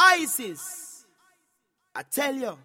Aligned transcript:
ISIS. 0.00 1.04
I 1.94 2.02
tell 2.02 2.34
you. 2.34 2.58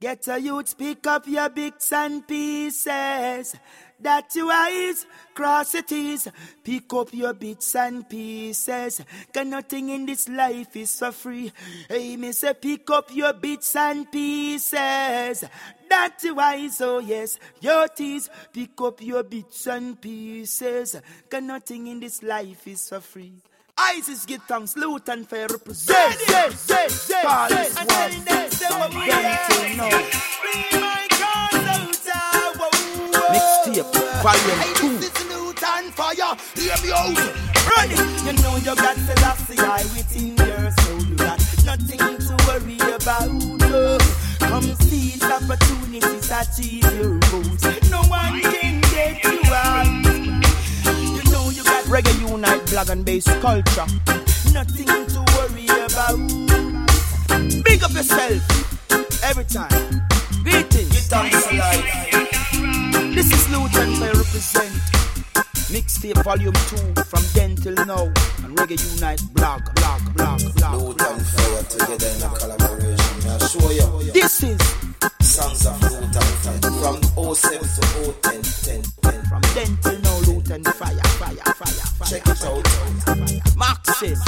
Get 0.00 0.26
a 0.26 0.40
youth, 0.40 0.76
pick 0.76 1.06
up 1.06 1.28
your 1.28 1.48
bits 1.48 1.92
and 1.92 2.26
pieces. 2.26 3.54
That 4.00 4.34
you 4.34 4.50
eyes, 4.50 5.06
cross 5.32 5.76
it 5.76 5.92
is. 5.92 6.28
Pick 6.64 6.92
up 6.92 7.14
your 7.14 7.32
bits 7.34 7.76
and 7.76 8.08
pieces. 8.08 9.00
Cause 9.32 9.46
nothing 9.46 9.90
in 9.90 10.06
this 10.06 10.28
life 10.28 10.74
is 10.74 10.98
for 10.98 11.12
free. 11.12 11.52
Hey, 11.88 12.16
me 12.16 12.32
say, 12.32 12.52
pick 12.54 12.90
up 12.90 13.14
your 13.14 13.32
bits 13.32 13.76
and 13.76 14.10
pieces. 14.10 15.44
That 15.88 16.18
you 16.24 16.36
eyes, 16.40 16.80
oh 16.80 16.98
yes, 16.98 17.38
your 17.60 17.86
teeth. 17.86 18.28
Pick 18.52 18.80
up 18.80 19.00
your 19.00 19.22
bits 19.22 19.68
and 19.68 20.00
pieces. 20.00 21.00
Cause 21.30 21.42
nothing 21.42 21.86
in 21.86 22.00
this 22.00 22.24
life 22.24 22.66
is 22.66 22.88
for 22.88 22.98
free. 22.98 23.34
ISIS 23.78 24.26
get 24.26 24.42
thanks, 24.42 24.74
Lutan 24.74 25.24
Fyah 25.26 25.48
represent. 25.50 26.18
Zay, 26.20 26.50
zay, 26.50 26.88
zay, 26.88 27.22
Call 27.22 27.48
this 27.48 27.74
one 27.74 28.90
from 28.90 29.06
then 29.06 29.38
till 29.48 29.76
now. 29.76 29.88
Mixtape, 33.32 33.92
volume 34.22 34.74
two. 34.76 34.98
Lutan 35.32 35.90
Fyah, 35.96 36.36
hear 36.54 36.76
me 36.84 36.92
out. 36.92 37.16
Run. 37.72 37.90
You 38.26 38.32
know 38.42 38.56
you 38.56 38.74
got 38.76 38.96
Selassie 38.96 39.58
I 39.58 39.82
within 39.94 40.36
your 40.36 40.70
soul. 40.70 41.00
You 41.08 41.16
got 41.16 41.40
nothing 41.64 41.98
to 41.98 42.34
worry 42.46 42.78
about. 42.94 43.32
Come 44.40 44.74
seize 44.84 45.22
opportunities, 45.24 46.30
achieve 46.30 46.84
your 46.94 47.18
goals. 47.30 47.62
No 47.90 48.02
one 48.02 48.40
can 48.42 48.80
get 48.82 49.24
you 49.24 49.40
out. 49.52 50.01
Reggae 51.92 52.26
Unite, 52.26 52.64
Black 52.70 52.88
and 52.88 53.04
Bass 53.04 53.26
culture. 53.42 53.84
Nothing 54.54 54.86
to 55.12 55.20
worry 55.36 55.66
about. 55.68 56.16
Big 57.64 57.84
up 57.84 57.92
yourself 57.92 59.22
every 59.22 59.44
time. 59.44 60.00
Greetings. 60.42 61.08
Thanks 61.08 61.52
a 61.52 61.54
lot. 61.54 61.84
This 63.14 63.30
is 63.30 63.46
Luton 63.50 64.02
I 64.02 64.06
represent. 64.06 64.72
Mixtape 65.68 66.24
volume 66.24 66.54
2 66.54 67.02
from 67.02 67.24
then 67.34 67.56
till 67.56 67.74
now. 67.84 68.04
And 68.42 68.56
Reggae 68.56 68.80
Unite 68.94 69.20
blog, 69.34 69.60
blog, 69.74 70.00
blog, 70.14 70.40
blog. 70.56 70.80
Lutan 70.80 71.20
Fyah 71.20 71.68
together 71.68 72.08
in 72.08 72.22
a 72.22 72.28
collaboration. 72.38 73.28
I 73.28 73.46
show 73.48 73.70
you 73.70 74.12
This 74.12 74.42
is 74.42 74.58
songs 75.32 75.64
of 75.64 75.80
Lutan 75.80 76.28
from 76.82 77.34
07 77.34 77.60
to 77.60 78.12
010, 78.20 78.42
10, 78.42 78.82
10. 79.00 79.22
from 79.24 79.40
then 79.54 79.78
till 79.80 79.98
now 80.00 80.18
Lutan 80.28 80.62
Fyah, 80.62 81.06
fire, 81.16 81.54
fire, 81.56 81.88
fire. 81.96 82.08
Check 82.10 82.26
it 82.28 82.44
out. 82.44 83.56
Maxim, 83.56 84.18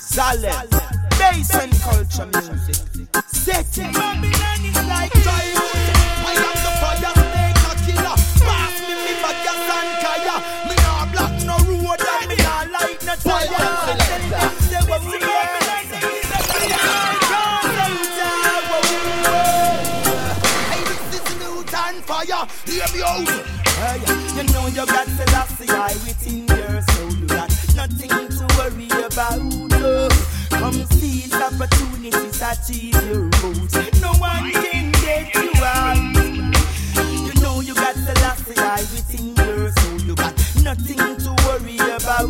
Zalem, 0.00 0.70
bass 1.18 1.54
and 1.56 1.72
culture 1.80 2.26
music. 2.32 2.76
Set 3.26 3.76
it. 3.76 3.92
Babylon 3.92 4.64
is 4.64 4.76
like 4.88 5.45
Hey, 23.06 24.00
you 24.34 24.42
know 24.52 24.66
you 24.66 24.84
got 24.84 25.06
Selassie 25.06 25.68
I 25.70 25.92
within 26.04 26.44
your 26.48 26.82
soul. 26.82 27.12
You 27.12 27.26
got 27.28 27.50
nothing 27.76 28.10
to 28.10 28.46
worry 28.58 28.88
about. 29.06 29.38
Oh, 29.78 30.08
come 30.50 30.84
seize 30.90 31.32
opportunities, 31.32 32.42
achieve 32.42 32.94
your 33.06 33.30
goals. 33.40 33.74
No 34.00 34.10
one 34.18 34.50
can 34.50 34.90
get 34.90 35.32
you 35.36 35.52
out. 35.62 35.96
You 36.96 37.40
know 37.40 37.60
you 37.60 37.74
got 37.74 37.94
Selassie 37.94 38.58
I 38.58 38.80
within 38.90 39.36
your 39.36 39.70
soul. 39.70 40.00
You 40.00 40.14
got 40.16 40.34
nothing 40.64 40.96
to 40.98 41.30
worry 41.46 41.76
about. 41.78 42.28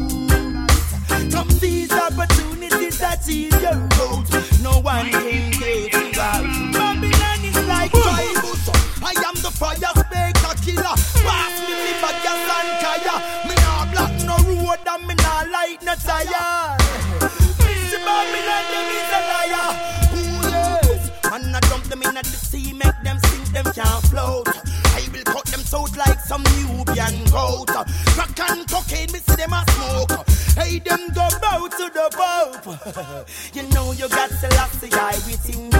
Come 1.32 1.50
seize 1.52 1.92
opportunities, 1.92 3.00
achieve 3.00 3.52
your 3.62 3.88
goals. 3.96 4.60
No 4.62 4.80
one 4.80 5.10
can 5.10 5.52
get 5.52 5.92
you 5.94 6.20
out. 6.20 6.44
Babylon 6.74 7.44
is 7.44 7.66
like 7.66 7.92
so 7.92 8.72
I 9.02 9.14
am 9.24 9.34
the 9.36 9.50
fire 9.50 9.95
killer. 10.66 10.96
Pass 11.22 11.54
me 11.66 11.74
me 11.84 11.92
bagas 12.02 12.46
and 12.56 12.72
kaya. 12.82 13.16
Me 13.46 13.54
nah 13.62 13.86
block 13.92 14.14
no 14.28 14.36
road 14.50 14.82
and 14.92 15.02
me 15.06 15.14
nah 15.22 15.42
light 15.54 15.80
no 15.86 15.94
tire. 15.94 16.76
Mr. 17.62 17.98
Babylon, 18.06 18.64
them 18.72 18.88
is 18.98 19.12
a 19.16 19.20
liar. 19.30 19.68
Ooh, 20.18 20.42
yes. 20.50 21.02
Man, 21.30 21.54
I 21.54 21.60
dump 21.70 21.84
them 21.84 22.02
in 22.02 22.14
the 22.14 22.24
sea, 22.24 22.72
make 22.72 23.00
them 23.04 23.18
sink, 23.26 23.46
them 23.54 23.66
can't 23.72 24.02
float. 24.10 24.48
I 24.98 25.06
will 25.12 25.24
cut 25.24 25.46
them 25.46 25.62
out 25.74 25.96
like 25.96 26.20
some 26.20 26.44
Nubian 26.58 27.16
goat. 27.30 27.70
Crack 28.16 28.40
and 28.50 28.66
cocaine, 28.68 29.12
me 29.12 29.20
see 29.20 29.36
them 29.36 29.52
a 29.52 29.62
smoke. 29.70 30.26
Hey, 30.58 30.78
them 30.80 31.08
go 31.14 31.28
bow 31.42 31.68
to 31.78 31.86
the 31.96 32.06
Pope. 32.18 33.26
You 33.54 33.62
know 33.70 33.92
you 33.92 34.08
got 34.08 34.30
the 34.30 34.36
Selassie 34.36 34.90
I 34.92 35.14
within 35.26 35.75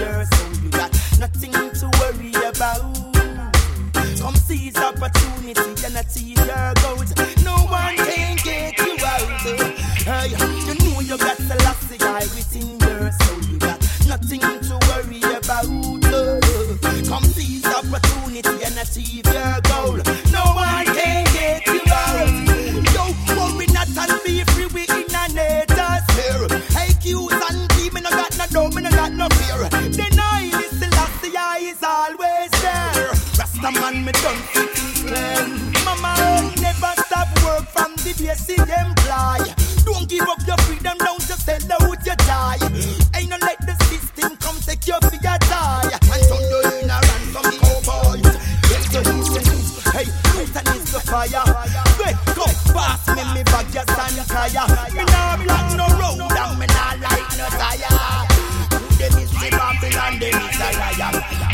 opportunity. 5.07 5.87
And 5.87 5.97
achieve 5.97 6.39
your 6.39 6.76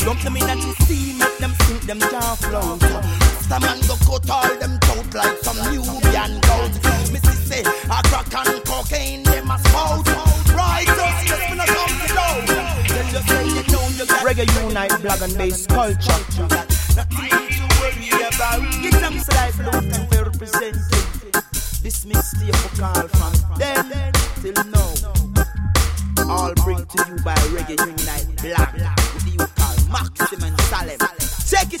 Dump 0.03 0.21
them 0.21 0.37
in 0.37 0.43
at 0.43 0.57
the 0.57 0.85
sea, 0.85 1.17
make 1.17 1.37
them 1.37 1.53
sink, 1.65 1.81
them 1.83 1.99
float. 1.99 3.33
Rasta 3.43 3.59
man 3.59 3.79
go 3.87 3.95
cut 4.05 4.29
all 4.29 4.57
them 4.57 4.79
out 4.83 5.13
like 5.13 5.37
some 5.39 5.57
Nubian 5.71 6.41
see 6.41 7.45
say 7.45 7.61
a 7.61 8.01
crack 8.07 8.33
and 8.47 8.65
cocaine 8.65 9.23
them 9.23 9.51
a 9.51 9.59
spout. 9.59 10.07
Righteousness 10.55 11.49
me 11.49 11.55
no 11.57 11.65
come 11.65 11.95
to 11.99 12.13
down. 12.13 12.45
Tell 12.87 13.05
you 13.05 13.21
say 13.27 13.43
you 13.47 13.63
know 13.71 13.87
you 13.97 14.05
got 14.05 14.25
Reggae 14.25 14.47
Unite, 14.65 15.01
Black 15.01 15.21
and 15.21 15.37
Bass 15.37 15.67
culture. 15.67 16.23
Nothing 16.95 17.29
to 17.51 17.65
worry 17.79 18.09
about. 18.31 18.61
Get 18.81 18.93
them 19.01 19.17
life, 19.17 19.59
look 19.59 19.83
and 19.83 20.07
we 20.09 20.17
represent 20.17 20.75
it. 20.75 21.33
This 21.83 22.05
mixtape 22.05 22.55
for 22.55 22.81
call 22.81 23.07
from 23.07 23.57
then 23.59 24.13
till 24.41 24.53
now. 24.71 24.93
All 26.31 26.53
bring 26.63 26.77
to 26.77 27.05
you 27.09 27.15
by 27.23 27.35
Reggae 27.53 27.77
Unite 27.77 28.41
Black 28.41 29.02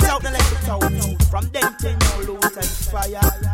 out 0.05 0.23
and 0.25 0.33
let 0.33 0.51
it. 0.51 1.23
From 1.29 1.45
them 1.49 1.75
till 1.79 1.97
now, 1.97 2.21
Lutan 2.21 2.63
Fyah. 2.91 3.52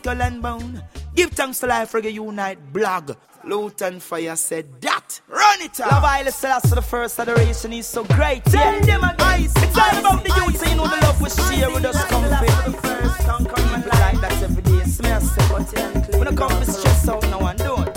Skull 0.00 0.22
and 0.22 0.40
bone. 0.40 0.82
Give 1.14 1.30
thanks 1.30 1.58
to 1.58 1.66
Life 1.66 1.92
Reggae 1.92 2.14
Unite 2.14 2.72
blog. 2.72 3.10
Lutan 3.44 4.00
Fyah 4.00 4.34
said 4.34 4.80
that. 4.80 5.20
Run 5.28 5.60
it 5.60 5.78
up. 5.78 5.92
Love 5.92 6.04
Isle 6.04 6.32
Celeste 6.32 6.68
for 6.70 6.74
the 6.76 6.80
first 6.80 7.20
adoration 7.20 7.74
is 7.74 7.86
so 7.86 8.04
great. 8.04 8.42
Tell 8.44 8.76
yeah. 8.76 8.80
them 8.80 9.04
again. 9.04 9.42
It's 9.44 9.76
all 9.76 9.98
about 10.00 10.24
the 10.24 10.30
youth, 10.30 10.70
you 10.70 10.76
know 10.76 10.88
the 10.88 10.96
love 11.04 11.20
we 11.20 11.28
share 11.28 11.70
with 11.70 11.84
us 11.84 12.02
comfy. 12.06 12.46
First 12.80 13.20
time 13.20 13.44
coming 13.44 13.88
like 13.88 14.20
that 14.22 14.42
every 14.42 14.62
day. 14.62 14.84
Smell 14.84 15.20
say, 15.20 16.18
when 16.18 16.28
I 16.28 16.34
come 16.34 16.48
to 16.48 16.72
stress 16.72 17.06
out 17.06 17.22
now 17.24 17.46
and 17.46 17.58
don't. 17.58 17.94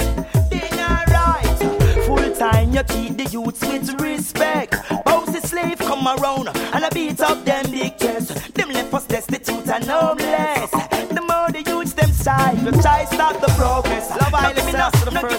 Full 2.05 2.35
time 2.35 2.73
you 2.73 2.83
keep 2.83 3.15
the 3.15 3.29
youths 3.31 3.61
with 3.61 4.01
respect. 4.01 4.75
Bounce 5.05 5.31
the 5.31 5.47
slave 5.47 5.77
come 5.77 6.05
around 6.05 6.49
and 6.49 6.83
I 6.83 6.89
beat 6.89 7.21
up 7.21 7.45
them 7.45 7.71
big 7.71 7.97
chests. 7.97 8.49
Them 8.49 8.71
left 8.71 8.93
us 8.93 9.05
destitute 9.05 9.69
and 9.69 9.85
homeless 9.85 10.52
You 12.63 12.71
try 12.71 13.03
stop 13.03 13.41
the 13.41 13.47
progress. 13.57 14.09
Love 14.09 14.33
Island, 14.33 14.65
me 14.65 14.71
not, 14.71 14.93
no 15.13 15.21
give 15.27 15.32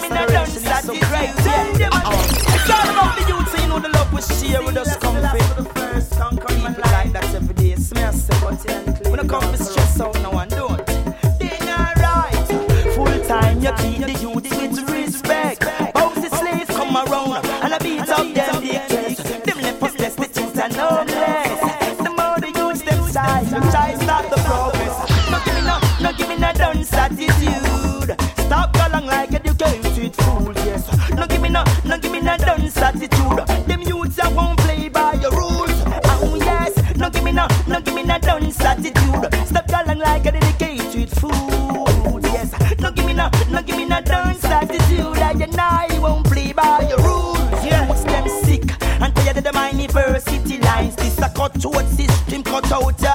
Throat 51.65 51.89
system, 51.97 52.43
cut 52.43 52.71
out 52.71 53.01
your 53.01 53.14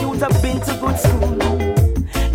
youth 0.00 0.20
have 0.20 0.42
been 0.42 0.60
to 0.60 0.74
good 0.80 0.98
school. 0.98 1.36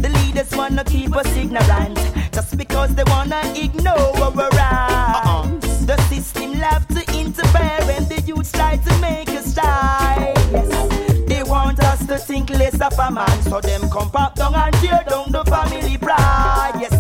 The 0.02 0.10
leaders 0.10 0.52
wanna 0.56 0.84
keep 0.84 1.16
us 1.16 1.36
ignorant 1.36 1.98
just 2.32 2.58
because 2.58 2.94
they 2.96 3.04
wanna 3.08 3.42
ignore 3.56 4.16
our 4.24 4.32
rights. 4.32 4.62
Uh-uh. 4.62 5.48
The 5.86 5.98
system 6.10 6.60
love 6.60 6.88
to 6.90 7.02
interfere 7.18 7.82
and 7.96 8.08
the 8.08 8.22
youth 8.26 8.52
try 8.52 8.78
to 8.78 8.98
make 9.00 9.30
us 9.30 9.54
die. 9.54 10.34
Yes. 10.52 11.28
They 11.28 11.44
want 11.44 11.80
us 11.84 12.06
to 12.08 12.18
think 12.18 12.50
less 12.50 12.80
of 12.82 12.98
a 13.00 13.12
man, 13.12 13.42
so 13.44 13.62
them 13.62 13.90
come 13.90 14.10
pop 14.12 14.36
down 14.36 14.56
and 14.56 14.74
tear 14.76 15.04
down 15.10 15.32
the 15.32 15.44
family 15.46 15.98
pride. 15.98 16.76
Yes, 16.80 16.94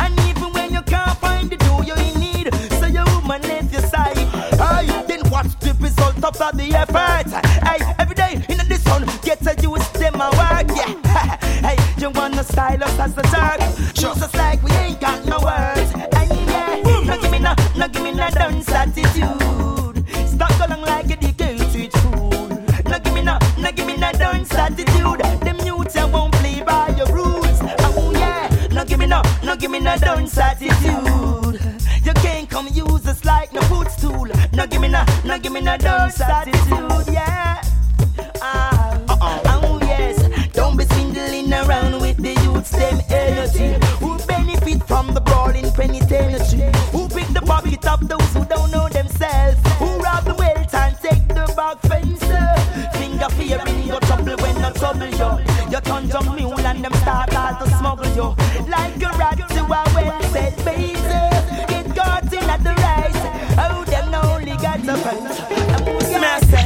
and 0.00 0.18
even 0.28 0.52
when 0.52 0.72
you 0.72 0.82
can't 0.82 1.16
find 1.18 1.50
the 1.50 1.56
do 1.56 1.82
you 1.86 1.94
in 1.94 2.20
need, 2.20 2.54
so 2.80 2.86
your 2.86 3.04
woman 3.14 3.42
left 3.42 3.72
your 3.72 3.82
side. 3.82 4.16
Hey, 4.16 4.86
then 5.06 5.20
what's 5.30 5.54
the 5.56 5.74
result 5.80 6.22
of 6.24 6.36
the 6.56 6.74
style 12.68 12.84
us 12.84 12.98
as 12.98 13.18
a 13.18 13.22
jerk? 13.22 13.96
Shows 13.96 14.22
us 14.22 14.34
like 14.34 14.62
we 14.62 14.70
ain't 14.72 15.00
got 15.00 15.24
no 15.24 15.38
words. 15.38 15.90
Hey, 15.92 16.28
yeah, 16.46 16.82
no 17.04 17.20
give 17.20 17.30
me 17.30 17.38
no, 17.38 17.54
no 17.76 17.88
give 17.88 18.02
me 18.02 18.12
no 18.12 18.28
dance 18.30 18.68
attitude. 18.70 20.04
Stop 20.28 20.52
going 20.58 20.80
like 20.82 21.10
a 21.10 21.16
decayed 21.16 21.92
fool. 21.92 22.48
No 22.86 22.98
give 22.98 23.14
me 23.14 23.22
no, 23.22 23.38
no 23.58 23.72
give 23.72 23.86
me 23.86 23.96
no 23.96 24.12
dance 24.12 24.54
attitude. 24.54 25.20
Them 25.40 25.58
youths 25.64 25.96
I 25.96 26.04
won't 26.04 26.34
play 26.34 26.62
by 26.62 26.88
your 26.96 27.06
rules. 27.12 27.58
Oh 27.80 28.12
yeah, 28.12 28.48
no 28.72 28.84
give 28.84 28.98
me 28.98 29.06
no, 29.06 29.22
no 29.42 29.56
give 29.56 29.70
me 29.70 29.80
no 29.80 29.96
dance 29.96 30.36
attitude. 30.38 31.60
You 32.04 32.14
can't 32.14 32.48
come 32.48 32.68
use 32.68 33.06
us 33.06 33.24
like 33.24 33.52
no 33.52 33.62
footstool. 33.62 34.28
No 34.52 34.66
give 34.66 34.80
me 34.80 34.88
no, 34.88 35.04
no 35.24 35.38
give 35.38 35.52
me 35.52 35.60
no 35.60 35.76
dance 35.76 36.20
attitude. 36.20 37.07
Pocket 47.68 47.86
of 47.86 48.08
those 48.08 48.32
who 48.34 48.44
don't 48.44 48.70
know 48.70 48.88
themselves? 48.88 49.60
Who 49.78 49.86
rob 50.00 50.24
the 50.24 50.34
wealth 50.34 50.74
and 50.74 50.96
take 50.96 51.28
the 51.28 51.52
back 51.56 51.78
fence? 51.80 52.22
Finger 52.96 53.28
fearing 53.36 53.82
your 53.86 54.00
trouble 54.00 54.36
when 54.36 54.62
no 54.62 54.70
trouble 54.72 55.06
you. 55.06 55.30
You 55.70 55.80
turn 55.80 56.08
your 56.08 56.22
mule 56.34 56.60
and 56.60 56.84
them 56.84 56.92
start 56.94 57.34
all 57.34 57.54
to 57.58 57.70
smuggle 57.76 58.12
you. 58.14 58.28
Like 58.68 59.02
a 59.02 59.10
rat 59.18 59.38
to 59.48 59.60
a 59.60 59.66
well 59.66 60.22
said 60.32 60.56
base. 60.64 61.08
Get 61.68 61.96
caught 61.96 62.32
in 62.32 62.50
at 62.50 62.62
the 62.62 62.74
rice. 62.86 63.22
Oh, 63.58 63.84
them 63.84 64.14
only 64.14 64.56
got 64.56 64.80
the. 64.80 64.96
Master. 66.20 66.64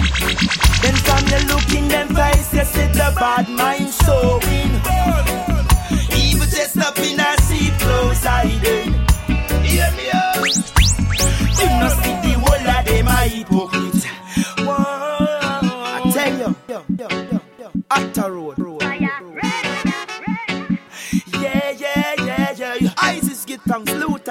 Then 0.83 0.97
from 1.07 1.25
the 1.27 1.45
look 1.49 1.75
in 1.75 1.89
them 1.89 2.09
face, 2.15 2.55
you 2.55 2.65
see 2.65 2.87
the 2.93 3.13
bad 3.19 3.49
mind. 3.49 3.93
Evil 4.13 4.62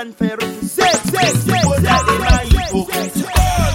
and 0.01 0.15
fair. 0.15 0.39
Say, 0.62 0.91
say, 1.12 1.27
say, 1.46 1.58
whole 1.62 1.74
of 1.74 1.81
them 1.84 2.22
a 2.22 2.38
hypocrite. 2.53 3.13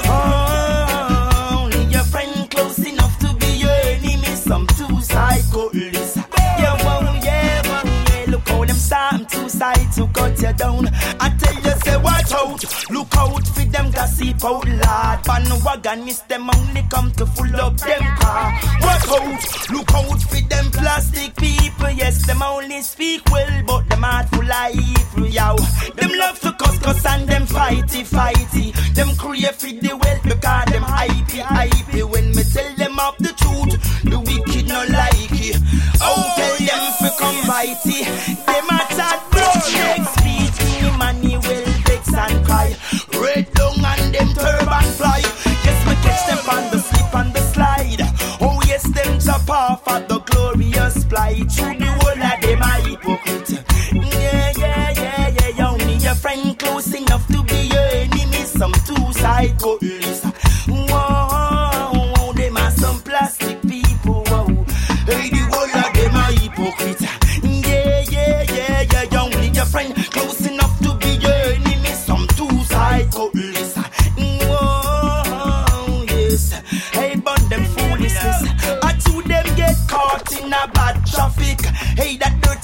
Oh, 0.08 1.62
only 1.62 1.84
your 1.92 2.04
friend 2.04 2.50
close 2.50 2.78
enough 2.78 3.18
to 3.20 3.32
be 3.34 3.46
your 3.64 3.70
enemy. 3.70 4.34
Some 4.34 4.66
two 4.66 5.00
psycho 5.00 5.70
list. 5.70 6.16
Yeah, 6.16 6.84
wow, 6.84 7.20
yeah, 7.22 7.62
wow, 7.68 7.82
yeah. 7.84 8.24
Look 8.28 8.48
how 8.48 8.64
them 8.64 8.76
start 8.76 9.28
two 9.28 9.48
sides 9.48 9.96
to 9.96 10.06
cut 10.08 10.40
you 10.42 10.52
down. 10.54 10.88
I 11.20 11.28
tell 11.38 11.54
you, 11.54 11.74
say 11.84 11.96
watch 11.98 12.32
out. 12.32 12.90
Look 12.90 13.16
out 13.16 13.46
for 13.46 13.64
them 13.64 13.90
gossip 13.92 14.44
out 14.44 14.68
loud. 14.68 15.24
Pan 15.24 15.64
wagon 15.64 16.04
miss 16.04 16.20
them 16.22 16.50
only 16.50 16.82
come 16.90 17.12
to 17.12 17.26
full 17.26 17.56
up 17.56 17.76
them 17.78 18.02
car. 18.18 18.52
Watch 18.80 19.08
out. 19.08 19.70
Look 19.70 19.94
out 19.94 20.22
for 20.22 20.40
them 20.48 20.70
plastic 20.72 21.36
people. 21.36 21.90
Yes, 21.90 22.26
them 22.26 22.42
only 22.42 22.80
speak 22.82 23.22
well, 23.30 23.62
them 23.96 24.02
heart 24.02 24.28
full 24.28 24.52
of 24.52 24.74
evil, 24.74 25.28
yow. 25.28 25.56
Them 25.94 26.10
love 26.18 26.40
to 26.40 26.52
cuss, 26.52 26.78
cuss 26.78 27.06
and 27.06 27.28
them 27.28 27.46
fighty, 27.46 28.04
fighty. 28.04 28.72
Them 28.94 29.16
crave 29.16 29.54
for 29.54 29.66
the 29.66 29.96
wealth 29.96 30.22
because 30.22 30.66
them 30.72 30.82
hypey, 30.82 31.40
hypey. 31.40 32.10
When 32.10 32.28
me 32.30 32.42
tell 32.52 32.74
them 32.76 32.98
of 32.98 33.16
the 33.18 33.32
truth, 33.40 33.72
the 34.04 34.18
wicked 34.18 34.68
no 34.68 34.84
like 34.90 35.32
it. 35.32 35.56
Oh, 36.00 36.22
tell 36.36 36.56
them 36.68 36.84
to 37.00 37.08
come 37.18 37.48
righty. 37.48 38.04
Them 38.44 38.68
a 38.68 38.80
chat 38.94 39.22
blood 39.30 40.25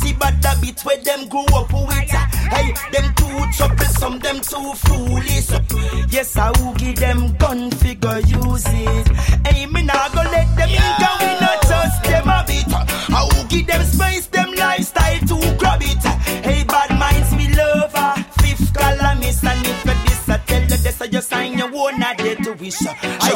dirty 0.03 0.15
bad 0.19 0.45
habit 0.45 0.81
where 0.85 0.99
them 0.99 1.29
grew 1.29 1.45
up 1.55 1.73
with. 1.73 1.91
Eh? 1.91 2.27
Hey, 2.51 2.75
them 2.93 3.15
too 3.15 3.57
troublesome, 3.57 4.19
them 4.19 4.41
too 4.41 4.73
foolish. 4.75 5.51
Yes, 6.11 6.37
I 6.37 6.51
will 6.59 6.75
give 6.75 6.97
them 6.97 7.37
gun 7.37 7.71
figure 7.71 8.19
use 8.21 8.65
it. 8.67 9.09
Hey, 9.47 9.67
me 9.67 9.83
nah 9.83 10.09
go 10.11 10.23
let 10.23 10.57
them 10.57 10.69
in, 10.69 10.93
cause 11.01 11.21
we 11.21 11.41
not 11.41 11.63
trust 11.63 12.05
them 12.05 12.29
a 12.29 12.45
bit. 12.47 12.67
I 13.15 13.29
will 13.33 13.47
give 13.49 13.67
them 13.67 13.83
space, 13.85 14.27
them 14.27 14.53
lifestyle 14.55 15.19
to 15.21 15.57
grab 15.59 15.83
it. 15.83 16.03
Hey, 16.45 16.65
bad 16.65 16.91
minds, 16.99 17.35
we 17.35 17.55
love 17.55 17.93
her. 17.93 18.23
Fifth 18.43 18.75
columnist, 18.75 19.45
and 19.45 19.67
if 19.67 19.85
you 19.85 19.95
this, 20.05 20.29
I 20.29 20.39
tell 20.39 20.63
you 20.63 20.69
this, 20.69 21.01
I 21.01 21.07
just 21.07 21.29
sign 21.29 21.59
your 21.59 21.75
own, 21.75 21.99
not 21.99 22.19
there 22.19 22.37
to 22.37 22.53
wish. 22.55 22.83
I 22.87 23.31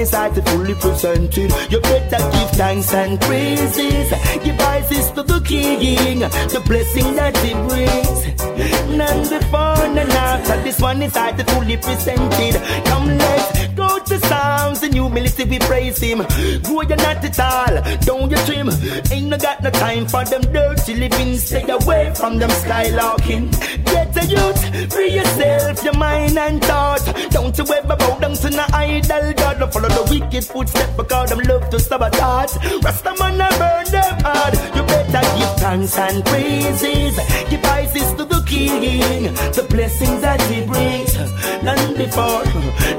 This 0.00 0.12
one 0.12 0.32
is 0.32 0.44
fully 0.50 0.74
presented. 0.76 1.52
You 1.70 1.78
better 1.80 2.30
give 2.32 2.50
thanks 2.52 2.94
and 2.94 3.20
praises. 3.20 4.10
Give 4.42 4.56
praises 4.56 5.10
to 5.10 5.22
the 5.22 5.40
King, 5.40 6.20
the 6.20 6.62
blessing 6.66 7.16
that 7.16 7.36
He 7.44 7.52
brings. 7.52 8.96
None 8.96 9.22
before, 9.28 9.88
none 9.94 10.10
after. 10.10 10.62
This 10.62 10.80
one 10.80 11.02
is 11.02 11.14
hard 11.14 11.36
to 11.36 11.44
fully 11.44 11.76
presented. 11.76 12.54
Come, 12.86 13.08
let's 13.18 13.66
go 13.74 13.98
to 13.98 14.18
Psalms 14.26 14.82
in 14.82 14.94
humility. 14.94 15.44
We 15.44 15.58
praise 15.58 15.98
Him. 15.98 16.20
Grow 16.62 16.80
you 16.80 16.96
not 16.96 17.22
at 17.22 17.38
all. 17.38 17.98
Don't 18.00 18.30
you 18.30 18.38
trim. 18.46 18.70
Ain't 19.12 19.26
no 19.26 19.36
got 19.36 19.62
no 19.62 19.68
time 19.68 20.06
for 20.06 20.24
them 20.24 20.40
dirty 20.50 20.94
living. 20.94 21.36
Stay 21.36 21.68
away 21.68 22.10
from 22.14 22.38
them 22.38 22.48
skylarking. 22.48 23.52
Get 23.84 24.09
a 24.20 24.26
youth, 24.26 24.92
free 24.92 25.12
yourself, 25.14 25.84
your 25.84 25.96
mind 25.96 26.38
and 26.38 26.62
thought. 26.62 27.04
Don't 27.30 27.56
you 27.56 27.64
ever 27.64 27.96
bow 27.96 28.18
down 28.18 28.34
to 28.34 28.50
no 28.50 28.64
idol 28.72 29.32
God. 29.34 29.58
Don't 29.58 29.72
follow 29.72 29.88
the 29.88 30.04
wicked 30.10 30.44
footsteps 30.44 30.96
because 30.96 31.30
them 31.30 31.40
love 31.40 31.68
to 31.70 31.78
sabotage. 31.78 32.54
Rasta 32.82 33.14
man, 33.18 33.40
I 33.40 33.48
burn 33.58 33.86
them 33.90 34.20
hard. 34.24 34.54
You 34.76 34.82
better 34.82 35.22
give 35.38 35.54
thanks 35.58 35.98
and 35.98 36.24
praises. 36.24 37.16
Give 37.50 37.62
praises 37.62 38.12
to 38.14 38.24
the 38.50 39.66
blessings 39.68 40.20
that 40.22 40.40
He 40.42 40.66
brings. 40.66 41.14
None 41.62 41.94
before, 41.96 42.44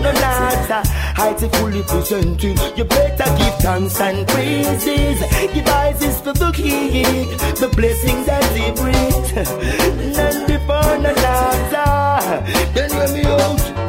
none 0.01 0.15
after. 0.15 0.89
Heights 1.19 1.45
fully 1.57 1.83
presented. 1.83 2.77
You 2.77 2.85
better 2.85 3.37
give 3.37 3.55
thanks 3.59 3.99
and 3.99 4.27
praises. 4.27 5.19
Give 5.53 5.65
praises 5.65 6.21
to 6.21 6.33
the 6.33 6.51
King, 6.51 7.27
the 7.59 7.69
blessings 7.75 8.25
that 8.25 8.45
He 8.55 8.71
brings. 8.71 10.17
None 10.17 10.47
before, 10.47 10.97
none 10.99 11.17
after. 11.17 12.73
Then 12.73 12.91
hear 12.91 13.13
me 13.13 13.25
out. 13.25 13.80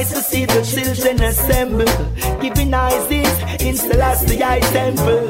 Nice 0.00 0.12
to 0.12 0.22
see 0.22 0.46
the 0.46 0.62
children 0.64 1.20
assemble, 1.20 2.40
giving 2.40 2.72
eyes 2.72 3.10
in 3.60 3.76
Selassie 3.76 4.38
temple. 4.38 5.28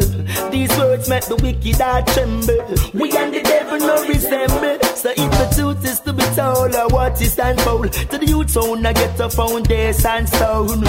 These 0.53 0.71
words 0.79 1.09
make 1.09 1.25
the 1.25 1.35
wicked 1.43 1.81
heart 1.81 2.07
tremble. 2.07 2.55
We 2.95 3.11
and 3.19 3.35
the 3.35 3.43
devil 3.43 3.79
no 3.81 4.07
resemble. 4.07 4.79
So 4.95 5.11
if 5.11 5.17
the 5.17 5.53
truth 5.57 5.85
is 5.85 5.99
to 6.07 6.13
be 6.13 6.23
told, 6.37 6.77
or 6.77 6.87
what 6.87 7.21
is 7.21 7.37
unfold, 7.37 7.93
to 7.93 8.17
the 8.17 8.25
youth 8.25 8.51
zone, 8.51 8.87
I 8.87 8.93
get 8.93 9.19
a 9.19 9.29
foundation 9.29 10.29
stone. 10.29 10.85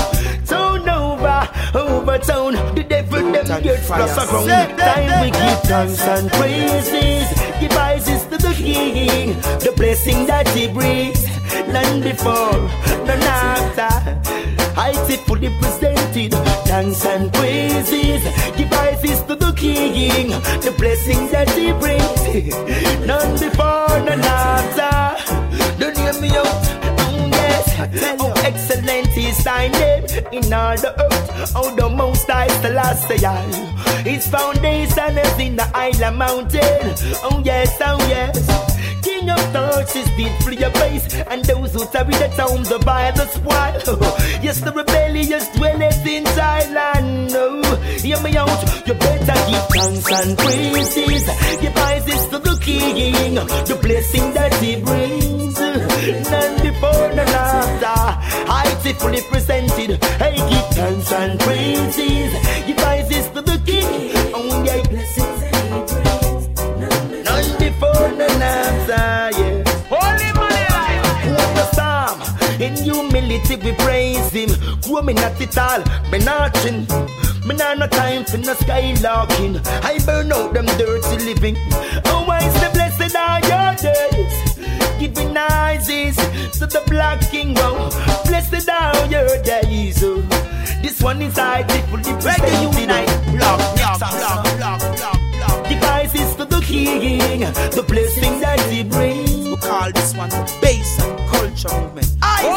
Turn 0.45 0.87
over, 0.87 1.49
overturn. 1.73 2.53
The 2.75 2.85
devil 2.87 3.31
them 3.31 3.63
get 3.63 3.81
plus 3.81 4.15
a 4.15 4.27
ground. 4.29 4.77
Time 4.77 5.23
we 5.23 5.31
give 5.31 5.61
thanks 5.63 6.01
and 6.01 6.29
praises. 6.33 7.41
Give 7.59 7.71
praises 7.71 8.23
to 8.25 8.37
the 8.37 8.53
King, 8.53 9.33
the 9.65 9.73
blessing 9.75 10.27
that 10.27 10.47
He 10.49 10.67
brings. 10.67 11.30
None 11.67 12.01
before, 12.01 12.59
none 13.05 13.23
after. 13.23 13.91
I 14.79 14.93
see 15.07 15.17
fully 15.17 15.49
presented. 15.59 16.33
Thanks 16.67 17.05
and 17.05 17.31
praises. 17.33 18.23
Give 18.57 18.69
praises 18.69 19.21
to 19.23 19.35
the 19.35 19.51
King, 19.53 20.29
the 20.61 20.73
blessing 20.77 21.29
that 21.31 21.49
He 21.51 21.71
brings. 21.73 22.21
None 23.05 23.33
before, 23.39 23.99
none 24.07 24.21
after. 24.21 25.77
Don't 25.79 25.97
hear 25.97 26.13
me 26.21 26.29
out. 26.29 26.47
Oh, 26.47 27.29
yes. 27.31 28.17
Oh, 28.21 28.33
excellent 28.45 29.17
is 29.17 29.43
thy 29.43 29.67
name 29.67 30.05
in 30.31 30.53
all 30.53 30.77
the 30.77 30.93
earth. 30.97 31.51
Oh, 31.55 31.75
the 31.75 31.89
most 31.89 32.27
high 32.29 32.47
celestial. 32.61 33.35
His 34.03 34.27
foundation 34.27 35.17
is 35.17 35.39
in 35.39 35.55
the 35.57 35.69
island 35.75 36.17
mountain. 36.17 36.95
Oh, 37.23 37.41
yes, 37.43 37.77
oh, 37.81 37.97
yes. 38.07 38.70
King 39.21 39.29
of 39.29 39.95
is 39.95 40.09
did 40.17 40.43
flee 40.43 40.57
your 40.57 40.71
face, 40.71 41.13
and 41.29 41.45
those 41.45 41.73
who 41.73 41.85
tarry 41.85 42.13
the 42.13 42.27
town 42.35 42.63
divide 42.63 43.15
the 43.15 43.27
spoil. 43.27 43.99
yes, 44.41 44.61
the 44.61 44.71
rebellious 44.71 45.47
dwelleth 45.49 46.07
in 46.07 46.23
Thailand. 46.23 47.29
Oh, 47.33 47.75
hear 48.01 48.19
me 48.21 48.35
out. 48.35 48.87
You 48.87 48.95
better 48.95 49.39
give 49.47 49.67
thanks 49.69 50.11
and 50.11 50.37
praises. 50.37 51.25
Give 51.61 51.73
praises 51.75 52.27
to 52.29 52.39
the 52.39 52.57
King, 52.61 53.35
the 53.35 53.77
blessing 53.79 54.33
that 54.33 54.53
He 54.55 54.81
brings. 54.81 55.59
None 55.59 56.61
before, 56.63 57.13
none 57.13 57.29
after. 57.29 58.01
Fully 59.01 59.21
presented. 59.21 60.03
Hey, 60.19 60.35
give 60.35 60.67
thanks 60.75 61.11
and 61.11 61.39
praises. 61.39 62.67
Give 62.67 62.77
praises 62.77 63.29
to 63.29 63.41
the 63.41 63.57
King. 63.65 64.20
In 72.61 72.75
humility 72.75 73.55
we 73.55 73.71
praise 73.73 74.29
him. 74.29 74.49
Grow 74.81 75.01
me 75.01 75.13
not 75.13 75.41
at 75.41 75.57
all, 75.57 75.81
me 76.11 76.19
nothing. 76.19 76.85
Me 77.47 77.55
nah 77.55 77.73
no 77.73 77.87
time 77.87 78.23
for 78.23 78.37
no 78.37 78.53
skylarking. 78.53 79.57
I 79.83 79.97
burn 80.05 80.31
out 80.31 80.53
them 80.53 80.67
dirty 80.77 81.17
living. 81.25 81.57
Oh, 82.05 82.23
why 82.27 82.37
is 82.45 82.53
the 82.61 82.69
blessed 82.71 83.15
are 83.15 83.41
your 83.49 83.73
days? 83.81 84.99
Giving 84.99 85.35
eyes 85.35 85.87
to 85.87 86.67
the 86.67 86.83
black 86.85 87.21
king. 87.31 87.55
Oh, 87.57 87.89
blessed 88.27 88.69
are 88.69 89.07
your 89.07 89.41
days. 89.41 90.03
Oh. 90.03 90.21
This 90.83 91.01
one 91.01 91.19
is 91.23 91.39
I 91.39 91.63
fully 91.89 92.03
Reggae 92.03 92.79
Unite. 92.79 93.07
Block, 93.37 93.75
Block, 93.75 93.99
block, 93.99 94.57
block, 94.57 94.79
block, 94.79 95.17
block. 95.37 95.67
Devices 95.67 96.35
to 96.35 96.45
the 96.45 96.61
king, 96.61 97.39
the 97.39 97.83
blessing 97.87 98.39
that 98.39 98.59
he 98.69 98.83
brings. 98.83 99.47
We 99.49 99.55
call 99.57 99.91
this 99.91 100.15
one 100.15 100.29
the 100.29 100.59
bass 100.61 100.99
and 101.01 101.17
culture 101.27 101.81
movement. 101.81 102.07
Holy 102.21 102.50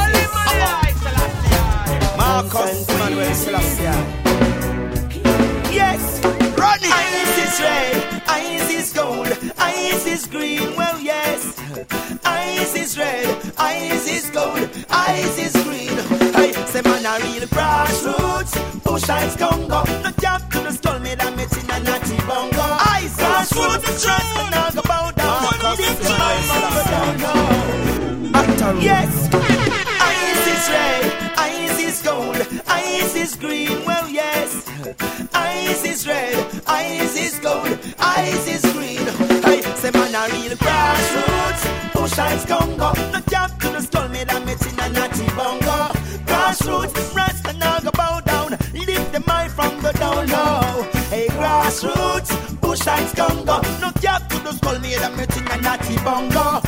Yes, 5.73 6.21
Run 6.59 6.79
it. 6.83 6.93
Ice 6.93 7.39
is 7.45 7.61
red, 7.61 8.23
ice 8.29 8.71
is 8.71 8.93
gold, 8.93 9.29
ice 9.59 10.07
is 10.07 10.27
green. 10.27 10.77
Well, 10.77 11.01
yes, 11.01 11.59
ice 12.25 12.75
is 12.77 12.99
red, 12.99 13.27
ice 13.57 14.07
is 14.07 14.31
gold, 14.31 14.69
ice 14.91 15.39
is 15.39 15.53
green. 15.65 15.97
Hey, 16.35 16.53
say 16.67 16.83
man 16.83 17.07
a 17.07 17.19
real 17.25 17.47
grassroots, 17.49 18.53
push 18.85 19.09
ice 19.09 19.37
Congo. 19.37 19.83
No 20.03 20.11
jump 20.21 20.51
to 20.53 20.59
the 20.61 20.73
skull, 20.73 20.99
me 21.01 21.15
that 21.15 21.35
me 21.37 21.45
in 21.45 21.71
a 21.71 21.81
natty 21.81 22.17
bongo. 22.29 22.63
Ice 23.01 23.17
grassroots, 23.17 23.85
the 23.87 23.93
trust 24.05 24.31
me 24.37 24.51
now 24.51 24.71
go 24.71 24.83
bow 24.83 25.11
down. 25.13 25.43
Marcus 25.45 25.79
This 25.79 25.99
is 26.01 26.09
my 26.11 26.35
Yes, 28.81 29.29
ice 29.33 30.47
is 30.55 30.69
red, 30.69 30.69
ice 30.69 30.69
is 30.69 30.69
gold, 30.69 31.04
ice 32.95 33.15
is 33.17 33.37
green. 33.37 33.85
Well, 33.85 34.09
yes, 34.09 34.51
ice 35.35 35.85
is 35.85 36.07
red, 36.07 36.35
ice 36.67 37.17
is 37.17 37.39
gold, 37.41 37.79
ice 37.99 38.47
is 38.47 38.63
green. 38.73 39.07
Hey, 39.43 39.63
say 39.81 39.91
man 39.91 40.15
a 40.15 40.23
real 40.33 40.57
grassroots, 40.57 41.63
push 41.93 42.19
ice 42.19 42.45
Congo. 42.47 42.93
No 43.13 43.21
jump 43.33 43.59
to 43.61 43.69
the 43.75 43.81
skull, 43.81 44.09
me 44.09 44.25
that 44.25 44.43
me 44.47 44.53
in 44.53 44.81
a 44.85 44.89
natty 44.97 45.27
bongo. 45.39 45.79
Grassroots, 46.29 47.15
rasta 47.17 47.53
now 47.55 47.81
go 47.81 47.91
bow 47.91 48.21
down, 48.21 48.51
lift 48.51 49.13
the 49.13 49.23
mind 49.27 49.51
from 49.53 49.73
the 49.83 49.93
down 49.93 50.27
low. 50.29 50.83
Hey, 51.11 51.27
grassroots, 51.39 52.31
push 52.61 52.87
ice 52.87 53.15
Congo. 53.15 53.61
No 53.81 53.91
jump 54.01 54.29
to 54.31 54.39
the 54.39 54.55
bongo. 56.05 56.64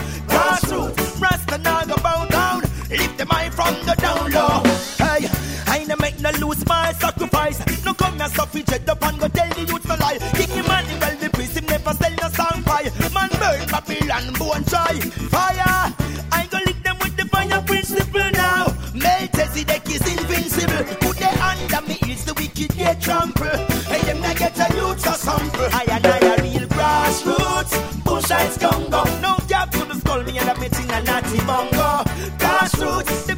Come 8.26 8.48
here 8.50 8.66
suffragette 8.66 8.88
up 8.88 9.02
and 9.04 9.20
go 9.20 9.28
tell 9.28 9.48
the 9.50 9.60
youth 9.60 9.86
no 9.86 9.94
lie. 9.94 10.18
King 10.34 10.50
Emmanuel 10.58 11.16
the 11.20 11.30
priest 11.32 11.56
him 11.56 11.66
never 11.66 11.92
sell 11.94 12.10
no 12.10 12.28
song 12.30 12.62
pie. 12.64 12.90
Man 13.14 13.30
burn 13.38 13.62
Babylon 13.70 14.32
bone 14.34 14.64
try 14.64 14.98
fire. 15.30 15.94
I 16.32 16.48
go 16.50 16.58
lick 16.66 16.82
them 16.82 16.96
with 16.98 17.16
the 17.16 17.24
fire 17.26 17.62
principle 17.62 18.30
now. 18.32 18.74
Melchizedek 18.94 19.88
is 19.88 20.02
invincible. 20.10 20.84
Put 21.06 21.18
the 21.18 21.30
under 21.38 21.86
me 21.86 21.98
is 22.10 22.24
the 22.24 22.34
wicked 22.34 22.74
get 22.76 23.00
trample. 23.00 23.46
Hey 23.86 24.02
them 24.02 24.22
I 24.24 24.34
get 24.34 24.58
a 24.58 24.74
youth 24.74 25.06
a 25.06 25.14
sample. 25.14 25.68
I 25.70 25.84
and 25.88 26.06
I 26.06 26.18
a 26.18 26.42
real 26.42 26.66
grassroots. 26.66 28.04
Bush 28.04 28.30
eyes 28.32 28.58
Congo. 28.58 29.04
No 29.20 29.38
gap 29.46 29.70
to 29.70 29.84
the 29.84 29.94
skull 29.94 30.22
me 30.24 30.36
and 30.38 30.50
I'm 30.50 30.60
meeting 30.60 30.90
a 30.90 31.00
natty 31.02 31.38
bongo. 31.46 32.02
Grassroots. 32.42 33.35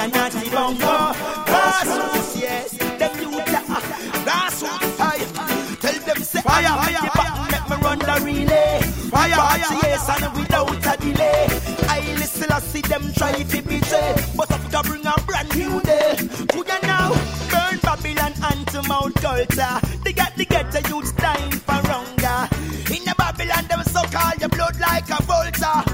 A 0.00 0.08
natty 0.08 0.48
bongo. 0.50 1.12
Grassroots. 1.50 2.40
Yes, 2.40 2.70
them 2.72 3.12
youth 3.20 3.54
are 3.54 3.80
grassroots. 4.24 5.00
Aye. 5.00 5.76
Tell 5.80 6.00
them 6.06 6.22
say 6.22 6.40
fire, 6.40 6.74
fire, 6.80 7.10
fire. 7.10 7.48
Make 7.52 7.68
me 7.70 7.76
run 7.84 7.98
the 7.98 8.16
relay. 8.24 8.80
Fire, 9.10 9.34
fire, 9.34 9.78
yes, 9.82 10.08
and 10.08 10.38
without 10.38 10.70
a 10.70 10.96
delay. 11.00 11.46
I 11.88 12.00
listen, 12.16 12.50
I 12.50 12.60
see 12.60 12.80
them 12.80 13.12
try 13.12 13.32
to 13.32 13.62
betray, 13.62 14.14
but 14.36 14.50
Africa 14.50 14.80
bring 14.84 15.04
a 15.06 15.14
brand 15.26 15.54
new 15.54 15.80
day. 15.82 16.16
Could 16.52 16.68
you 16.68 16.80
now 16.82 17.10
burn 17.52 17.78
Babylon 17.82 18.32
and 18.48 18.66
to 18.68 18.82
Mount 18.88 19.14
Culture? 19.16 19.76
They 20.04 20.12
got 20.14 20.34
the 20.36 20.46
get 20.46 20.72
the 20.72 20.80
youths 20.88 21.12
dying 21.12 21.50
for 21.52 21.80
hunger. 21.92 22.48
In 22.94 23.04
the 23.04 23.14
Babylon, 23.18 23.66
them 23.68 23.82
so 23.84 24.02
call 24.04 24.32
your 24.40 24.48
blood 24.48 24.80
like 24.80 25.10
a 25.10 25.22
vulture. 25.24 25.89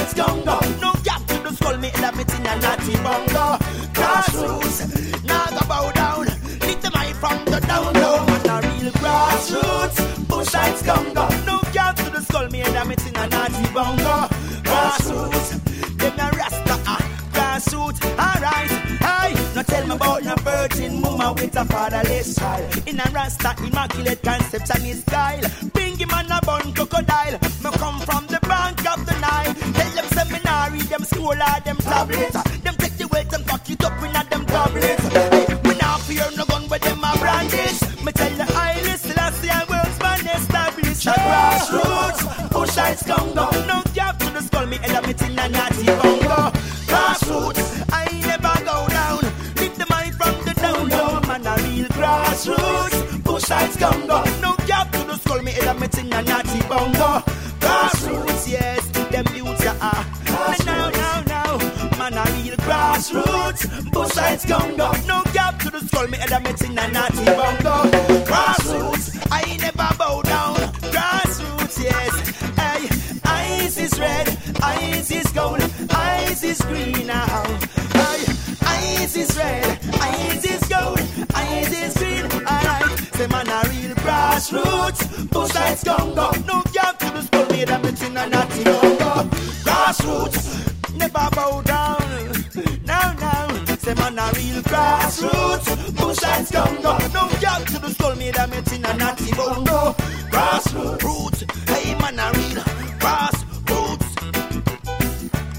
Bush 0.00 0.14
eyes 0.14 0.14
Congo. 0.14 0.58
No 0.80 0.92
gap 1.04 1.26
to 1.26 1.34
the 1.40 1.52
skull, 1.52 1.76
me 1.76 1.90
love 2.00 2.18
it 2.18 2.32
in 2.32 2.46
a 2.46 2.56
natty 2.56 2.96
bongo. 3.04 3.58
Grassroots, 3.92 5.24
now 5.24 5.44
go 5.50 5.60
bow 5.68 5.92
down. 5.92 6.24
Lift 6.24 6.82
the 6.82 6.90
mic 6.96 7.14
from 7.16 7.44
the 7.44 7.60
down 7.60 7.92
low. 7.92 8.24
Man 8.24 8.46
a 8.48 8.66
real 8.66 8.92
grassroots. 8.92 10.26
Bush 10.26 10.54
eyes 10.54 10.80
Congo. 10.82 11.28
No 11.44 11.60
gap 11.74 11.96
to 11.96 12.10
the 12.10 12.22
skull, 12.22 12.48
me 12.48 12.64
love 12.64 12.90
it 12.90 13.06
in 13.06 13.14
a 13.16 13.28
natty 13.28 13.74
bongo. 13.74 14.26
Grassroots, 14.64 15.50
them 15.98 16.18
a 16.18 16.30
rasta 16.34 16.76
ah. 16.86 17.02
Grassroots, 17.34 18.00
alright. 18.18 18.70
Hey, 19.04 19.34
now 19.54 19.62
tell 19.62 19.86
me 19.86 19.94
about 19.96 20.24
no 20.24 20.34
virgin 20.36 21.00
mama 21.02 21.34
with 21.34 21.56
a 21.56 21.64
fatherless 21.66 22.36
child. 22.36 22.88
In 22.88 23.00
a 23.00 23.10
rasta, 23.12 23.54
immaculate 23.62 24.22
conception 24.22 24.86
is 24.86 25.02
style. 25.02 25.42
Bingy 26.00 26.10
man 26.10 26.32
a 26.32 26.40
bun 26.46 26.72
crocodile. 26.72 27.38
Me 27.62 27.70
come 27.76 28.00
from 28.00 28.26
the 28.26 28.38
bank 28.48 28.80
of 28.90 29.04
the 29.04 29.12
Nile. 29.20 29.54
Tell 29.54 29.90
them 29.94 30.06
seminary, 30.16 30.80
them 30.88 31.04
school 31.04 31.28
or 31.28 31.60
them 31.64 31.76
tablets. 31.76 32.42
Them 32.62 32.74
take 32.76 32.96
the 32.96 33.06
weight 33.08 33.32
and 33.32 33.44
pack 33.44 33.68
it 33.68 33.84
up 33.84 34.02
in 34.02 34.16
a 34.16 34.24
them 34.30 34.46
tablets. 34.46 35.04
Hey, 35.08 35.46
we 35.64 35.74
not 35.76 36.00
fear 36.00 36.24
no 36.36 36.44
gun 36.46 36.68
where 36.68 36.78
them 36.78 37.04
a 37.04 37.18
brandish. 37.18 37.82
Me 38.02 38.12
tell 38.12 38.34
the 38.36 38.46
eyeless, 38.56 39.02
Selassie 39.02 39.50
and 39.50 39.68
world's 39.68 39.98
man 40.00 40.26
established. 40.26 41.06
A 41.06 41.10
grassroots, 41.10 42.50
push 42.50 42.78
eyes 42.78 43.02
Congo. 43.02 43.50
No 43.66 43.82
gap 43.92 44.18
to 44.20 44.30
the 44.30 44.40
skull, 44.40 44.66
me 44.66 44.78
element 44.82 45.20
in 45.22 45.38
a 45.38 45.48
natty 45.48 45.86
grassroots. 64.20 64.46
Bush 64.46 64.46
heights 64.46 65.06
No 65.06 65.22
gap 65.32 65.58
to 65.60 65.70
the 65.70 65.80
skull, 65.80 66.06
me 66.08 66.18
in 66.62 66.78
a 66.78 66.88
natty 66.88 67.24
bongo. 67.24 67.90
Grassroots, 68.24 69.26
I 69.30 69.56
never 69.56 69.96
bow 69.98 70.22
down. 70.22 70.56
Grassroots, 70.92 71.82
yes. 71.82 72.14
Hey, 72.56 72.88
eyes 73.24 73.78
is 73.78 73.98
red, 73.98 74.28
eyes 74.62 75.10
is 75.10 75.30
gold, 75.32 75.62
eyes 75.94 76.42
is 76.42 76.60
green 76.62 77.06
now. 77.06 77.44
Hey, 77.92 78.24
eyes 78.66 79.16
is 79.16 79.36
red, 79.36 79.78
eyes 80.00 80.44
is 80.44 80.68
gold, 80.68 81.00
eyes 81.34 81.72
is 81.72 81.94
green. 81.96 82.24
Alright, 82.46 82.98
say 83.14 83.26
man 83.26 83.48
a 83.48 83.60
real 83.68 83.94
grassroots. 83.96 85.30
Bush 85.30 85.52
heights 85.52 85.84
Congo. 85.84 86.30
No 86.46 86.62
gap 86.72 86.98
to 86.98 87.10
the 87.10 87.22
skull, 87.22 87.46
me 87.46 87.62
in 87.62 88.16
a 88.16 88.28
natty 88.28 88.64
bongo. 88.64 89.28
Grassroots, 89.64 90.96
never 90.96 91.28
bow 91.32 91.62
down. 91.62 91.99
Say 93.90 93.96
man 93.96 94.18
a 94.20 94.30
real 94.36 94.62
grassroots. 94.62 95.96
Bush 95.96 96.18
heights 96.20 96.52
Congo. 96.52 96.96
No 97.12 97.28
gap 97.40 97.64
to 97.64 97.78
the 97.80 97.90
skull, 97.90 98.14
me 98.14 98.30
element 98.30 98.72
in 98.72 98.84
a 98.84 98.96
natty 98.96 99.32
bongo. 99.32 99.94
Grassroots, 100.30 101.42
hey 101.68 101.94
man 101.98 102.20
a 102.20 102.30
real 102.38 102.62
grassroots. 103.00 104.10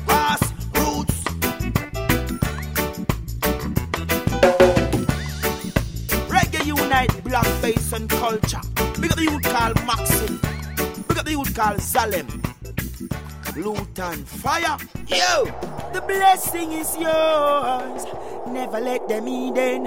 Grassroots. 0.08 1.18
Reggae 6.30 6.66
unite 6.66 7.24
black 7.26 7.46
face 7.60 7.92
and 7.92 8.10
culture. 8.10 8.62
Big 9.02 9.12
up 9.12 9.18
the 9.18 9.24
youth 9.24 9.44
called 9.44 9.76
Maxim. 9.86 10.40
Big 11.10 11.18
up 11.18 11.26
the 11.26 11.32
youth 11.32 11.54
called 11.54 11.80
Zalem. 11.82 12.30
Lutan 13.58 14.24
Fyah. 14.24 14.80
Yo! 15.10 15.44
The 15.92 16.00
blessing 16.00 16.72
is 16.72 16.96
yours. 16.96 18.06
Never 18.52 18.80
let 18.80 19.08
them 19.08 19.28
Eden 19.28 19.84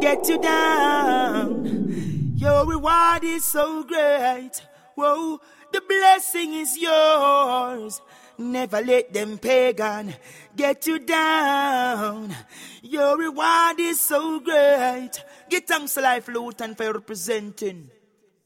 get 0.00 0.28
you 0.28 0.38
down. 0.38 2.34
Your 2.36 2.66
reward 2.66 3.24
is 3.24 3.44
so 3.44 3.82
great. 3.84 4.62
Whoa, 4.94 5.40
the 5.72 5.80
blessing 5.80 6.54
is 6.54 6.76
yours. 6.76 8.00
Never 8.38 8.80
let 8.80 9.12
them 9.12 9.38
pagan 9.38 10.14
get 10.54 10.86
you 10.86 10.98
down. 11.00 12.34
Your 12.82 13.18
reward 13.18 13.80
is 13.80 14.00
so 14.00 14.40
great. 14.40 15.10
Get 15.48 15.66
thanks 15.66 15.94
to 15.94 16.00
Life 16.00 16.26
Lutan 16.26 16.76
for 16.76 16.92
representing 16.92 17.90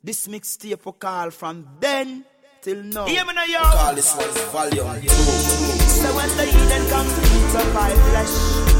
this 0.02 0.26
mixtape 0.28 0.80
for 0.80 0.94
call 0.94 1.30
from 1.30 1.66
then 1.80 2.24
till 2.62 2.82
now. 2.82 3.06
Hear 3.06 3.24
me 3.24 3.34
now, 3.34 3.44
yo. 3.44 3.60
Call 3.60 3.94
this 3.94 4.14
one 4.16 4.30
volume 4.50 5.00
two. 5.02 5.08
So 5.08 6.16
when 6.16 6.28
the 6.36 6.44
Eden 6.48 6.88
comes 6.90 7.12
to 7.14 7.20
eat 7.20 7.54
up 7.56 7.74
my 7.74 7.90
flesh, 7.90 8.71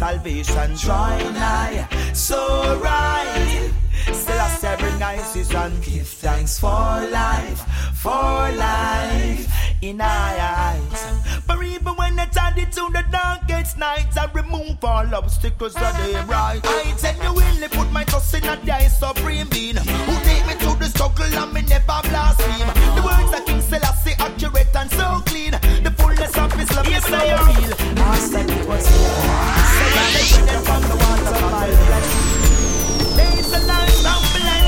salvation. 0.00 0.76
Try 0.76 1.18
nigh, 1.32 1.88
so 2.12 2.38
right. 2.82 3.70
Still 4.12 4.40
I 4.40 4.48
say 4.60 4.76
bring 4.78 5.02
ices 5.02 5.54
and 5.54 5.82
give 5.84 6.08
thanks 6.08 6.58
for 6.58 6.68
life, 6.68 7.60
for 7.94 8.50
life 8.66 9.69
in 9.82 10.00
our 10.00 10.36
eyes. 10.38 11.42
But 11.46 11.62
even 11.62 11.94
when 11.96 12.18
it's 12.18 12.36
added 12.36 12.72
to 12.72 12.88
the 12.92 13.04
darkest 13.10 13.78
nights, 13.78 14.16
I 14.16 14.26
remove 14.32 14.82
all 14.84 15.14
obstacles 15.14 15.74
that 15.74 15.96
they 15.98 16.14
right. 16.30 16.60
I 16.62 16.94
genuinely 17.00 17.68
put 17.68 17.90
my 17.90 18.04
trust 18.04 18.34
in 18.34 18.44
a 18.44 18.56
day 18.64 18.88
supreme 18.88 19.48
being 19.48 19.76
who 19.76 20.14
take 20.24 20.46
me 20.46 20.54
to 20.64 20.78
the 20.78 20.86
struggle 20.86 21.24
and 21.24 21.52
me 21.52 21.62
never 21.62 22.00
blaspheme. 22.08 22.68
The 22.96 23.02
words 23.02 23.38
of 23.38 23.46
King 23.46 23.60
Selassie 23.60 24.14
accurate 24.18 24.76
and 24.76 24.90
so 24.90 25.22
clean. 25.26 25.52
The 25.52 25.92
fullness 25.96 26.36
of 26.36 26.52
his 26.52 26.70
love 26.76 26.88
is 26.88 27.04
so 27.04 27.18
real. 27.18 27.70
That 28.30 28.50
it 28.50 28.68
was 28.68 28.86
here. 28.86 29.50
Say 30.20 30.60
from 30.66 30.82
the 30.82 30.96
water 30.96 31.34
of 31.34 31.50
my 31.50 31.66
flesh. 31.86 32.12
There's 33.16 33.52
a 33.52 33.60
light 33.66 33.88
stumble 33.88 34.46
and 34.46 34.59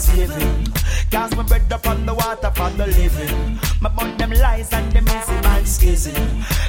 It 0.00 1.12
was 1.12 1.34
my 1.36 1.42
bread 1.42 1.72
upon 1.72 2.06
the 2.06 2.14
water 2.14 2.52
for 2.54 2.70
the 2.70 2.86
living. 2.86 3.58
My 3.80 3.90
burn 3.90 4.16
them 4.16 4.30
lies 4.30 4.72
and 4.72 4.92
them 4.92 5.08
easy 5.08 5.40
man 5.42 5.66
schism. 5.66 6.14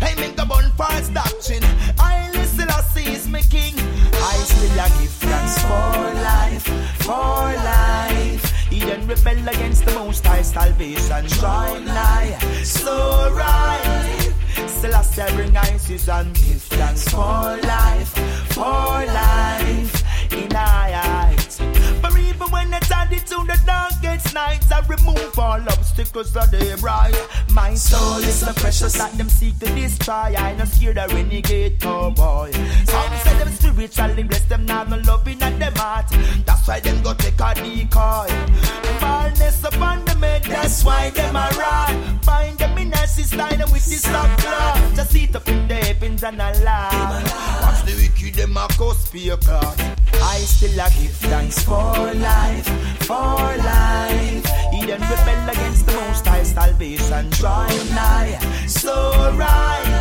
I 0.02 0.16
make 0.16 0.36
the 0.36 0.46
bun 0.46 0.72
bonfires 0.76 1.10
doctrine. 1.10 1.64
I 2.00 2.32
listen, 2.34 2.70
I 2.70 2.82
see 2.82 3.14
is 3.14 3.28
my 3.28 3.42
king. 3.42 3.76
I 3.78 4.36
still 4.50 4.80
a 4.80 4.90
give 5.00 5.12
thanks 5.22 5.60
for 5.62 5.94
life, 6.26 6.66
for 7.06 7.54
life. 7.70 8.68
He 8.72 8.80
then 8.80 9.08
rebel 9.08 9.48
against 9.48 9.86
the 9.86 9.94
most 9.94 10.26
high 10.26 10.42
salvation, 10.42 11.28
try 11.28 11.78
lie, 11.78 12.38
so 12.64 13.32
right. 13.32 14.34
Selassie 14.68 15.36
bring 15.36 15.56
ISIS 15.56 16.10
and 16.10 16.34
give 16.34 16.64
thanks 16.64 17.08
for 17.08 17.20
life, 17.20 18.10
for 18.54 19.06
life 19.06 20.34
in 20.34 20.56
our 20.56 20.90
eyes. 20.94 21.62
But 22.02 22.18
even 22.18 22.50
when 22.50 22.72
the 22.72 22.80
nights, 24.34 24.72
I 24.72 24.80
remove 24.88 25.38
all 25.38 25.62
obstacles 25.62 26.36
of 26.36 26.52
the 26.52 26.78
bright. 26.80 27.16
My 27.52 27.74
soul 27.74 28.18
is 28.20 28.40
so 28.40 28.54
precious 28.54 28.94
that 28.94 29.18
them 29.18 29.30
seek 29.30 29.58
to 29.60 29.66
destroy. 29.76 30.34
I 30.38 30.56
no 30.58 30.66
scared 30.66 30.98
of 30.98 31.14
renegade 31.14 31.80
cowboy. 31.80 32.52
Some 32.52 33.18
say 33.24 33.38
them 33.38 33.52
spiritually 33.52 34.24
blessed, 34.24 34.50
them 34.50 34.66
not 34.66 34.90
no 34.90 34.98
loving 34.98 35.42
at 35.42 35.60
them 35.60 35.76
heart. 35.76 36.08
That's 36.46 36.68
why 36.68 36.80
them 36.80 37.02
go 37.04 37.14
take 37.14 37.40
a 37.40 37.54
decoy. 37.56 38.28
Madness 39.02 39.64
upon 39.64 40.06
the 40.06 40.16
head, 40.16 40.44
that's 40.44 40.84
why 40.84 41.10
them 41.12 41.36
a 41.36 41.50
run. 41.58 42.20
Find 42.20 42.58
them 42.58 42.78
in 42.78 42.94
a 42.94 43.08
system 43.08 43.60
with 43.72 43.86
this 43.86 44.06
love 44.12 44.38
cloth. 44.38 44.96
Just 44.96 45.12
sit 45.12 45.36
up 45.36 45.48
in 45.48 45.68
the 45.68 45.76
heavens 45.76 46.24
and 46.24 46.42
a. 46.42 46.52
Watch 47.62 47.86
the 47.86 47.94
wicked, 47.96 48.36
them 48.36 48.58
a 48.58 48.68
cause 48.78 49.10
be 49.12 49.30
a. 49.30 49.38
I 50.22 50.38
still 50.40 50.80
a 50.80 50.90
give 50.90 51.12
thanks 51.12 51.64
for 51.64 52.14
life, 52.14 52.68
for 53.06 53.58
life. 53.58 54.19
He 54.72 54.86
then 54.86 55.02
rebel 55.02 55.50
against 55.50 55.86
the 55.86 55.94
most 55.94 56.26
high 56.26 56.44
salvation, 56.44 57.32
try 57.32 57.68
lie, 57.96 58.40
so 58.68 59.34
right. 59.36 60.00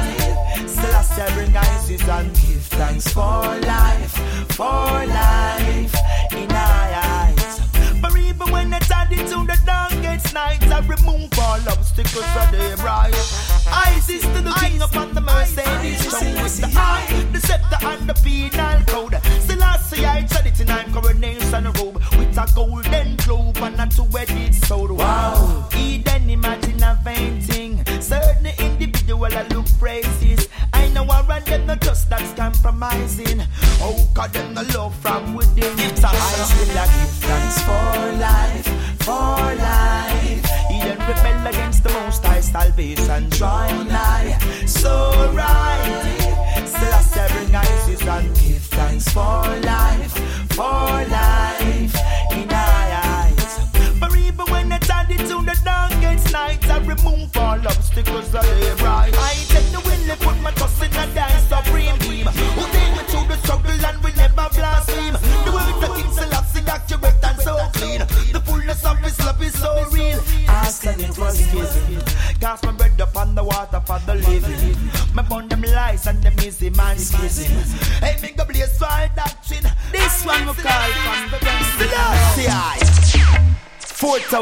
Say 1.19 1.35
bring 1.35 1.57
ISIS 1.57 2.09
and 2.09 2.33
give 2.35 2.63
thanks 2.79 3.09
for 3.13 3.43
life, 3.67 4.13
for 4.55 5.07
life. 5.07 5.95
In 6.33 6.53
our 6.53 6.91
eyes. 6.95 7.61
But 8.01 8.17
even 8.17 8.51
when 8.53 8.73
it's 8.73 8.89
added 8.91 9.27
to 9.27 9.47
the 9.47 9.59
darkest 9.67 10.33
nights, 10.33 10.71
I 10.71 10.81
remove 10.87 11.37
all 11.39 11.61
obstacles 11.69 12.31
of 12.37 12.53
the 12.53 12.77
bright. 12.81 13.15
ISIS 13.73 14.23
to 14.23 14.43
the 14.43 14.55
king 14.61 14.81
upon 14.81 15.13
the 15.15 15.21
Mercedes, 15.21 16.07
strong 16.07 16.35
with 16.43 16.61
the 16.61 16.73
eye, 16.79 17.27
the 17.33 17.41
scepter 17.41 17.79
and 17.85 18.09
the 18.09 18.15
penal 18.23 18.81
code. 18.87 19.08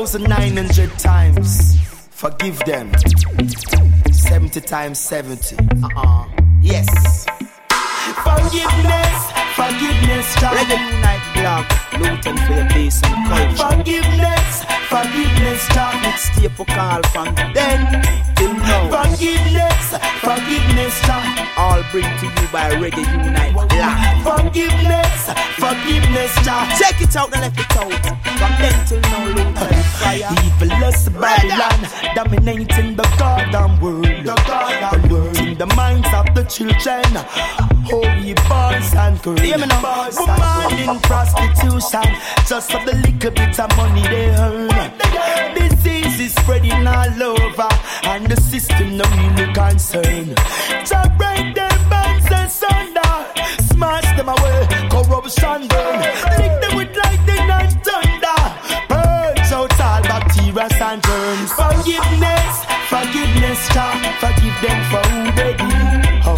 4,900 0.06 0.96
times. 1.00 1.76
Forgive 2.10 2.60
them. 2.60 2.92
70 4.12 4.60
times 4.60 5.00
70. 5.00 5.56
Uh-uh. 5.82 6.26
Yes. 6.62 7.26
Forgiveness, 8.22 9.18
forgiveness, 9.58 10.34
child. 10.36 10.54
Let 10.54 10.70
unite 10.70 11.26
block, 11.34 11.66
Lutan 11.98 12.38
for 12.46 12.52
your 12.54 12.68
peace 12.68 13.02
and 13.02 13.26
culture. 13.26 13.66
Forgiveness, 13.66 14.64
forgiveness, 14.86 15.68
child. 15.74 16.06
It's 16.06 16.22
staple 16.22 16.64
call 16.66 17.02
from 17.10 17.34
then 17.52 18.02
till 18.36 18.54
now. 18.54 18.86
Forgiveness, 18.86 19.86
forgiveness, 20.22 21.00
child. 21.02 21.48
All 21.58 21.82
bring 21.90 22.04
to 22.04 22.26
you 22.26 22.48
by 22.52 22.70
Reggae 22.78 23.02
Unite 23.24 23.54
Black. 23.70 24.22
Forgiveness, 24.22 25.30
forgiveness, 25.58 26.32
child. 26.44 26.70
Check 26.78 27.00
it 27.02 27.16
out 27.16 27.32
and 27.34 27.42
left 27.42 27.58
it 27.58 27.76
out. 27.76 28.16
From 28.38 28.52
then 28.62 28.86
till 28.86 29.00
now, 29.00 29.26
Luton 29.26 29.55
fire. 30.18 30.36
Evilest 30.36 31.12
Babylon, 31.20 32.14
dominating 32.14 32.96
the 32.96 33.02
goddamn 33.18 33.80
world. 33.80 34.04
The 34.04 34.34
goddamn 34.46 35.10
world. 35.10 35.38
In 35.38 35.58
the 35.58 35.66
minds 35.74 36.08
of 36.12 36.34
the 36.34 36.44
children. 36.44 37.04
Holy 37.84 38.34
boys 38.48 38.94
and 38.94 39.22
girls. 39.22 39.40
Yeah. 39.40 39.56
Woman 40.18 40.88
in 40.88 41.00
prostitution. 41.00 42.08
Just 42.48 42.70
for 42.72 42.84
the 42.84 42.94
little 43.04 43.30
bit 43.30 43.60
of 43.60 43.76
money 43.76 44.02
they 44.02 44.30
earn. 44.30 44.70
Disease 45.54 46.20
is 46.20 46.34
spreading 46.34 46.86
all 46.86 47.22
over. 47.22 47.68
And 48.04 48.26
the 48.26 48.40
system 48.40 48.96
no 48.96 49.04
really 49.04 49.52
concern. 49.52 50.34
To 50.90 51.14
break 51.18 51.54
their 51.54 51.76
bands 51.90 52.26
and 52.30 52.50
sunder. 52.50 53.12
Smash 53.72 54.16
them 54.16 54.28
away. 54.28 54.66
Corruption 54.90 55.68
burn. 55.68 55.85
Germs. 61.36 61.52
Forgiveness, 61.52 62.64
forgiveness, 62.88 63.68
child. 63.68 64.00
Forgive 64.20 64.56
them 64.62 64.80
for 64.90 65.02
who 65.10 65.22
they 65.32 65.52
do. 65.56 65.68
Oh. 66.24 66.36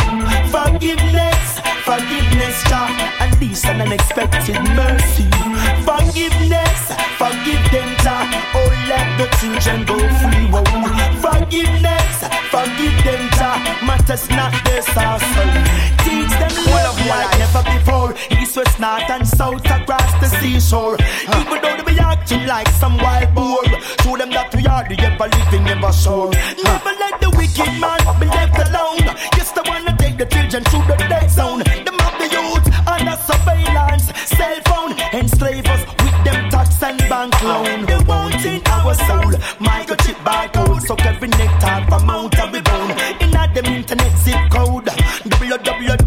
Forgiveness, 0.50 1.60
forgiveness, 1.84 2.62
child. 2.64 2.96
And 3.20 3.32
this 3.34 3.64
an 3.64 3.80
unexpected 3.80 4.60
mercy. 4.74 5.28
Forgiveness, 5.84 6.80
forgive 7.16 7.64
them, 7.72 7.90
child. 8.02 8.28
Oh, 8.54 8.70
let 8.88 9.06
the 9.18 9.26
children 9.38 9.84
go 9.86 9.98
free. 10.20 10.46
Whoa. 10.52 10.64
Forgiveness, 11.20 12.16
forgive 12.50 12.96
them, 13.04 13.30
child. 13.38 13.62
Matters 13.84 14.28
not 14.30 14.52
their 14.64 14.82
sorcery. 14.82 15.64
Teach 16.04 16.32
them 16.38 16.54
like 17.06 17.38
never 17.38 17.62
before. 17.70 18.14
East, 18.30 18.56
west, 18.56 18.80
north, 18.80 19.10
and 19.10 19.26
south 19.26 19.64
across 19.64 20.12
the 20.20 20.28
seashore. 20.40 20.96
Even 21.38 21.58
though 21.62 21.76
they 21.76 21.94
be 21.94 21.98
acting 21.98 22.46
like 22.46 22.68
some 22.80 22.96
wild 22.98 23.34
boar, 23.34 23.64
show 24.02 24.16
them 24.16 24.30
that 24.30 24.54
we 24.54 24.66
are 24.66 24.86
the 24.88 24.96
ever 25.06 25.28
living, 25.28 25.66
ever 25.68 25.92
sure. 25.92 26.30
Never 26.62 26.92
let 27.02 27.20
the 27.20 27.30
wicked 27.36 27.72
man 27.80 28.00
be 28.20 28.26
left 28.26 28.58
alone. 28.68 29.04
Yes, 29.36 29.52
the 29.52 29.62
one 29.66 29.84
to 29.86 29.94
take 29.96 30.16
the 30.18 30.26
children 30.26 30.64
through 30.64 30.86
the 30.90 30.96
dead 31.08 31.30
zone. 31.30 31.60
Them 31.60 31.98
have 31.98 32.16
the 32.18 32.28
youth 32.36 32.66
under 32.88 33.16
surveillance, 33.28 34.06
cell 34.26 34.58
phone, 34.66 34.92
enslave 35.12 35.66
us 35.66 35.82
with 36.02 36.18
them 36.24 36.50
tax 36.50 36.82
and 36.82 36.98
bank 37.08 37.34
loan. 37.42 37.86
They 37.86 38.00
want 38.04 38.44
in 38.44 38.62
our 38.66 38.94
soul, 38.94 39.32
microchip 39.62 40.18
barcode, 40.26 40.82
so 40.82 40.94
every 41.06 41.28
nectar 41.28 41.84
from 41.88 42.10
out 42.10 42.38
of 42.38 42.52
the 42.52 42.62
bone. 42.62 42.92
In 43.22 43.30
them 43.30 43.74
internet 43.74 44.16
zip 44.18 44.50
code, 44.50 44.88
home. 44.88 45.97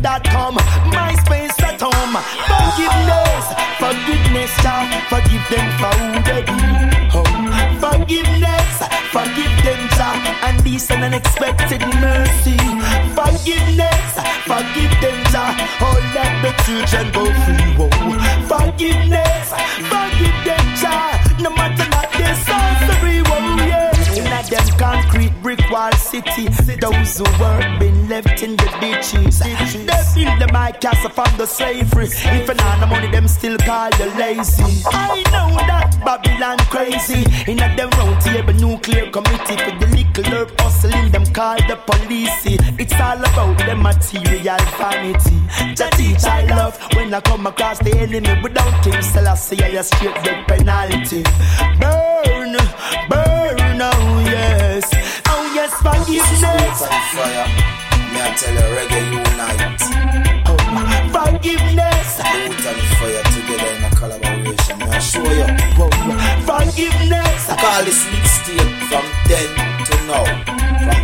Forgiveness, 2.52 3.46
forgiveness, 3.82 4.52
child, 4.64 4.88
forgive 5.12 5.46
them 5.54 5.68
for 5.80 5.94
who 6.00 6.08
they 6.28 6.42
do. 6.46 6.60
Oh, 7.18 7.26
forgiveness, 7.84 8.74
forgive 9.16 9.56
them, 9.66 9.82
child, 9.98 10.22
and 10.48 10.60
this 10.62 10.90
an 10.92 11.04
unexpected 11.04 11.82
mercy. 12.00 12.58
Forgiveness, 13.18 14.12
forgive 14.50 14.94
them, 15.04 15.18
child, 15.34 15.56
oh 15.82 15.98
let 16.16 16.32
the 16.44 16.52
children 16.64 17.06
go 17.12 17.26
free. 17.44 17.66
Whoa. 17.78 17.90
Forgiveness, 18.52 19.40
brick 25.56 25.72
wall 25.72 25.92
city. 25.94 26.48
Those 26.80 27.18
who 27.18 27.26
work 27.40 27.80
been 27.80 28.08
left 28.08 28.42
in 28.44 28.56
the 28.56 28.70
ditches. 28.80 29.40
They 29.40 30.24
build 30.24 30.40
the 30.42 30.50
my 30.52 30.72
castle 30.72 31.10
from 31.10 31.32
the 31.38 31.46
slavery. 31.46 32.08
If 32.08 32.50
I 32.50 32.54
not 32.54 32.80
the 32.80 32.88
money, 32.88 33.12
them 33.12 33.28
still 33.28 33.58
call 33.58 33.90
you 34.00 34.10
lazy. 34.18 34.64
I 34.86 35.24
know 35.34 35.50
that 35.70 35.98
Babylon 36.06 36.58
crazy. 36.70 37.24
In 37.52 37.60
a 37.60 37.76
them 37.76 37.90
round 37.98 38.22
table 38.22 38.54
nuclear 38.54 39.10
committee 39.12 39.58
for 39.64 39.74
the 39.80 39.88
little 39.96 40.34
herb 40.34 40.60
hustling. 40.60 41.12
Them 41.12 41.26
call 41.34 41.58
the 41.68 41.78
police. 41.86 42.42
It's 42.80 42.94
all 42.94 43.20
about 43.20 43.58
the 43.58 43.76
material 43.76 44.64
vanity. 44.80 45.38
The 45.76 45.88
teach 45.98 46.24
I 46.24 46.46
love 46.56 46.78
when 46.96 47.14
I 47.14 47.22
come 47.22 47.48
across 47.48 47.80
the 47.80 47.98
enemy 47.98 48.42
without 48.42 48.84
King 48.84 49.02
Selassie. 49.02 49.64
I 49.64 49.82
straight 49.82 50.16
dead 50.24 50.48
penalty. 50.48 51.24
Burn, 51.80 52.56
burn, 53.10 53.82
oh 53.82 54.24
yes 54.26 55.21
yes, 55.62 55.74
forgiveness. 55.86 56.80
Fire. 57.13 57.47
May 58.12 58.21
I 58.21 58.34
tell 58.39 58.56
you, 58.58 58.67
reggae 58.76 59.02
unite. 59.13 59.84
Forgiveness. 61.15 62.10
Boot 62.17 62.65
and 62.69 62.82
fire 62.97 63.26
together 63.36 63.71
in 63.78 63.84
a 63.84 63.91
collaboration. 63.95 64.76
may 64.80 64.89
I 64.89 65.00
show 65.00 65.32
you. 65.39 65.47
Forgiveness. 66.50 67.41
Call 67.62 67.82
this 67.86 68.02
mixtape 68.12 68.74
from 68.89 69.06
then 69.30 69.50
to 69.86 69.95
now. 70.10 70.26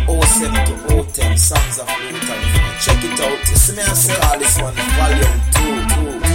From 0.06 0.22
07 0.22 0.50
to 0.66 0.74
010, 1.12 1.38
Songs 1.38 1.78
of 1.78 1.86
Lutan. 1.86 2.40
Check 2.82 3.04
it 3.04 3.20
out. 3.20 3.38
You 3.48 3.56
see 3.56 3.76
me 3.76 3.82
I 3.82 3.92
say 3.94 4.16
all 4.26 4.38
this 4.38 4.58
one, 4.60 4.74
volume 4.74 5.40
2, 5.54 6.22
2. 6.22 6.27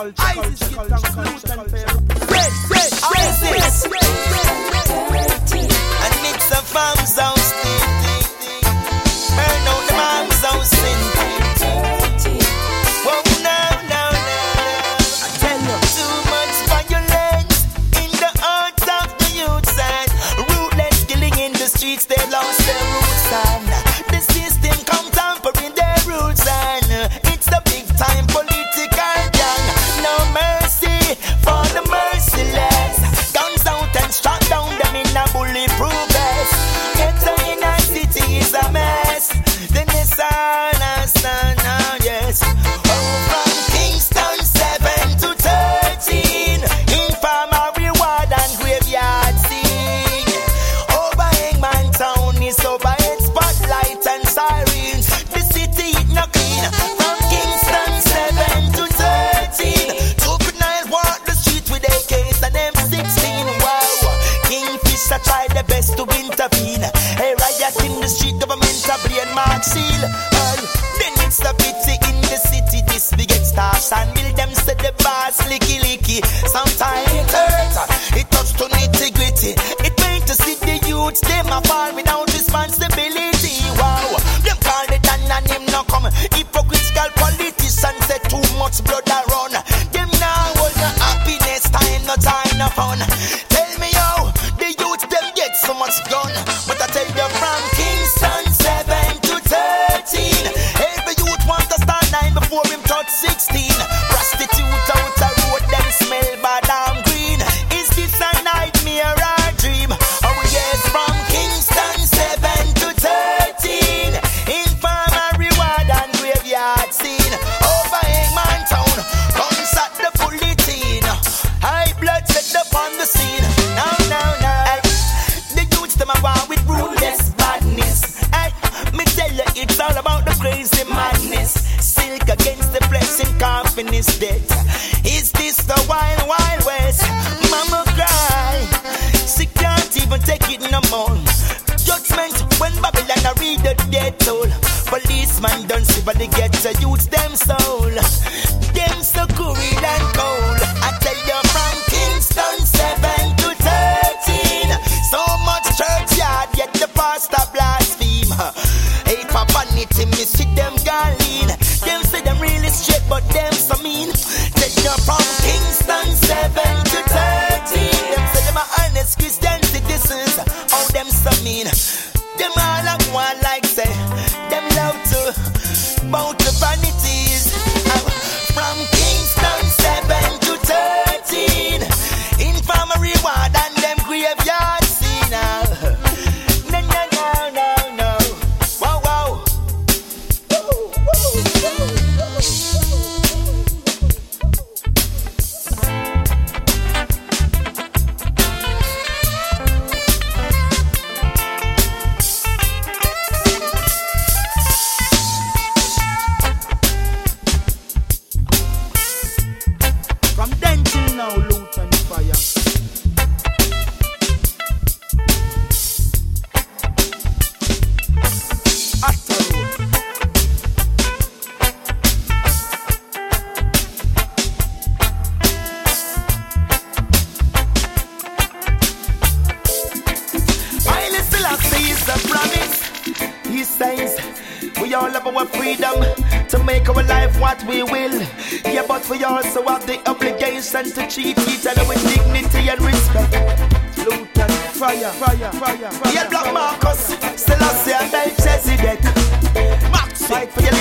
culture. 0.00 0.14
I 0.18 0.49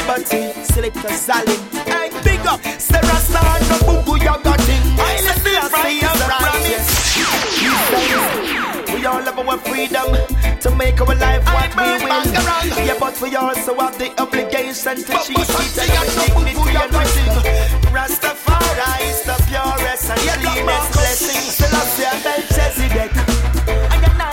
liberty. 0.10 0.64
Selector 0.64 1.10
Salim. 1.10 1.62
Hey, 1.86 2.10
big 2.24 2.46
up, 2.48 2.62
Sarah 2.80 3.20
Star, 3.28 3.60
no 3.70 3.78
boo 3.86 4.02
boo, 4.06 4.18
you 4.18 4.26
got 4.26 4.60
it. 4.60 4.82
I 5.02 5.90
your 6.02 6.16
promise. 6.40 6.90
We 8.94 9.06
all 9.06 9.22
have 9.22 9.40
our 9.40 9.58
freedom 9.60 10.10
to 10.62 10.76
make 10.76 11.00
our 11.02 11.16
life 11.16 11.46
what 11.46 11.72
we 11.78 11.90
will. 12.04 12.26
Yeah, 12.86 12.98
but 13.00 13.22
we 13.22 13.36
also 13.36 13.76
have 13.76 13.98
the 13.98 14.10
obligation 14.22 14.98
to 14.98 15.14
cheat 15.26 15.38
with 15.38 15.76
dignity 15.76 16.76
and 16.76 16.94
respect. 16.94 17.46
Rastafari 17.94 19.10
is 19.10 19.22
the 19.24 19.36
purest 19.48 20.10
and 20.10 20.22
cleanest 20.42 20.92
blessing. 20.94 21.42
Selassie 21.52 22.06
and 22.06 22.24
Melchizedek. 22.24 23.29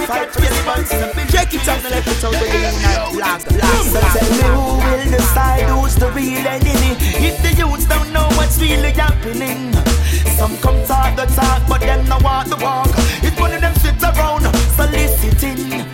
Fight 0.06 0.30
for 0.32 0.40
your 0.40 0.50
responsibility. 0.50 1.32
Check 1.32 1.54
it 1.54 1.68
out 1.68 1.82
and 1.82 1.90
let 1.90 2.06
it 2.06 2.24
out 2.24 2.32
the 2.32 3.10
black, 3.16 3.42
black. 3.48 3.82
So 3.90 4.00
tell 4.14 4.30
me 4.30 4.46
who 4.54 4.78
will 4.78 5.10
decide 5.10 5.66
who's 5.68 5.94
the 5.96 6.10
real 6.12 6.46
enemy? 6.46 6.94
If 7.26 7.42
the 7.42 7.52
youths 7.58 7.86
don't 7.86 8.12
know 8.12 8.28
what's 8.38 8.60
really 8.60 8.92
happening. 8.92 9.72
Some 10.38 10.56
come 10.58 10.78
talk 10.86 11.16
the 11.16 11.26
talk, 11.34 11.66
but 11.68 11.80
them 11.80 12.06
no 12.08 12.18
walk 12.22 12.46
the 12.46 12.56
walk. 12.56 12.90
It's 13.22 13.38
one 13.40 13.52
of 13.52 13.60
them 13.60 13.74
sit 13.76 14.00
around 14.02 14.46
soliciting 14.76 15.86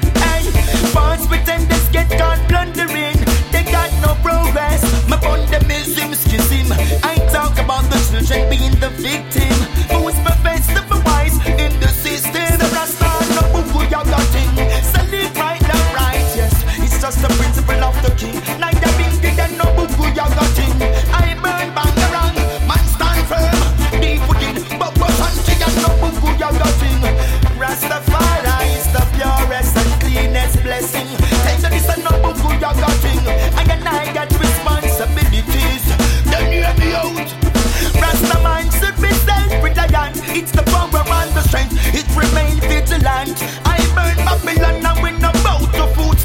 False 0.93 1.27
pretenders 1.27 1.89
get 1.89 2.11
caught 2.19 2.41
plundering. 2.49 3.17
They 3.51 3.65
got 3.65 3.91
no 4.05 4.15
progress. 4.21 4.83
My 5.09 5.17
fundamentalism 5.17 6.15
schism. 6.15 6.73
I 7.03 7.17
talk 7.33 7.57
about 7.59 7.85
the 7.89 7.99
children 8.11 8.51
being 8.51 8.77
the 8.79 8.91
victim. 9.01 9.57
Who's 9.89 10.19
professed 10.21 10.71
to 10.77 10.83
be 10.83 11.01
wise 11.07 11.39
the 11.39 11.45
system? 11.45 11.62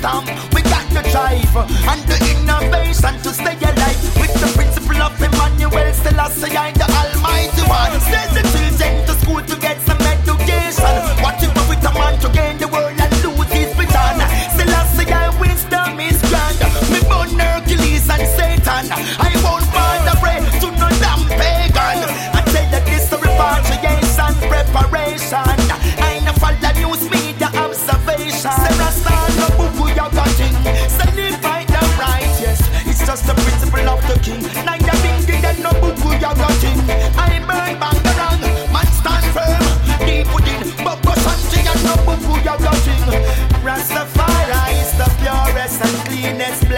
Stamp. 0.08 0.28
We 0.54 0.62
got 0.64 0.88
the 0.90 1.04
drive 1.12 1.56
and 1.92 2.02
the 2.08 2.18
innovation 2.32 3.14
to 3.24 3.30
stay 3.34 3.58
alive 3.60 4.02
with 4.20 4.34
the 4.40 4.50
principle 4.56 5.02
of 5.02 5.22
Emmanuel 5.22 5.94
Selassie, 5.94 6.56
I 6.56 6.72
the 6.72 6.88
Almighty 7.00 7.64
One. 7.68 8.00
Send 8.08 8.32
the 8.36 8.44
children 8.54 9.06
to 9.08 9.14
school 9.22 9.42
to 9.42 9.56
get 9.60 9.80
some 9.82 10.02
education. 10.02 10.96
Watching 11.22 11.54
with 11.70 11.84
a 11.84 11.92
man 11.94 12.20
to 12.24 12.30
gain 12.30 12.58
the 12.58 12.68
world 12.68 12.96
and 13.00 13.14
lose 13.24 13.52
his 13.52 13.72
vision. 13.76 14.18
Selassie, 14.56 15.12
I 15.12 15.30
wisdom 15.40 16.00
is 16.00 16.20
grand. 16.30 16.58
Me 16.92 17.00
born 17.10 17.30
Hercules 17.40 18.10
and 18.10 18.26
Satan. 18.38 18.86
I 19.20 19.32
won't 19.44 19.68
the 20.08 20.16
prey 20.22 20.40
to 20.62 20.68
no 20.82 20.88
damn 21.04 21.22
pagan. 21.40 21.98
I 22.38 22.42
tell 22.54 22.68
you 22.74 22.82
this 22.88 23.12
repatriation 23.12 24.34
preparation. 24.52 25.57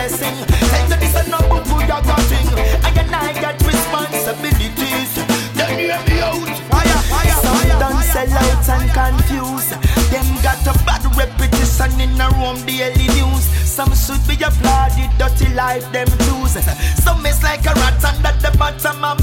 Blessing. 0.10 0.46
Take 0.70 1.00
this 1.00 1.16
and 1.16 1.30
no 1.30 1.38
book 1.50 1.66
you 1.66 1.88
got 1.88 2.04
thing. 2.26 2.48
I 2.84 2.90
and 2.98 3.16
I 3.16 3.34
got 3.42 3.62
responsibilities. 3.62 5.12
Then 5.54 5.80
hear 5.80 6.00
me 6.08 6.22
out. 6.22 6.50
Fire, 6.70 7.02
fire, 7.10 7.38
Some 7.42 7.80
done 7.80 7.94
fire, 7.94 8.12
sell 8.14 8.34
out 8.34 8.70
and 8.70 8.90
confuse. 8.92 9.70
Them 10.10 10.28
got 10.42 10.66
a 10.66 10.74
bad 10.86 11.06
reputation 11.16 12.02
in 12.02 12.18
the 12.18 12.28
room 12.38 12.58
daily 12.66 13.08
news. 13.18 13.46
Some 13.66 13.94
should 13.94 14.26
be 14.28 14.36
applauded, 14.44 15.12
dirty 15.18 15.54
life 15.54 15.90
them 15.92 16.08
choose. 16.26 16.58
Some 17.04 17.26
is 17.26 17.42
like 17.44 17.66
a 17.66 17.74
rat 17.76 18.04
under 18.04 18.34
the 18.42 18.58
bottom 18.58 19.04
of 19.04 19.19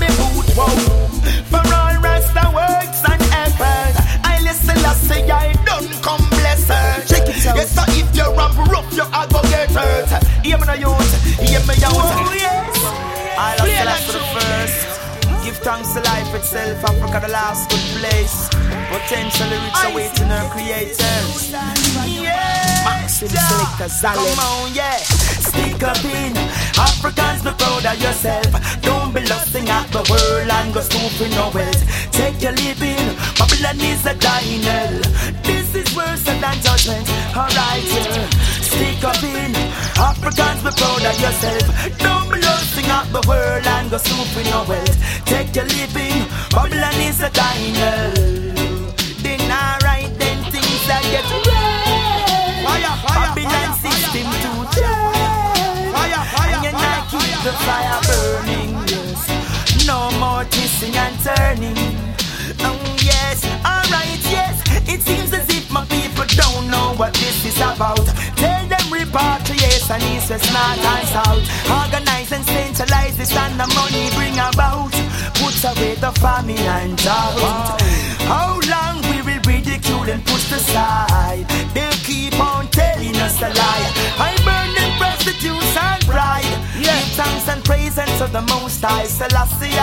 thanks 15.76 15.92
to 15.92 16.00
life 16.00 16.34
itself, 16.34 16.84
Africa 16.84 17.26
the 17.26 17.32
last 17.32 17.68
good 17.68 17.86
place. 18.00 18.48
Potentially 18.88 19.58
reach 19.60 19.82
awaiting 19.84 20.28
her 20.28 20.48
creators. 20.48 21.52
Yeah. 21.52 22.84
Maxim 22.84 23.28
Selector. 23.28 23.88
Come 24.00 24.38
on, 24.38 24.72
yeah. 24.74 24.96
Stick 24.96 25.82
up 25.82 26.02
in. 26.04 26.32
Africans, 26.80 27.42
be 27.42 27.50
proud 27.60 27.84
of 27.84 28.00
yourself. 28.00 28.50
Don't 28.82 29.12
be 29.12 29.20
lusting 29.26 29.68
at 29.68 29.86
the 29.92 30.02
world 30.08 30.50
and 30.50 30.72
go 30.72 30.80
snooping 30.80 31.32
no 31.36 31.50
wealth. 31.52 31.82
Take 32.12 32.40
your 32.40 32.52
living. 32.52 33.06
Babylon 33.36 33.80
is 33.80 34.06
a 34.06 34.14
dying 34.14 34.62
hell. 34.62 35.00
This 35.42 35.74
is 35.74 35.88
worse 35.96 36.22
than 36.22 36.40
judgment. 36.62 37.06
Alright, 37.36 37.84
yeah. 37.84 38.55
Stick 38.66 39.04
up 39.04 39.22
in. 39.22 39.52
Africans, 39.96 40.60
be 40.64 40.70
proud 40.78 41.04
of 41.10 41.16
yourself. 41.24 41.66
Don't 41.98 42.28
be 42.32 42.38
lusting 42.40 42.88
at 42.98 43.06
the 43.14 43.22
world 43.28 43.66
and 43.66 43.90
go 43.90 43.98
snooping 43.98 44.50
no 44.50 44.64
wealth. 44.68 44.96
Take 45.24 45.54
your 45.56 45.66
living. 45.66 46.18
Babylon 46.50 46.98
is 47.08 47.20
a 47.22 47.30
dying 47.30 47.74
hell. 47.74 48.12
Then 49.24 49.40
alright, 49.50 50.10
then 50.18 50.38
things 50.52 50.82
that 50.88 51.02
get 51.12 51.26
real. 51.30 51.46
Fire, 52.66 52.94
fire, 53.06 53.34
Babylon 53.34 53.70
fire, 53.70 53.82
system 53.84 54.26
to 54.42 54.50
change. 54.74 55.94
Fire, 55.94 56.22
fire, 56.34 56.60
and 56.66 56.76
fire, 56.76 57.02
keep 57.10 57.22
fire, 57.22 57.44
the 57.46 57.52
fire 57.66 57.98
burning, 58.08 58.72
yes. 58.90 59.86
No 59.86 60.10
more 60.18 60.44
twisting 60.50 60.96
and 60.96 61.16
turning. 61.22 61.78
Oh 62.66 62.78
yes, 63.02 63.38
alright, 63.64 64.22
yes. 64.34 64.45
It 64.88 65.02
seems 65.02 65.32
as 65.32 65.48
if 65.48 65.70
my 65.70 65.84
people 65.86 66.24
don't 66.36 66.70
know 66.70 66.94
what 66.96 67.12
this 67.14 67.44
is 67.44 67.58
about. 67.58 68.06
Tell 68.36 68.64
them 68.68 68.86
repatriation, 68.90 70.00
east, 70.14 70.30
west, 70.30 70.46
north 70.52 70.86
and 70.94 71.06
south. 71.08 71.44
Organize 71.70 72.32
and 72.32 72.44
centralize 72.44 73.16
this 73.16 73.34
and 73.36 73.58
the 73.58 73.66
money 73.74 74.10
bring 74.14 74.34
about. 74.34 74.92
Put 75.40 75.56
away 75.70 75.94
the 75.96 76.12
famine 76.22 76.58
and 76.58 76.96
drought. 76.96 77.80
How 78.30 78.60
long 78.70 79.02
we 79.10 79.22
will 79.26 79.42
ridicule 79.42 80.08
and 80.08 80.24
push 80.24 80.52
aside? 80.52 81.46
They'll 81.74 82.00
keep 82.06 82.38
on 82.40 82.68
telling 82.68 83.16
us 83.16 83.36
a 83.42 83.50
lie. 83.50 83.86
I 84.18 84.30
burn 84.46 84.70
them 84.74 84.92
prostitutes 84.98 85.76
and 85.76 86.06
pride. 86.06 86.65
Yeah. 86.86 87.00
Give 87.02 87.12
thanks 87.18 87.48
and 87.48 87.64
praise 87.64 87.98
unto 87.98 88.30
the 88.30 88.42
Most 88.42 88.80
High 88.82 89.04
Selassie 89.04 89.74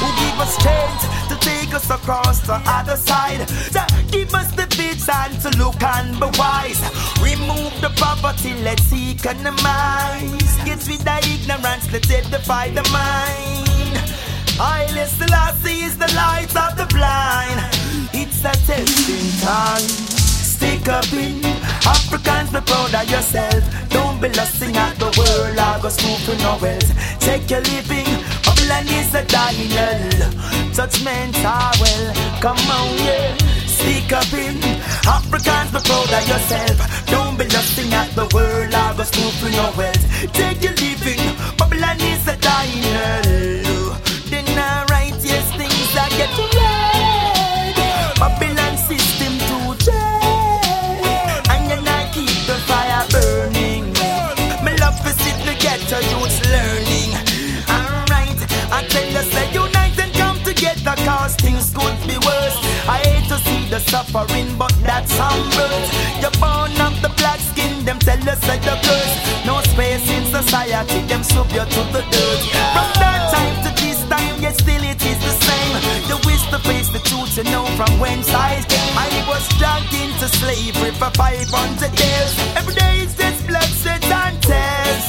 who 0.00 0.08
give 0.18 0.38
us 0.40 0.54
strength 0.58 1.02
to 1.28 1.36
take 1.38 1.72
us 1.72 1.88
across 1.90 2.40
the 2.40 2.60
other 2.66 2.96
side. 2.96 3.46
To 3.46 3.82
give 4.10 4.34
us 4.34 4.50
the 4.52 4.66
vision 4.74 5.30
to 5.42 5.58
look 5.58 5.80
and 5.82 6.18
be 6.18 6.26
wise. 6.38 6.82
Remove 7.22 7.72
the 7.80 7.92
poverty, 7.96 8.54
let's 8.62 8.92
economize. 8.92 10.52
Get 10.64 10.82
rid 10.88 11.06
of 11.06 11.22
ignorance, 11.30 11.92
let's 11.92 12.10
edify 12.10 12.70
the 12.70 12.82
mind. 12.90 13.96
Haile 14.58 15.06
Selassie 15.06 15.84
is 15.84 15.96
the 15.96 16.12
light 16.14 16.54
of 16.56 16.76
the 16.76 16.86
blind. 16.92 17.60
It's 18.12 18.40
a 18.40 18.52
testing 18.66 19.46
time. 19.46 20.19
Stick 20.60 20.88
up 20.88 21.10
in 21.14 21.42
Africans, 21.88 22.50
be 22.52 22.60
proud 22.60 22.94
of 22.94 23.10
yourself. 23.10 23.64
Don't 23.88 24.20
be 24.20 24.28
lusting 24.28 24.76
at 24.76 24.94
the 24.98 25.08
world, 25.16 25.56
I 25.56 25.80
go 25.80 25.88
scooping 25.88 26.38
no 26.44 26.58
wealth. 26.60 26.90
Take 27.18 27.48
your 27.48 27.62
living, 27.62 28.04
Babylon 28.44 28.84
is 28.92 29.14
a 29.14 29.24
dying 29.24 29.72
hell. 29.72 30.30
Judgment 30.76 31.34
are 31.46 31.64
ah, 31.64 31.72
well, 31.80 32.06
come 32.44 32.60
on, 32.76 32.92
yeah. 33.08 33.34
Stick 33.64 34.12
up 34.12 34.30
in 34.34 34.60
Africans, 35.08 35.72
be 35.72 35.80
proud 35.80 36.12
of 36.12 36.28
yourself. 36.28 37.06
Don't 37.06 37.38
be 37.38 37.44
lusting 37.44 37.94
at 37.94 38.10
the 38.14 38.28
world, 38.34 38.74
I 38.74 38.94
go 38.98 39.04
scoop 39.04 39.32
for 39.40 39.48
no 39.48 39.72
wealth. 39.78 40.04
Take 40.34 40.62
your 40.62 40.76
living, 40.76 41.24
Babylon 41.56 41.96
is 42.02 42.28
a 42.28 42.36
dying 42.36 42.84
hell. 42.84 43.69
Suffering, 63.90 64.46
but 64.56 64.72
that's 64.86 65.10
birth. 65.18 65.88
You're 66.22 66.36
born 66.38 66.70
of 66.78 66.94
the 67.02 67.10
black 67.18 67.40
skin, 67.40 67.84
them 67.84 67.98
tell 67.98 68.22
us 68.30 68.38
that 68.46 68.62
the 68.62 68.78
curse. 68.86 69.14
No 69.44 69.58
space 69.66 70.06
in 70.14 70.24
society, 70.30 71.02
them 71.10 71.22
sub 71.24 71.50
you 71.50 71.66
to 71.66 71.82
the 71.90 72.02
dirt. 72.06 72.42
From 72.70 72.88
that 73.02 73.34
time 73.34 73.56
to 73.66 73.70
this 73.82 73.98
time, 74.06 74.36
yet 74.38 74.54
still 74.54 74.84
it 74.86 75.02
is 75.02 75.18
the 75.18 75.34
same. 75.42 75.74
You 76.06 76.16
wish 76.22 76.42
to 76.54 76.58
face 76.62 76.88
the 76.94 77.02
truth, 77.02 77.36
you 77.36 77.44
know 77.50 77.66
from 77.74 77.90
whence 77.98 78.30
I 78.30 78.62
came. 78.70 78.94
I 78.94 79.10
was 79.26 79.42
dragged 79.58 79.92
into 79.92 80.26
slavery 80.38 80.94
for 80.94 81.10
500 81.10 81.50
years. 81.98 82.30
Every 82.54 82.74
day 82.74 83.02
is 83.02 83.14
this 83.16 83.42
blood, 83.42 83.70
sweat, 83.82 84.04
and 84.06 84.38
tears. 84.40 85.02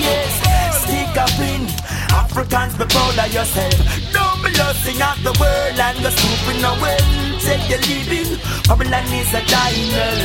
Yes, 0.00 0.32
stick 0.80 1.12
up 1.20 1.36
in. 1.52 1.68
Africans, 2.08 2.72
be 2.80 2.88
proud 2.88 3.18
of 3.20 3.28
yourself. 3.36 3.76
Don't 4.16 4.33
lusting 4.58 5.00
at 5.00 5.18
the 5.22 5.34
world 5.40 5.78
and 5.78 5.98
scooping 6.14 6.60
no 6.62 6.72
well. 6.80 7.04
Take 7.40 7.68
your 7.68 7.82
living. 7.90 8.38
Babylon 8.68 9.04
is 9.12 9.32
a 9.34 9.40
hell. 9.40 10.20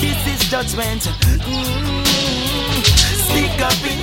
This 0.00 0.20
is 0.26 0.40
judgment. 0.50 1.02
Mm. 1.02 2.10
Stick 3.26 3.60
up 3.62 3.82
in. 3.86 4.00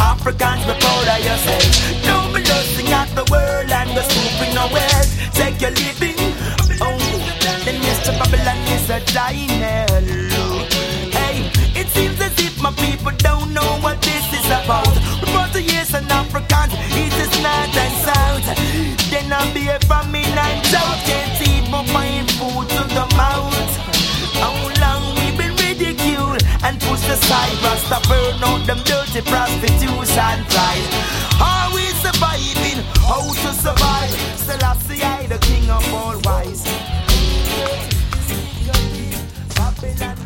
Africans, 0.00 0.64
be 0.68 0.74
proud 0.80 1.08
of 1.08 1.20
yourself. 1.24 1.70
Don't 2.04 2.30
be 2.34 2.40
lusting 2.44 2.88
at 2.92 3.08
the 3.14 3.24
world 3.30 3.70
and 3.70 3.90
scooping 4.08 4.54
no 4.54 4.68
well. 4.72 5.04
Take 5.32 5.60
your 5.60 5.70
living. 5.70 6.18
Oh, 6.80 6.98
then 7.64 7.76
Mr. 7.80 8.12
Babylon 8.18 8.58
is 8.76 8.90
a. 8.90 8.98
Hey, 11.16 11.36
it 11.80 11.88
seems 11.88 12.20
as 12.20 12.38
if 12.38 12.60
my 12.62 12.72
people 12.72 13.12
don't 13.18 13.52
know 13.52 13.78
what 13.80 14.00
this 14.02 14.26
is 14.32 14.46
about. 14.46 14.94
Report 15.20 15.52
to 15.52 15.62
years 15.62 15.94
and 15.94 16.10
Africans, 16.10 16.72
it 16.74 17.12
is 17.24 17.42
not 17.42 17.76
and 17.76 17.94
south. 18.04 18.75
Then 19.26 19.40
I'll 19.40 19.52
be 19.52 19.66
a 19.66 19.76
famine 19.90 20.22
and 20.22 20.62
drought. 20.70 20.98
Can't 21.02 21.42
eat 21.42 21.68
but 21.68 21.82
find 21.90 22.30
food 22.38 22.68
to 22.78 22.82
the 22.94 23.06
mouth. 23.18 23.72
How 24.38 24.54
long 24.78 25.02
we 25.18 25.36
been 25.36 25.50
ridiculed 25.66 26.44
and 26.62 26.80
pushed 26.80 27.08
aside? 27.08 27.58
Rasta 27.58 27.98
burn 28.06 28.38
out 28.44 28.64
them 28.68 28.78
dirty 28.84 29.22
prostitutes 29.22 30.16
and 30.16 30.46
pride. 30.46 30.86
Are 31.42 31.74
we 31.74 31.82
surviving? 32.06 32.86
How 33.02 33.26
to 33.26 33.50
survive? 33.50 34.14
Selassie, 34.46 35.02
I 35.02 35.26
the 35.26 35.38
king 35.38 35.68
of 35.70 35.82
all 35.92 36.20
wise. 36.22 36.62
Babylon, 39.56 40.25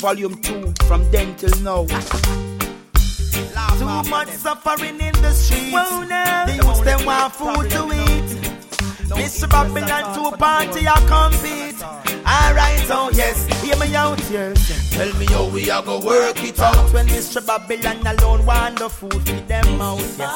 Volume 0.00 0.34
2 0.40 0.72
from 0.86 1.10
then 1.10 1.36
till 1.36 1.50
now. 1.60 1.84
Too 3.78 3.84
much 4.10 4.28
suffering 4.28 4.98
in 4.98 5.12
the 5.20 5.32
streets. 5.32 5.72
Well, 5.74 6.08
now, 6.08 6.46
the 6.46 6.54
youths 6.54 6.80
them 6.80 7.04
want 7.04 7.34
food 7.34 7.70
to 7.70 7.84
eat. 7.92 8.30
Mr. 9.12 9.48
Babylon 9.50 10.14
to 10.14 10.34
a 10.34 10.36
party 10.38 10.88
I 10.88 10.96
compete. 11.04 11.82
Alright, 12.26 12.86
oh 12.90 13.10
yes, 13.12 13.46
hear 13.62 13.76
me 13.76 13.94
out, 13.94 14.18
yes. 14.30 14.90
Tell 14.90 15.12
me 15.18 15.26
how 15.26 15.48
we 15.48 15.68
are 15.70 15.82
go 15.82 16.00
work 16.00 16.42
it 16.44 16.58
out. 16.60 16.92
When 16.94 17.06
Mr. 17.08 17.44
Babylon 17.44 18.06
alone 18.06 18.46
want 18.46 18.78
the 18.78 18.88
food 18.88 19.20
feed 19.28 19.48
them 19.48 19.80
out, 19.82 19.98
yes. 20.16 20.30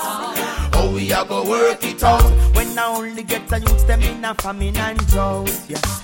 How 0.75 0.91
we 0.93 1.11
are 1.13 1.25
go 1.25 1.49
work 1.49 1.83
it 1.85 2.03
out. 2.03 2.54
When 2.75 2.83
I 2.83 2.97
only 2.97 3.23
get 3.23 3.47
the 3.47 3.61
youths 3.61 3.85
them 3.85 4.03
in 4.03 4.25
a 4.25 4.35
famine 4.35 4.77
and 4.77 4.99
drought, 5.07 5.49
yes. 5.69 6.03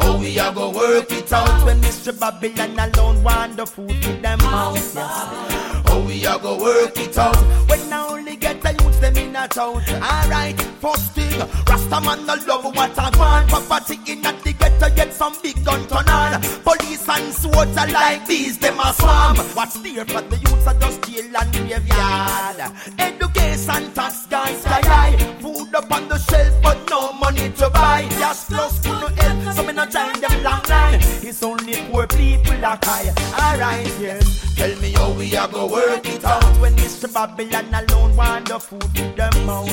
Oh, 0.00 0.18
we 0.18 0.36
are 0.40 0.52
go 0.52 0.70
work 0.70 1.12
it 1.12 1.32
out. 1.32 1.64
When 1.64 1.80
Mr. 1.80 2.10
Babylon 2.18 2.76
alone 2.76 3.22
want 3.22 3.56
the 3.56 3.64
food 3.64 3.92
feed 4.04 4.20
them 4.20 4.40
out, 4.40 4.74
yes. 4.74 4.96
How 4.96 6.00
we 6.00 6.26
are 6.26 6.40
go 6.40 6.60
work 6.60 6.98
it 6.98 7.16
out. 7.16 7.36
When 7.68 7.92
I 7.92 8.08
only 8.08 8.34
get 8.34 8.60
the 8.62 8.72
youths 8.72 8.98
them 8.98 9.16
in 9.16 9.36
a 9.36 9.46
town. 9.46 9.80
Alright, 9.90 10.60
first 10.82 11.12
thing, 11.12 11.38
Rasta 11.68 12.00
man 12.00 12.26
no 12.26 12.34
love 12.48 12.64
what 12.64 12.98
I 12.98 13.16
want. 13.16 13.48
Property 13.48 14.00
in 14.10 14.26
at 14.26 14.42
the 14.42 14.52
ghetto 14.54 14.92
get 14.96 15.12
some 15.12 15.36
big 15.40 15.64
gun 15.64 15.86
turn 15.86 16.08
on. 16.08 16.42
Police 16.64 17.08
and 17.08 17.32
swords 17.32 17.76
are 17.76 17.86
like 17.92 18.26
bees, 18.26 18.58
them 18.58 18.80
a 18.80 18.92
swarm. 18.92 19.36
What's 19.54 19.78
there 19.78 20.04
for 20.04 20.22
the 20.22 20.36
youths 20.36 20.66
are 20.66 20.74
just 20.80 21.00
jail 21.08 21.36
and 21.36 21.52
graveyard. 21.52 22.72
Education 22.98 23.92
tax 23.92 24.26
gone 24.26 24.56
sky 24.56 24.80
high. 24.82 25.38
Food 25.58 25.74
up 25.74 25.90
on 25.90 26.08
the 26.08 26.18
shelf 26.18 26.54
but 26.62 26.78
no 26.88 27.12
money 27.14 27.50
to 27.50 27.70
buy. 27.70 28.06
Just 28.10 28.48
plus 28.48 28.78
to 28.80 28.88
no 28.88 29.08
help, 29.08 29.54
so 29.54 29.62
me 29.64 29.72
no 29.72 29.84
join 29.86 30.12
them 30.20 30.42
long 30.42 30.62
line. 30.68 31.00
It's 31.28 31.42
only 31.42 31.74
poor 31.90 32.06
people 32.06 32.56
that 32.60 32.80
cry. 32.82 33.10
Alright, 33.38 33.86
yes. 34.00 34.54
Tell 34.54 34.74
me 34.80 34.92
how 34.92 35.12
we 35.12 35.36
are 35.36 35.48
go 35.48 35.66
work 35.66 36.06
it 36.08 36.24
out. 36.24 36.42
when 36.60 36.74
Mr. 36.76 37.12
Babylon 37.12 37.66
alone 37.74 38.16
want 38.16 38.48
the 38.48 38.58
food 38.58 38.82
with 38.82 39.16
them 39.16 39.48
out. 39.50 39.66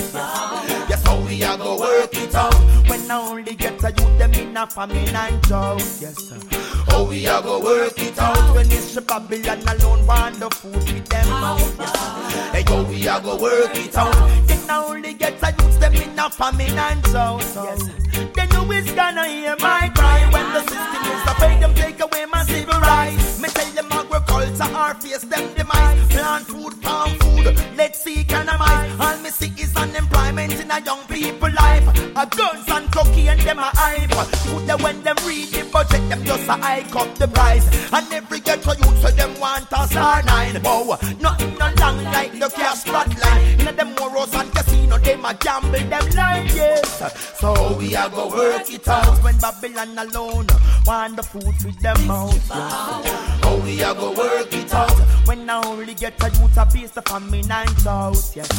Yes, 0.89 1.03
how 1.05 1.19
we 1.21 1.43
are 1.43 1.57
go 1.57 1.79
work 1.79 2.13
it 2.13 2.33
out. 2.35 2.53
When 2.89 3.09
I 3.09 3.17
only 3.19 3.55
get 3.55 3.83
a 3.83 3.89
youth 3.89 4.17
them 4.19 4.33
in 4.33 4.57
a 4.57 4.67
famine 4.67 5.15
and 5.15 5.41
drought. 5.43 5.79
Yes, 5.99 6.15
sir. 6.17 6.39
How 6.87 7.03
we 7.03 7.27
are 7.27 7.41
go 7.41 7.59
work 7.61 7.97
it 7.99 8.17
Out 8.19 8.55
when 8.55 8.65
Mr. 8.67 9.05
Babylon 9.05 9.59
alone 9.67 10.05
want 10.05 10.39
the 10.39 10.49
food 10.49 10.75
with 10.75 11.05
them 11.09 11.27
out. 11.29 11.59
Yes, 11.59 12.51
Hey, 12.53 12.63
how 12.63 12.83
we 12.83 13.07
are 13.07 13.21
go 13.21 13.35
work 13.37 13.75
it 13.75 13.97
out. 13.97 14.13
then 14.47 14.69
I 14.69 14.83
only 14.83 15.13
get 15.13 15.41
a 15.43 15.51
youth 15.51 15.74
in 16.15 16.19
a 16.19 16.29
famine 16.29 16.77
and 16.77 17.01
drought. 17.03 17.41
Yes, 17.41 18.04
then 18.33 18.47
it's 18.77 18.91
gonna 18.91 19.27
hear 19.27 19.55
my 19.59 19.89
cry 19.95 20.29
when 20.31 20.53
the 20.53 20.61
system 20.61 21.03
is 21.13 21.23
afraid 21.31 21.61
them 21.61 21.73
take 21.73 21.99
away 21.99 22.25
my 22.25 22.43
civil 22.43 22.79
rights? 22.79 23.39
Me 23.41 23.49
tell 23.49 23.71
them 23.71 23.87
agriculture 23.91 24.75
or 24.75 24.93
face 24.95 25.23
them 25.23 25.53
demise. 25.53 26.07
Plant 26.09 26.45
food, 26.47 26.73
farm 26.83 27.11
food, 27.19 27.55
let's 27.77 28.03
see 28.03 28.21
economize. 28.21 28.99
All 28.99 29.17
me 29.19 29.29
see 29.29 29.53
is 29.61 29.75
unemployment 29.75 30.53
in 30.53 30.71
a 30.71 30.79
young 30.81 31.03
people 31.07 31.51
life. 31.51 31.87
A 32.15 32.25
guns 32.25 32.67
and 32.69 32.91
cocaine 32.91 33.37
them 33.39 33.59
a 33.59 33.69
hype. 33.73 34.09
Put 34.09 34.67
them 34.67 34.81
when 34.81 35.01
them 35.03 35.17
read 35.25 35.49
the 35.49 35.63
budget, 35.71 36.09
them 36.09 36.23
just 36.23 36.47
a 36.47 36.53
hike 36.53 36.95
up 36.95 37.13
the 37.15 37.27
price. 37.27 37.67
And 37.91 38.11
every 38.13 38.39
ghetto 38.39 38.73
youth 38.73 39.01
so 39.01 39.11
them 39.11 39.39
want 39.39 39.67
a 39.71 39.87
star 39.87 40.23
nine. 40.23 40.61
Wow, 40.63 40.97
nothing 41.19 41.57
no 41.57 41.71
long 41.79 42.03
like 42.05 42.33
the 42.39 42.49
cash 42.49 42.79
spotlight. 42.79 43.59
In 43.59 43.75
them 43.75 43.93
morals 43.95 44.33
and 44.33 44.51
casino, 44.53 44.97
them 44.97 45.25
a 45.25 45.33
gamble 45.33 45.71
them 45.71 46.05
like 46.15 46.53
yes. 46.55 47.39
So 47.39 47.77
we 47.77 47.95
are 47.95 48.04
go 48.09 48.29
work 48.29 48.69
it 48.69 48.87
out. 48.87 49.23
when 49.23 49.37
Babylon 49.37 49.97
alone 49.97 50.47
want 50.85 51.15
the 51.15 51.23
food 51.23 51.55
with 51.63 51.79
them 51.79 52.09
out. 52.09 52.33
How 52.49 53.57
we 53.63 53.83
are 53.83 53.93
go 53.93 54.11
work 54.11 54.53
it 54.53 54.73
out. 54.73 54.91
When 55.27 55.49
I 55.49 55.65
only 55.65 55.93
get 55.93 56.21
a 56.23 56.29
youth 56.29 56.57
a 56.57 56.65
piece 56.65 56.95
of 56.97 57.05
famine 57.05 57.51
and 57.51 57.75
drought, 57.77 58.31
yes. 58.35 58.49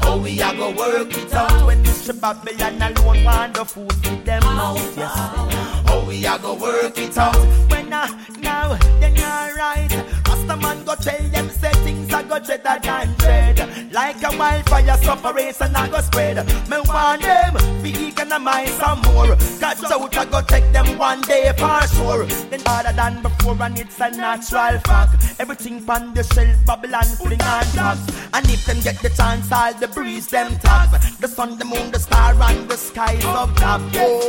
How 0.00 0.14
oh, 0.14 0.20
we 0.20 0.40
are 0.42 0.54
go 0.54 0.70
work 0.70 1.16
it 1.16 1.32
out. 1.34 1.66
When 1.66 1.84
Mr. 1.84 2.18
Babylon 2.20 2.82
alone 2.82 3.24
want 3.24 3.54
the 3.54 3.64
food 3.64 3.86
with 3.86 4.24
them 4.24 4.42
out, 4.44 4.76
yes. 4.96 5.14
How 5.14 5.84
oh, 5.88 6.04
we 6.08 6.26
are 6.26 6.38
go 6.38 6.54
work 6.54 6.98
it 6.98 7.16
out. 7.18 7.36
When 7.70 7.92
I 7.92 8.08
now 8.40 8.76
then 9.00 9.18
alright, 9.18 9.92
Rasta 10.26 10.56
man 10.56 10.84
go 10.84 10.94
tell 10.96 11.22
them 11.28 11.48
say 11.50 11.72
things 11.84 12.12
I 12.12 12.22
go 12.22 12.38
dreader 12.38 12.78
than 12.82 13.14
dread. 13.14 13.51
Like 13.92 14.22
a 14.24 14.34
wildfire 14.38 14.96
separation 14.96 15.76
I 15.76 15.88
go 15.88 16.00
spread. 16.00 16.36
Me 16.70 16.78
want 16.86 17.20
them 17.20 17.82
be 17.82 18.08
economize 18.08 18.72
some 18.72 19.02
more. 19.02 19.36
Catch 19.60 19.84
out 19.84 20.16
I 20.16 20.24
go 20.24 20.40
take 20.40 20.72
them 20.72 20.96
one 20.96 21.20
day 21.20 21.52
for 21.58 21.86
sure. 21.88 22.24
Then 22.24 22.60
harder 22.64 22.94
than 22.94 23.20
before 23.22 23.62
and 23.62 23.78
it's 23.78 24.00
a 24.00 24.10
natural 24.10 24.78
fact. 24.80 25.38
Everything 25.38 25.84
pan 25.84 26.14
the 26.14 26.22
shelf, 26.22 26.56
Babylon 26.64 27.04
fling 27.04 27.42
and 27.42 27.68
tax. 27.72 28.00
And 28.32 28.48
if 28.48 28.64
them 28.64 28.80
get 28.80 28.98
the 29.02 29.10
chance, 29.10 29.52
all 29.52 29.74
the 29.74 29.88
breeze 29.88 30.26
them 30.28 30.56
tax. 30.60 31.16
The 31.16 31.28
sun, 31.28 31.58
the 31.58 31.66
moon, 31.66 31.90
the 31.90 31.98
star, 31.98 32.34
and 32.40 32.68
the 32.70 32.76
skies 32.78 33.22
top. 33.22 33.50
Oh, 33.94 34.28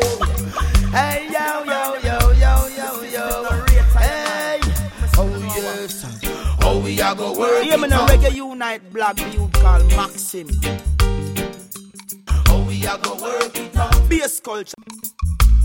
hey 0.92 1.30
yo 1.32 1.64
yo 1.64 1.96
yo 2.04 2.32
yo 2.34 2.68
yo 2.68 3.02
yo. 3.04 3.44
Hey, 3.98 4.60
oh 5.18 5.54
yes. 5.56 6.23
How 6.64 6.80
we 6.80 7.02
are 7.02 7.14
go 7.16 7.38
work 7.38 7.64
me 7.64 7.72
it 7.74 7.92
out. 7.92 8.10
Reggae 8.10 8.34
Unite 8.36 8.94
blog 8.94 9.20
you 9.20 9.50
call 9.54 9.84
Maxim. 9.98 10.48
How 12.48 12.60
we 12.62 12.86
are 12.88 12.98
go 13.00 13.16
work 13.22 13.56
it 13.58 13.76
out. 13.76 14.10
Bass 14.10 14.40
culture. 14.40 14.74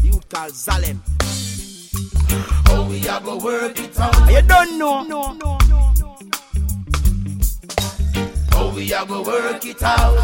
You 0.02 0.20
call 0.28 0.50
Zalem. 0.50 0.98
How 2.66 2.82
we 2.82 3.08
are 3.08 3.20
go 3.20 3.38
work 3.38 3.78
it 3.78 3.98
out. 4.00 4.30
You 4.30 4.42
don't 4.42 4.78
know. 4.78 5.02
No, 5.04 5.32
no, 5.34 5.58
How 8.50 8.70
we 8.74 8.92
are 8.92 9.06
go 9.06 9.22
work 9.22 9.64
it 9.64 9.82
out. 9.82 10.18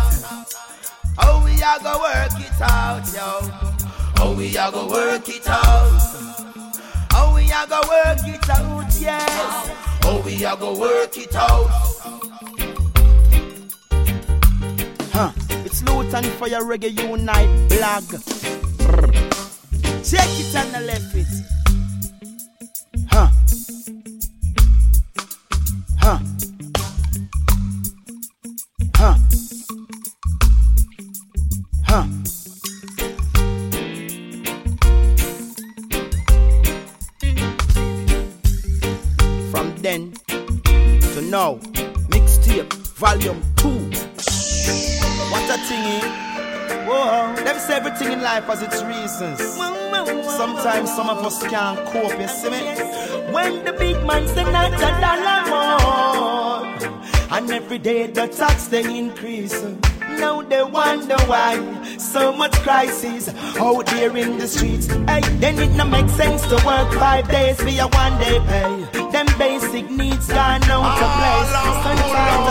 How 1.16 1.44
we 1.44 1.62
are 1.62 1.78
go 1.78 1.98
work 2.00 2.40
it 2.40 2.60
out, 2.60 3.06
yo. 3.14 3.30
How 4.16 4.32
we 4.32 4.56
are 4.58 4.72
go 4.72 4.88
work 4.88 5.28
it 5.28 5.48
out. 5.48 6.24
How 7.14 7.32
we 7.32 7.50
are 7.52 7.66
gonna 7.68 7.88
work 7.88 8.26
it 8.26 8.50
out, 8.50 8.92
yes. 8.98 9.93
How 10.04 10.20
we 10.20 10.44
are 10.44 10.54
go 10.54 10.78
work 10.78 11.16
it 11.16 11.34
out. 11.34 11.66
Huh. 15.14 15.32
It's 15.64 15.80
Lutan 15.82 16.24
for 16.38 16.46
your 16.46 16.60
Reggae 16.60 16.92
Unite 16.92 17.48
blog. 17.70 18.04
Check 20.04 20.28
it 20.28 20.54
and 20.54 20.74
the 20.74 20.80
left 20.80 21.14
it. 21.14 21.26
Huh. 23.08 23.30
Everything 48.04 48.18
in 48.18 48.24
life 48.24 48.44
has 48.44 48.62
its 48.62 48.82
reasons. 48.82 49.40
Sometimes 50.36 50.94
some 50.94 51.08
of 51.08 51.24
us 51.24 51.42
can't 51.46 51.78
cope, 51.86 52.20
you 52.20 52.28
see 52.28 52.50
me? 52.50 52.60
When 53.32 53.64
the 53.64 53.72
big 53.72 54.04
man 54.06 54.28
say 54.28 54.44
not 54.44 54.74
a 54.74 54.90
dollar 55.00 55.46
more, 55.50 56.66
and 57.36 57.50
every 57.50 57.78
day 57.78 58.06
the 58.06 58.28
tax 58.28 58.68
they 58.68 58.84
increase. 58.98 59.64
Now 60.18 60.42
they 60.42 60.62
wonder 60.62 61.16
why 61.26 61.58
so 61.98 62.32
much 62.32 62.52
crisis 62.62 63.28
out 63.58 63.86
there 63.86 64.16
in 64.16 64.38
the 64.38 64.46
streets. 64.46 64.86
Hey, 64.86 65.20
then 65.40 65.58
it 65.58 65.72
no 65.76 65.84
make 65.84 66.08
sense 66.10 66.46
to 66.48 66.54
work 66.66 66.92
five 66.94 67.28
days 67.28 67.60
for 67.60 67.68
your 67.68 67.88
one 67.88 68.16
day 68.20 68.38
pay. 68.46 68.86
Them 69.10 69.26
basic 69.38 69.90
needs 69.90 70.28
gone 70.28 70.62
out 70.64 71.02
of 71.02 71.10
place. 71.18 71.50
Sometimes 71.84 72.44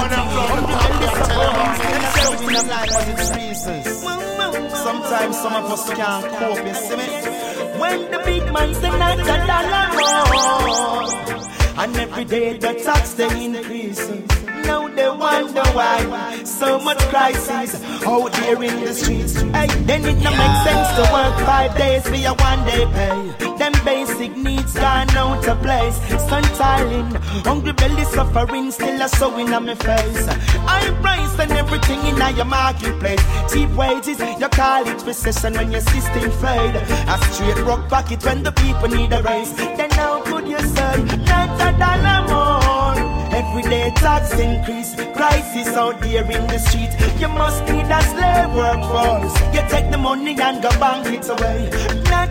some 4.53 5.53
of 5.53 5.71
us 5.71 5.89
can't 5.93 6.25
cope, 6.37 6.65
you 6.65 6.73
see 6.73 6.95
me? 6.95 7.07
When 7.79 8.11
the 8.11 8.21
big 8.23 8.43
man 8.53 8.73
say 8.75 8.89
not 8.89 9.19
a 9.19 9.23
dollar 9.49 9.87
more, 9.97 11.83
and 11.83 11.95
every 11.97 12.25
day 12.25 12.57
the 12.57 12.73
tax 12.73 13.13
they 13.13 13.45
increase. 13.45 14.42
They 15.03 15.09
wonder 15.09 15.63
why 15.75 16.43
so 16.45 16.79
much 16.79 16.99
crisis 17.11 17.75
out 18.05 18.31
there 18.31 18.63
in 18.63 18.85
the 18.85 18.93
streets. 18.93 19.33
Hey, 19.33 19.67
then 19.83 20.05
it 20.05 20.17
no 20.23 20.31
make 20.31 20.57
sense 20.63 20.89
to 20.95 21.03
work 21.11 21.35
five 21.43 21.75
days 21.77 22.07
for 22.07 22.15
your 22.15 22.35
one 22.35 22.63
day 22.63 22.85
pay. 22.85 23.57
Them 23.57 23.73
basic 23.83 24.37
needs 24.37 24.73
gone 24.73 25.09
out 25.09 25.45
of 25.45 25.61
place. 25.61 25.97
Sun 26.29 26.43
tiling, 26.55 27.13
hungry 27.43 27.73
belly 27.73 28.05
suffering, 28.05 28.71
still 28.71 29.01
a 29.01 29.09
sewing 29.09 29.53
on 29.53 29.65
my 29.65 29.75
face. 29.75 30.25
High 30.71 30.93
price 31.01 31.37
and 31.37 31.51
everything 31.51 31.99
in 32.07 32.37
your 32.37 32.45
marketplace. 32.45 33.23
Cheap 33.51 33.71
wages, 33.71 34.19
you 34.19 34.47
call 34.47 34.87
it 34.87 35.05
recession 35.05 35.55
when 35.55 35.69
your 35.73 35.81
system 35.81 36.31
fade. 36.39 36.75
A 37.11 37.17
straight 37.33 37.61
rock 37.65 37.89
pocket 37.89 38.23
when 38.23 38.43
the 38.43 38.53
people 38.53 38.87
need 38.87 39.11
a 39.11 39.21
raise. 39.21 39.53
Then 39.53 39.91
how 39.91 40.21
could 40.23 40.47
you 40.47 40.59
say 40.59 41.03
not 41.27 41.59
a 41.59 41.77
dollar 41.77 42.27
more? 42.29 42.62
Everyday 43.45 43.91
tax 43.91 44.33
increase, 44.39 44.95
crisis 45.13 45.67
out 45.75 45.99
there 46.01 46.23
in 46.23 46.47
the 46.47 46.57
street. 46.59 46.91
You 47.19 47.27
must 47.27 47.61
need 47.65 47.85
a 47.85 48.01
slave 48.11 48.53
workforce. 48.55 49.35
You 49.53 49.61
take 49.69 49.91
the 49.91 49.97
money 49.97 50.35
and 50.39 50.61
go 50.61 50.69
bank 50.79 51.07
it 51.07 51.27
away. 51.29 51.69
Not 52.09 52.29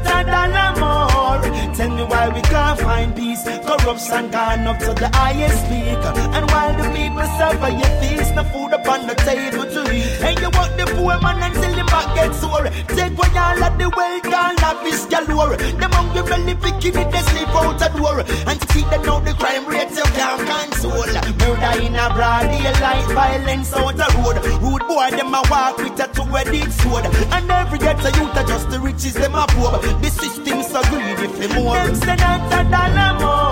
peace. 3.82 4.08
Corruption 4.08 4.30
gone 4.30 4.66
up 4.66 4.78
to 4.78 4.94
the 4.94 5.08
highest 5.14 5.64
peak. 5.68 5.98
And 6.34 6.50
while 6.50 6.74
the 6.76 6.88
people 6.94 7.26
suffer, 7.38 7.70
you 7.70 7.88
feast 8.00 8.34
no 8.34 8.44
food 8.44 8.72
upon 8.72 9.06
the 9.06 9.14
table 9.14 9.64
to 9.64 9.80
eat. 9.94 10.20
And 10.22 10.38
you 10.40 10.50
want 10.50 10.76
the 10.76 10.86
poor 10.94 11.20
man 11.20 11.42
until 11.42 11.74
the 11.74 11.84
back 11.84 12.14
gets 12.14 12.40
sore. 12.40 12.68
Take 12.96 13.12
away 13.12 13.38
all 13.38 13.64
of 13.64 13.78
the 13.78 13.88
wealth, 13.90 14.26
all 14.26 14.54
lavish 14.62 15.04
galore. 15.06 15.56
Them 15.56 15.92
hungry 15.92 16.22
belly 16.22 16.54
picking 16.54 16.96
it, 17.00 17.10
they 17.10 17.22
sleep 17.30 17.48
out 17.48 17.78
the 17.78 17.88
door. 17.98 18.20
And 18.46 18.60
to 18.60 18.66
keep 18.68 18.88
them 18.90 19.02
know 19.02 19.20
the 19.20 19.32
crime 19.34 19.66
rate 19.66 19.90
you 19.90 20.06
can't 20.16 20.40
control. 20.46 21.06
Murder 21.42 21.74
in 21.82 21.96
a 21.96 22.06
broad 22.14 22.48
daylight, 22.48 23.06
violence 23.12 23.72
out 23.74 23.96
the 23.96 24.08
road. 24.18 24.38
Rude 24.62 24.86
boy, 24.86 25.10
them 25.10 25.34
a 25.34 25.42
walk 25.50 25.78
with 25.78 26.00
a 26.00 26.06
two-headed 26.14 26.72
sword. 26.72 27.04
And 27.34 27.50
every 27.50 27.78
ghetto 27.78 28.10
youth 28.18 28.36
are 28.36 28.46
just 28.46 28.70
the 28.70 28.80
riches, 28.80 29.14
them 29.14 29.34
a 29.34 29.46
poor. 29.48 29.78
The 30.00 30.10
system's 30.10 30.68
so 30.68 30.82
greedy 30.84 31.26
for 31.26 31.54
more. 31.54 31.76
Them 31.76 31.94
say 31.96 32.16
not 32.16 32.52
a 32.52 32.70
dollar 32.70 33.20
more. 33.20 33.51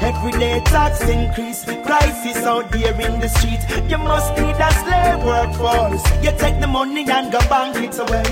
Everyday 0.00 0.60
tax 0.64 1.00
increase, 1.02 1.64
crisis 1.64 2.38
out 2.44 2.70
there 2.70 3.00
in 3.00 3.20
the 3.20 3.28
street. 3.28 3.60
You 3.88 3.98
must 3.98 4.32
need 4.36 4.56
a 4.56 4.70
slave 4.82 5.24
workforce. 5.24 6.04
You 6.24 6.32
take 6.38 6.60
the 6.60 6.66
money 6.66 7.04
and 7.08 7.32
go 7.32 7.38
bank 7.48 7.76
it 7.76 7.98
away. 7.98 8.28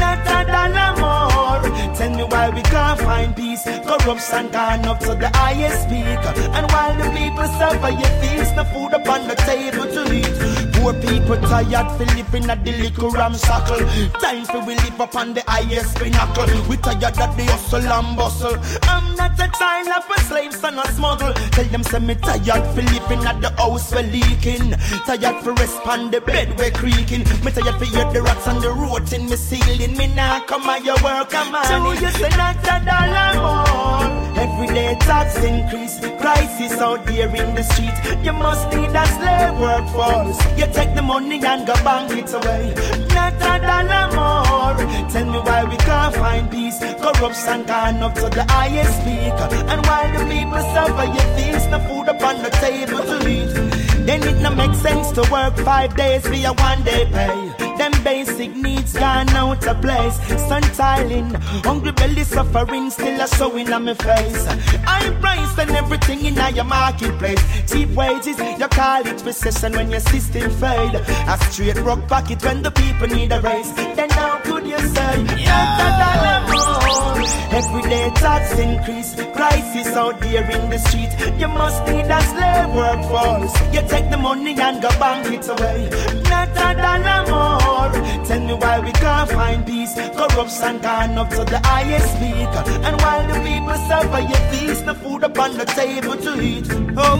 Not 0.00 0.26
a 0.26 0.38
dollar 0.50 0.92
more. 1.00 1.94
Tell 1.96 2.10
me 2.14 2.24
why 2.24 2.50
we 2.50 2.62
can't 2.62 3.00
find 3.00 3.36
peace. 3.36 3.64
Corruption 3.64 4.50
gone 4.50 4.84
up 4.86 5.00
to 5.00 5.14
the 5.14 5.30
highest 5.34 5.88
peak. 5.88 6.22
And 6.56 6.70
while 6.72 6.94
the 6.96 7.08
people 7.18 7.48
suffer, 7.58 7.90
you 7.90 8.08
feast 8.20 8.56
no 8.56 8.64
food 8.64 8.92
upon 8.94 9.28
the 9.28 9.34
table 9.34 9.86
to 9.96 10.02
eat. 10.14 10.59
Poor 10.80 10.94
people 10.94 11.36
tired 11.36 11.88
for 11.98 12.06
living 12.16 12.48
at 12.48 12.64
the 12.64 12.72
little 12.72 13.10
ramshackle. 13.10 13.84
Time 14.20 14.44
for 14.46 14.64
we 14.64 14.74
live 14.76 15.00
up 15.00 15.14
on 15.14 15.34
the 15.34 15.42
highest 15.46 15.96
pinnacle. 15.96 16.46
We 16.68 16.78
tired 16.78 17.18
of 17.20 17.36
the 17.36 17.44
hustle 17.44 17.84
and 17.84 18.16
bustle. 18.16 18.56
I'm 18.84 19.14
not 19.14 19.38
a 19.38 19.48
child 19.58 19.88
of 19.88 20.10
a 20.10 20.20
slave, 20.20 20.54
son 20.54 20.78
of 20.78 20.86
smuggle. 20.86 21.34
Tell 21.52 21.64
them 21.66 21.82
say 21.82 21.98
me 21.98 22.14
tired 22.14 22.64
for 22.74 22.80
living 22.80 23.26
at 23.26 23.42
the 23.42 23.50
house 23.58 23.92
we're 23.92 24.02
leaking. 24.02 24.72
Tired 25.04 25.44
for 25.44 25.52
rest 25.52 25.86
on 25.86 26.10
the 26.10 26.20
bed 26.22 26.56
we're 26.58 26.70
creaking. 26.70 27.24
Me 27.44 27.52
tired 27.52 27.76
for 27.78 27.84
hear 27.84 28.10
the 28.12 28.22
rats 28.22 28.48
on 28.48 28.62
the 28.62 28.70
road 28.70 29.12
in 29.12 29.28
me 29.28 29.36
ceiling. 29.36 29.96
Me 29.98 30.06
nah 30.14 30.40
come 30.46 30.62
on 30.62 30.82
your 30.82 30.96
work, 31.04 31.28
come 31.28 31.54
on. 31.54 31.64
So 31.66 31.92
you 31.92 32.10
say 32.10 32.30
not 32.30 32.56
a 32.56 32.84
dollar 32.86 33.32
more. 33.36 34.29
Everyday 34.40 34.94
tax 35.00 35.36
increase, 35.44 36.00
crisis 36.18 36.72
out 36.80 37.04
there 37.04 37.28
in 37.28 37.54
the 37.54 37.62
street. 37.62 37.96
You 38.24 38.32
must 38.32 38.68
need 38.74 38.88
a 39.02 39.06
slave 39.16 39.58
workforce. 39.60 40.38
You 40.58 40.66
take 40.72 40.94
the 40.94 41.02
money 41.02 41.44
and 41.44 41.66
go 41.66 41.74
bank 41.84 42.12
it 42.12 42.32
away. 42.32 42.72
Not 43.14 43.34
a 43.34 43.52
dollar 43.68 44.06
more. 44.16 45.10
Tell 45.10 45.26
me 45.26 45.38
why 45.40 45.64
we 45.64 45.76
can't 45.76 46.14
find 46.14 46.50
peace. 46.50 46.78
Corruption 46.78 47.64
gone 47.64 48.02
up 48.02 48.14
to 48.14 48.28
the 48.30 48.44
highest 48.48 49.04
peak. 49.04 49.36
And 49.70 49.84
while 49.86 50.10
the 50.16 50.24
people 50.32 50.62
suffer, 50.74 51.06
you 51.14 51.24
feast 51.36 51.70
no 51.70 51.78
food 51.80 52.08
upon 52.08 52.42
the 52.42 52.50
table 52.64 53.02
to 53.10 53.28
eat. 53.28 53.79
Then 54.10 54.24
it 54.24 54.40
no 54.42 54.50
make 54.52 54.74
sense 54.74 55.12
to 55.12 55.22
work 55.30 55.56
five 55.58 55.94
days 55.94 56.26
for 56.26 56.34
your 56.34 56.54
one 56.54 56.82
day 56.82 57.04
pay. 57.12 57.76
Them 57.78 57.92
basic 58.02 58.56
needs 58.56 58.92
gone 58.92 59.28
out 59.28 59.64
of 59.64 59.80
place. 59.80 60.16
Sun 60.48 60.62
tiling, 60.74 61.30
hungry 61.62 61.92
belly 61.92 62.24
suffering, 62.24 62.90
still 62.90 63.20
a 63.20 63.28
showing 63.28 63.72
on 63.72 63.84
my 63.84 63.94
face. 63.94 64.46
High 64.82 65.10
price 65.20 65.56
and 65.58 65.70
everything 65.70 66.24
in 66.24 66.34
your 66.56 66.64
marketplace. 66.64 67.40
Cheap 67.70 67.90
wages, 67.90 68.36
you 68.58 68.66
call 68.66 69.06
it 69.06 69.24
recession 69.24 69.74
when 69.74 69.92
your 69.92 70.00
system 70.00 70.50
fade. 70.58 70.96
A 70.96 71.38
straight 71.48 71.78
rock 71.78 72.08
pocket 72.08 72.44
when 72.44 72.62
the 72.62 72.72
people 72.72 73.06
need 73.06 73.30
a 73.30 73.40
raise. 73.40 73.72
Then 73.94 74.10
how 74.10 74.40
could 74.40 74.66
you 74.66 74.78
say 74.80 75.24
not 75.46 76.79
dollar 77.00 77.14
more? 77.14 77.22
Everyday 77.52 78.10
tax 78.10 78.58
increase, 78.58 79.14
crisis 79.32 79.86
out 79.96 80.20
there 80.20 80.50
in 80.50 80.70
the 80.70 80.78
street. 80.78 81.10
You 81.38 81.48
must 81.48 81.84
need 81.86 82.06
a 82.06 82.20
slave 82.22 82.74
workforce. 82.74 83.54
You 83.74 83.82
take 83.88 84.10
the 84.10 84.16
money 84.16 84.54
and 84.58 84.82
go 84.82 84.88
bank 84.98 85.26
it 85.26 85.48
away. 85.48 85.90
Not 86.28 86.48
a 86.50 86.68
dollar 86.80 87.20
more. 87.30 88.24
Tell 88.26 88.40
me 88.40 88.54
why 88.54 88.80
we 88.80 88.92
can't 88.92 89.30
find 89.30 89.66
peace. 89.66 89.94
Corruption 89.94 90.78
gone 90.80 91.18
up 91.18 91.30
to 91.30 91.44
the 91.44 91.60
highest 91.64 92.12
peak. 92.20 92.52
And 92.86 92.96
while 93.02 93.26
the 93.26 93.38
people 93.48 93.78
suffer, 93.88 94.20
you 94.20 94.38
feast 94.50 94.86
the 94.86 94.94
food 94.94 95.22
upon 95.24 95.56
the 95.58 95.64
table 95.64 96.16
to 96.16 96.40
eat. 96.40 96.68
Oh, 96.96 97.18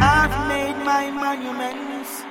I've 0.00 0.48
made 0.48 0.78
my 0.84 1.10
monuments, 1.10 2.22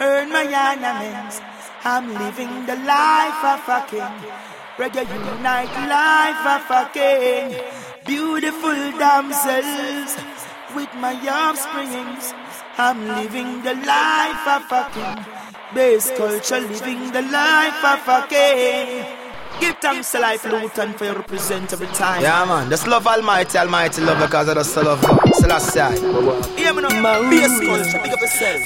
earned 0.00 0.32
my 0.32 0.44
ornaments. 0.44 1.40
I'm 1.86 2.14
living 2.14 2.64
the 2.64 2.76
life 2.76 3.44
of 3.44 3.68
a 3.68 3.86
king. 3.90 4.53
Reggae 4.76 5.06
unite 5.06 5.72
life 5.88 6.44
of 6.54 6.68
a 6.68 6.90
king. 6.92 7.54
Beautiful 8.04 8.74
damsels 8.98 10.16
with 10.74 10.92
my 10.96 11.14
offsprings. 11.28 12.34
I'm 12.76 13.06
living 13.06 13.62
the 13.62 13.74
life 13.74 14.48
of 14.48 14.72
a 14.72 14.88
king. 14.92 15.24
Bass 15.74 16.10
culture, 16.16 16.58
living 16.58 17.12
the 17.12 17.22
life 17.22 17.84
of 17.84 18.08
a 18.08 18.26
king. 18.28 19.06
Give 19.60 19.76
thanks 19.80 20.10
to 20.10 20.18
life, 20.18 20.42
Lutan, 20.42 20.94
for 20.98 21.04
your 21.04 21.14
represent 21.14 21.72
every 21.72 21.86
time. 21.88 22.22
Yeah, 22.22 22.44
man. 22.44 22.68
Just 22.68 22.88
love 22.88 23.06
Almighty, 23.06 23.56
Almighty 23.58 24.02
love 24.02 24.18
because 24.20 24.48
I 24.48 24.54
just 24.54 24.76
love 24.76 25.00
God. 25.02 25.34
Selassie. 25.34 25.78
Yeah, 26.60 26.72
man. 26.72 27.30
Bass 27.30 27.60
culture, 27.60 28.00
big 28.02 28.12
up 28.12 28.20
yourself. 28.20 28.60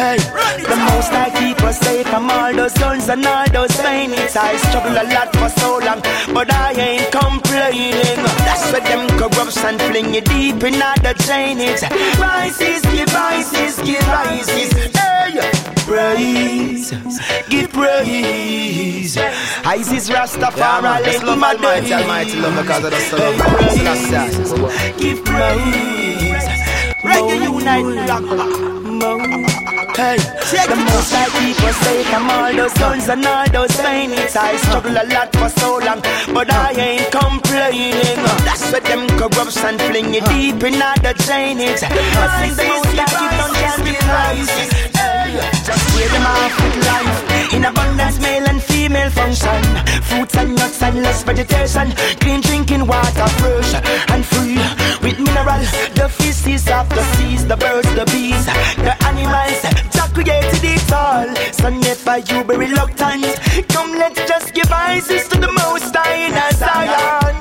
Hey, 0.00 0.16
the 0.16 0.76
most 0.88 1.12
I 1.12 1.28
keep 1.38 1.60
us 1.62 1.78
safe 1.78 2.06
from 2.06 2.30
all 2.30 2.54
those 2.54 2.72
guns 2.72 3.06
and 3.10 3.26
all 3.26 3.46
those 3.50 3.76
pains. 3.76 4.34
I 4.34 4.56
struggle 4.56 4.96
a 4.96 5.04
lot 5.12 5.28
for 5.36 5.50
so 5.60 5.76
long, 5.76 6.00
but 6.32 6.50
I 6.50 6.72
ain't 6.72 7.12
complaining. 7.12 8.16
That's 8.48 8.72
where 8.72 8.80
them 8.80 9.06
corrupts 9.18 9.60
corruption 9.60 9.78
fling 9.92 10.14
you 10.14 10.22
deep 10.22 10.64
in 10.64 10.80
all 10.80 10.96
the 11.04 11.12
drainage. 11.26 11.82
Rises, 12.18 12.80
give 12.80 13.12
rises, 13.12 13.76
give 13.84 14.06
rises. 14.08 14.72
Hey, 14.96 15.36
praise, 15.84 16.92
give 17.50 17.70
praise. 17.70 19.18
Isis 19.18 20.08
Rastafari, 20.08 21.04
yeah, 21.04 21.20
love 21.28 21.42
Almighty, 21.42 21.92
Almighty 21.92 22.36
love 22.40 22.56
because 22.56 22.84
I 22.86 22.90
just 22.90 23.12
love 23.12 23.36
God. 23.36 23.70
Selassie. 24.08 24.96
Give 24.98 25.22
praise. 25.26 26.48
Reggae 27.04 27.36
unite, 27.44 27.84
Hey, 29.96 30.16
the 30.16 30.76
most 30.76 31.12
I 31.12 31.26
keep 31.36 31.56
was 31.62 31.76
safe 31.76 32.06
from 32.06 32.30
all 32.30 32.52
those 32.54 32.72
guns 32.74 33.08
and 33.08 33.26
all 33.26 33.48
those 33.50 33.76
pains. 33.76 34.36
I 34.36 34.56
struggle 34.56 34.92
a 34.92 35.04
lot 35.12 35.34
for 35.36 35.48
so 35.48 35.78
long, 35.78 36.00
but 36.32 36.50
I 36.50 36.72
ain't 36.72 37.10
complaining. 37.12 38.16
That's 38.46 38.72
where 38.72 38.80
them 38.80 39.06
corruption 39.18 39.78
fling 39.78 40.14
you 40.14 40.22
deep 40.22 40.62
in 40.62 40.80
all 40.80 40.96
the 41.02 41.14
drainage. 41.26 41.82
I 41.82 41.88
think 42.40 42.56
the 42.56 42.64
most 42.70 42.86
I 42.86 43.06
keep 43.18 43.32
on 43.44 43.52
can't 43.60 43.84
be. 43.84 43.92
Just 45.64 45.94
wear 45.94 46.08
them 46.08 46.26
off 46.26 46.54
with 46.62 46.86
life 46.86 47.29
In 47.52 47.64
abundance, 47.64 48.20
male 48.20 48.46
and 48.48 48.62
female 48.62 49.10
function. 49.10 49.62
Fruits 50.04 50.36
and 50.36 50.54
nuts 50.54 50.82
and 50.82 51.02
less 51.02 51.24
vegetation. 51.24 51.90
Clean 52.20 52.40
drinking 52.40 52.86
water, 52.86 53.28
fresh 53.40 53.74
and 54.12 54.24
free. 54.24 54.58
With 55.02 55.18
mineral, 55.18 55.64
the 55.98 56.08
feces 56.08 56.68
of 56.68 56.88
the 56.90 57.02
seas 57.14 57.46
The 57.46 57.56
birds, 57.56 57.92
the 57.94 58.04
bees, 58.06 58.46
the 58.86 58.94
animals. 59.04 59.60
Jah 59.94 60.08
created 60.14 60.62
it 60.62 60.92
all. 60.92 61.26
So 61.52 61.70
never 61.70 62.18
you 62.18 62.44
be 62.44 62.56
reluctant. 62.56 63.26
Come 63.68 63.98
let's 63.98 64.20
just 64.28 64.54
give 64.54 64.70
ices 64.70 65.26
to 65.28 65.40
the 65.40 65.50
most 65.50 65.94
high 65.94 66.26
in 66.26 66.54
Zion. 66.54 67.34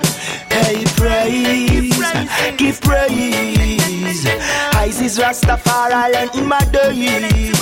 Hey 0.50 0.86
praise, 0.98 2.58
give 2.58 2.82
praise 2.82 3.79
Isis. 4.10 5.20
Rastafari 5.20 6.16
and 6.16 6.36
in 6.36 6.46
my 6.48 6.60
days 6.66 7.54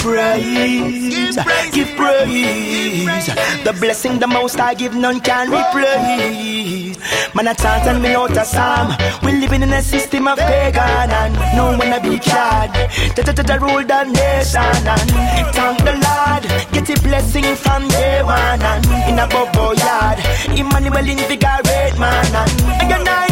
Praise, 0.00 1.36
give 1.72 1.88
praise. 1.96 3.26
The 3.64 3.76
blessing 3.78 4.18
the 4.18 4.26
most 4.26 4.58
I 4.58 4.74
give 4.74 4.94
none 4.94 5.20
can 5.20 5.48
replace. 5.48 6.98
Man 7.34 7.46
I 7.48 7.54
chant 7.54 7.86
and 7.86 8.02
me 8.02 8.14
out 8.14 8.36
a 8.36 8.44
psalm. 8.44 8.96
We 9.22 9.32
living 9.32 9.62
in 9.62 9.72
a 9.72 9.82
system 9.82 10.26
of 10.26 10.38
pagan 10.38 11.10
and 11.10 11.34
no 11.54 11.76
one 11.76 11.92
a 11.92 12.00
be 12.00 12.18
cad 12.18 12.72
Ta-ta-ta-ta 13.14 13.54
rule 13.56 13.84
the 13.84 14.04
nation 14.04 14.88
and 14.94 15.10
thank 15.54 15.78
the 15.84 15.94
Lord. 16.04 16.42
Get 16.72 16.90
a 16.90 17.02
blessing 17.02 17.54
from 17.56 17.86
day 17.88 18.22
one 18.22 18.62
and 18.62 18.86
in 19.08 19.18
a 19.18 19.28
bubble 19.28 19.74
yard. 19.74 20.18
Emmanuel 20.58 21.08
invigorate 21.08 21.98
man 21.98 22.34
and 22.34 22.82
again 22.82 23.06
I 23.06 23.29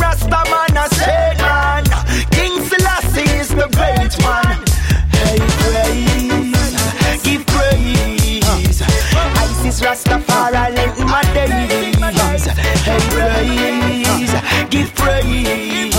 Rasta 0.00 0.40
man 0.50 0.76
a 0.76 0.86
straight 0.94 1.38
man 1.38 1.84
King 2.30 2.60
Selassie 2.68 3.30
is 3.40 3.48
the 3.48 3.68
great 3.76 4.14
one 4.24 4.62
Hey 5.32 5.38
praise, 5.62 7.22
give 7.22 7.46
praise. 7.46 8.82
Isis 9.44 9.80
Rastafari 9.80 10.74
lent 10.74 10.98
my 10.98 11.22
days. 11.32 12.44
Hey 12.84 13.00
praise, 13.14 14.32
give 14.68 14.94
praise. 14.94 15.94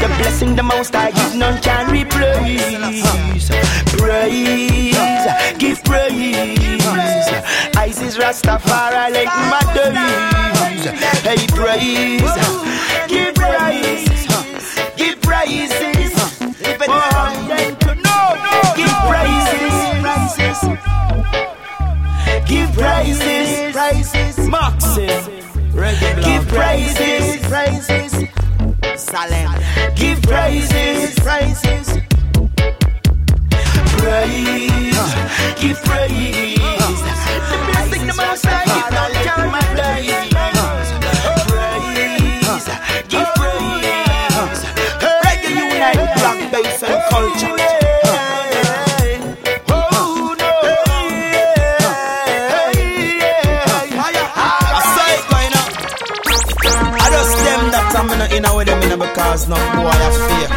The 0.00 0.08
blessing 0.18 0.54
the 0.54 0.62
most 0.62 0.94
I 0.94 1.10
give 1.10 1.34
none 1.34 1.60
can 1.62 1.90
replace. 1.90 3.50
Praise, 3.96 5.26
give 5.58 5.82
praise. 5.82 7.28
Isis 7.76 8.18
Rastafari 8.18 9.10
lent 9.12 9.34
my 9.50 9.62
days 9.74 10.49
Hey 10.90 11.46
praise, 11.48 12.20
give 13.08 13.34
praise 13.34 14.10
Give 14.96 15.20
praises 15.20 16.12
oh, 16.88 17.34
Give 18.76 18.96
praises 19.06 19.70
Give 22.48 22.72
praises 22.72 23.72
Praises 23.72 24.48
Maxim. 24.48 25.06
Give 26.22 26.48
praises 26.48 27.46
Praises 27.46 28.12
Salem. 28.96 29.62
Give 29.94 30.20
praises 30.22 31.14
Praises 31.20 31.98
Praise. 33.96 34.98
Give 35.60 35.78
praise 35.84 36.58
The 36.58 37.58
blessing 37.70 38.06
the 38.08 38.14
most 38.16 38.46
I 38.46 39.19
because 59.00 59.48
no 59.48 59.56
boy 59.56 59.88
I 59.88 60.10
fear. 60.28 60.50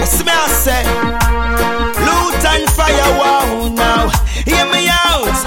You 0.00 0.06
see 0.06 0.24
me 0.24 0.32
I 0.32 0.46
say, 0.64 0.82
Lutan 2.06 2.62
Fyah 2.76 3.12
wow 3.20 3.68
now. 3.74 4.08
Hear 4.48 4.66
me 4.72 4.88
out. 4.88 5.38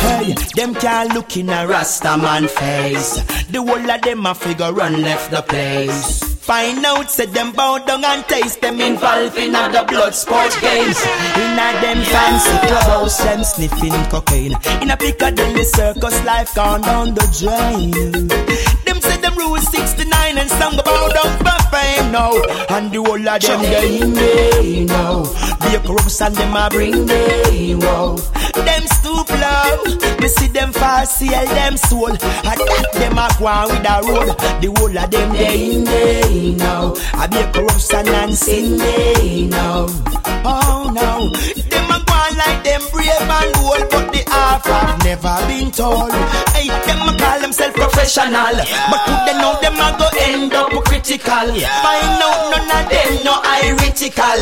Hey, 0.00 0.34
them 0.54 0.74
can't 0.74 1.14
look 1.14 1.36
in 1.36 1.48
a 1.48 1.66
Rasta 1.66 2.16
man 2.18 2.46
face. 2.46 3.22
The 3.46 3.62
whole 3.62 3.90
of 3.90 4.02
them 4.02 4.26
a 4.26 4.34
figure 4.34 4.72
run 4.72 5.00
left 5.02 5.30
the 5.30 5.42
place. 5.42 6.30
Find 6.40 6.84
out, 6.84 7.10
say 7.10 7.26
them 7.26 7.52
bow 7.52 7.78
down 7.78 8.04
and 8.04 8.24
taste 8.24 8.60
them 8.60 8.80
involved 8.80 9.36
in 9.36 9.54
a 9.54 9.70
the 9.70 9.84
blood 9.86 10.14
sport 10.14 10.50
games. 10.60 10.98
In 11.36 11.52
a 11.52 11.68
them 11.80 12.02
fancy 12.02 12.66
clubhouse, 12.66 13.18
them 13.18 13.44
sniffing 13.44 14.04
cocaine. 14.10 14.56
In 14.82 14.90
a 14.90 14.96
Piccadilly 14.96 15.64
circus, 15.64 16.24
life 16.24 16.54
gone 16.54 16.80
down 16.82 17.14
the 17.14 17.26
drain. 17.38 17.92
Them 18.84 19.00
say 19.00 19.16
them 19.20 19.36
rule 19.36 19.58
69 19.58 19.99
and 20.40 20.50
song 20.50 20.78
about 20.78 21.12
down 21.14 21.32
for 21.44 21.60
fame 21.70 22.12
now. 22.12 22.32
And 22.74 22.90
the 22.92 22.98
whole 23.04 23.28
of 23.28 23.40
them 23.40 23.60
they 23.62 24.00
in 24.00 24.12
me 24.14 24.84
now. 24.86 25.22
Be 25.60 25.76
a 25.76 25.80
corruption, 25.80 26.32
them 26.32 26.56
a 26.56 26.68
bring 26.70 27.06
me 27.06 27.74
wow. 27.74 28.16
Them 28.54 28.84
stoop 28.96 29.28
low, 29.30 29.84
me 30.20 30.28
see 30.28 30.48
them 30.48 30.72
far 30.72 31.04
seal 31.06 31.46
them 31.58 31.76
soul. 31.76 32.10
And 32.10 32.18
that 32.20 32.88
them 32.94 33.18
a 33.18 33.28
go 33.38 33.46
on 33.46 33.68
with 33.68 33.82
the 33.84 33.96
road. 34.08 34.28
The 34.62 34.68
whole 34.76 34.98
of 34.98 35.10
them 35.10 35.32
they 35.32 35.74
in 35.74 35.84
me 35.84 36.54
now. 36.56 36.94
I 37.14 37.26
be 37.26 37.38
a 37.38 37.52
corruption 37.52 38.08
and 38.08 38.34
sin 38.34 38.78
me 38.78 39.46
now. 39.48 39.86
Oh 40.44 40.90
no, 40.94 41.10
them 41.68 41.90
a 41.90 41.98
go 42.08 42.20
like 42.40 42.64
them 42.64 42.82
brave 42.92 43.28
and 43.28 43.52
bold, 43.54 43.84
but 43.90 44.06
the 44.12 44.22
half 44.30 44.64
have 44.64 45.04
never 45.04 45.36
been 45.48 45.70
told. 45.70 46.12
Hey, 46.70 46.86
them 46.86 47.08
a 47.08 47.16
call 47.18 47.40
themselves 47.40 47.74
professional, 47.74 48.54
but 48.90 49.00
who 49.06 49.14
they 49.26 49.34
know 49.38 49.58
them 49.60 49.74
a 49.74 49.88
go 49.98 50.08
end 50.22 50.54
up 50.54 50.70
critical. 50.84 51.48
Find 51.82 52.22
out 52.22 52.40
none 52.50 52.70
of 52.70 52.90
them 52.90 53.24
no 53.24 53.34
heretical. 53.42 54.38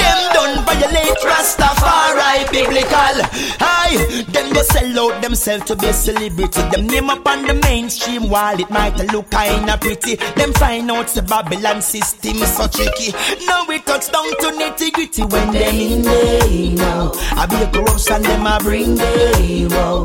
Them 0.00 0.18
done 0.32 0.64
violate 0.64 1.20
Rastafari 1.20 2.50
biblical. 2.50 3.16
Aye, 3.60 4.24
them 4.28 4.52
go 4.52 4.62
sell 4.62 5.00
out 5.00 5.22
themselves 5.22 5.64
to 5.66 5.76
be 5.76 5.88
a 5.88 5.92
celebrity. 5.92 6.62
Them 6.70 6.86
name 6.86 7.10
up 7.10 7.26
on 7.26 7.44
the 7.46 7.54
mainstream 7.54 8.28
while 8.30 8.58
it 8.58 8.70
might 8.70 8.96
look 9.12 9.30
kinda 9.30 9.76
pretty. 9.78 10.16
Them 10.36 10.52
find 10.54 10.90
out 10.90 11.08
the 11.08 11.22
Babylon 11.22 11.82
system 11.82 12.36
is 12.42 12.56
so 12.56 12.66
tricky. 12.68 13.12
Now 13.46 13.66
we 13.68 13.80
touch 13.80 14.10
down 14.10 14.30
to 14.40 14.48
nitty 14.58 14.92
gritty 14.92 15.22
when 15.22 15.52
them 15.52 15.74
in 15.74 16.02
there 16.02 16.70
now. 16.76 17.12
I 17.36 17.46
be 17.46 17.56
a 17.56 17.70
corruption, 17.70 18.22
them 18.22 18.46
a 18.46 18.58
bring 18.60 18.94
they 18.94 19.66
wow. 19.68 20.04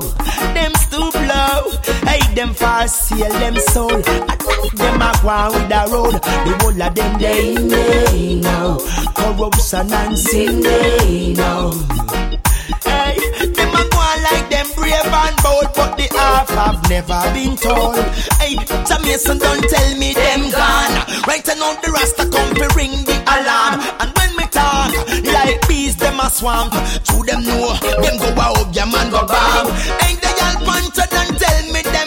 Hey 2.06 2.22
them 2.36 2.54
fast 2.54 3.08
seal 3.08 3.30
them 3.30 3.56
soul. 3.58 3.94
Attack 3.94 4.72
them 4.74 5.02
a 5.02 5.12
on 5.28 5.52
with 5.54 5.70
the 5.70 5.82
road. 5.92 6.14
The 6.14 6.52
whole 6.62 6.82
of 6.82 6.96
them 6.96 7.20
in 7.20 8.42
now. 8.42 8.78
Corruption 9.16 9.94
and 9.94 10.18
sin 10.18 10.62
they. 10.62 11.36
Hey, 12.84 13.18
them 13.56 13.76
a 13.76 13.82
go 13.90 13.98
on 14.00 14.18
like 14.24 14.50
them 14.50 14.68
brave 14.76 15.14
and 15.22 15.38
bold, 15.44 15.70
but 15.76 15.98
the 15.98 16.08
half 16.18 16.50
have 16.50 16.90
never 16.90 17.22
been 17.34 17.56
told. 17.56 17.98
Hey, 18.40 18.56
Jamaican 18.88 19.38
don't 19.40 19.64
tell 19.70 19.98
me 19.98 20.14
them 20.14 20.50
gone. 20.52 20.94
Right 21.28 21.46
now 21.46 21.74
the 21.82 21.92
Rasta 21.92 22.26
come 22.30 22.54
to 22.56 22.68
ring 22.76 23.04
the 23.06 23.18
alarm. 23.28 23.82
And 24.00 24.12
when 24.18 24.32
me 24.38 24.46
talk, 24.52 24.92
like 25.34 25.68
bees 25.68 25.96
them 25.96 26.20
a 26.20 26.30
swamp. 26.30 26.74
To 26.74 27.24
them 27.26 27.44
know, 27.44 27.74
them 28.02 28.18
go 28.18 28.30
out, 28.42 28.76
your 28.76 28.88
man 28.88 29.10
go 29.12 29.26
bomb. 29.26 29.68
Ain't 30.08 30.22
they 30.22 30.36
all 30.42 30.58
puncher 30.66 31.08
don't 31.10 31.38
tell 31.38 31.51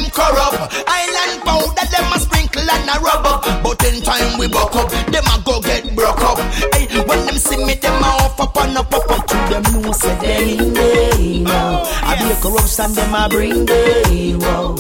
them 0.05 0.11
corrupt. 0.13 0.85
Island 0.87 1.43
powder 1.43 1.87
them 1.91 2.13
a 2.13 2.19
sprinkle 2.19 2.63
and 2.63 2.89
a 2.89 3.01
rub 3.01 3.27
up. 3.27 3.45
But 3.63 3.85
in 3.85 4.03
time 4.03 4.39
we 4.39 4.49
buck 4.49 4.75
up, 4.77 4.91
them 5.11 5.25
a 5.25 5.43
go 5.45 5.61
get 5.61 5.95
broke 5.95 6.21
up. 6.21 6.39
Hey, 6.73 6.87
when 7.07 7.27
them 7.27 7.37
see 7.37 7.65
me, 7.65 7.75
them 7.75 8.03
a 8.03 8.07
off 8.07 8.41
up 8.41 8.57
and 8.59 8.79
up 8.79 8.93
up 8.93 9.11
up. 9.11 9.27
To 9.27 9.37
them 9.51 9.83
know 9.83 9.93
say 9.93 10.15
them 10.17 10.49
in 10.49 10.75
day 10.75 11.43
now. 11.43 11.83
Oh, 11.85 12.01
I 12.05 12.17
be 12.19 12.33
a 12.33 12.37
corruption, 12.41 12.93
them 12.95 13.15
a 13.15 13.29
bring 13.29 13.65
the 13.67 14.07
hero. 14.09 14.77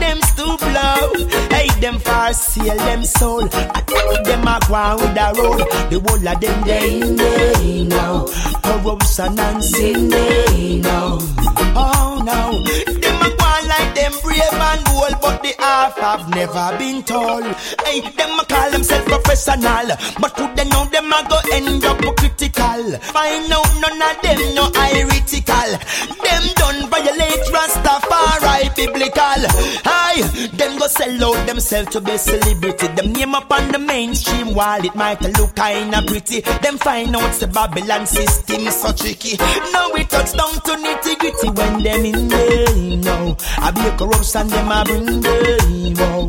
Them 0.00 0.20
stoop 0.22 0.60
low, 0.60 1.26
hey 1.50 1.68
them 1.80 1.98
far 1.98 2.32
seal 2.32 2.76
them 2.76 3.04
soul. 3.04 3.48
I 3.52 3.80
think 3.80 4.26
them 4.26 4.46
a 4.46 4.60
go 4.68 4.96
with 4.96 5.14
the 5.14 5.26
road. 5.40 5.60
The 5.90 6.00
whole 6.00 6.28
of 6.28 6.40
them 6.40 6.64
they 6.64 7.00
in 7.00 7.16
day 7.16 7.84
now. 7.84 8.26
Corruption 8.62 9.38
and 9.38 9.64
sin 9.64 10.08
day 10.10 10.80
now. 10.80 11.18
Oh 11.78 12.22
no, 12.24 12.62
them 13.26 13.36
go 13.36 13.66
like 13.66 13.94
them 13.94 14.12
brave 14.22 14.52
and 14.52 14.84
bold, 14.84 15.16
but 15.20 15.42
the 15.42 15.54
half 15.58 15.96
have 15.98 16.28
never 16.30 16.76
been 16.78 17.02
told. 17.02 17.44
Hey, 17.84 18.00
them 18.00 18.38
a 18.38 18.44
call 18.44 18.70
themselves 18.70 19.06
professional, 19.06 19.88
but 20.20 20.38
who 20.38 20.54
they 20.54 20.64
know 20.68 20.84
them 20.86 21.12
a 21.12 21.26
go 21.28 21.38
end 21.52 21.84
up 21.84 21.98
critical. 22.16 22.98
Find 23.00 23.52
out 23.52 23.70
none 23.80 24.02
of 24.02 24.22
them 24.22 24.54
no 24.54 24.70
heretical. 24.74 25.70
Them 26.22 26.44
done 26.54 26.90
violate 26.90 27.46
Rastafari 27.52 28.74
biblical. 28.76 29.42
Aye, 29.84 30.50
them 30.54 30.78
go 30.78 30.86
sell 30.86 31.24
out 31.24 31.46
themselves 31.46 31.90
to 31.90 32.00
be 32.00 32.16
celebrity. 32.16 32.86
Them 32.88 33.12
name 33.12 33.34
up 33.34 33.50
on 33.50 33.72
the 33.72 33.78
mainstream 33.78 34.54
while 34.54 34.84
it 34.84 34.94
might 34.94 35.20
look 35.38 35.54
kinda 35.56 36.02
pretty. 36.06 36.40
Them 36.62 36.78
find 36.78 37.14
out 37.16 37.32
the 37.34 37.46
Babylon 37.46 38.06
system 38.06 38.70
so 38.70 38.92
tricky. 38.92 39.36
Now 39.72 39.90
we 39.92 40.04
touch 40.04 40.32
down 40.32 40.54
to 40.66 40.72
nitty 40.76 41.18
gritty 41.18 41.50
when 41.50 41.82
them 41.82 42.04
in 42.04 42.28
there. 42.28 43.15
No, 43.16 43.34
I 43.56 43.70
be 43.70 43.80
a 43.80 43.96
corruption, 43.96 44.48
them 44.48 44.70
a 44.70 44.84
bring 44.84 45.20
the 45.22 45.36
evil. 45.72 46.28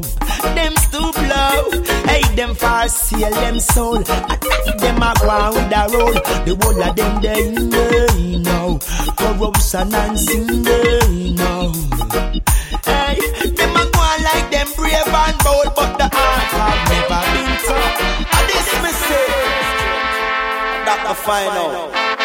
Them 0.55 0.73
stoop 0.77 1.17
low, 1.17 1.83
hey, 2.07 2.23
them 2.35 2.55
far 2.55 2.87
seal 2.87 3.29
them 3.29 3.59
soul. 3.59 3.97
I 4.07 4.35
think 4.37 4.79
them 4.79 5.03
a 5.03 5.11
go 5.19 5.27
the 5.71 5.81
road. 5.93 6.15
The 6.45 6.53
whole 6.61 6.81
of 6.81 6.95
them 6.95 7.21
they 7.21 7.51
know, 7.51 8.39
no. 8.49 8.79
Corruption 9.19 9.93
and 9.93 10.17
sin 10.17 10.63
they 10.63 11.33
know. 11.35 11.73
Hey, 12.87 13.19
them 13.57 13.75
a 13.75 13.83
go 13.91 13.99
on 13.99 14.19
like 14.23 14.47
them 14.49 14.67
brave 14.77 15.13
and 15.23 15.37
bold, 15.43 15.69
but 15.75 15.91
the 15.99 16.07
heart 16.07 16.51
have 16.55 16.81
never 16.93 17.21
been 17.33 17.51
tough. 17.67 17.95
And 18.35 18.45
this 18.47 18.69
me 18.83 18.91
say, 19.07 19.27
that 20.87 21.03
I 21.05 21.13
out. 21.51 22.16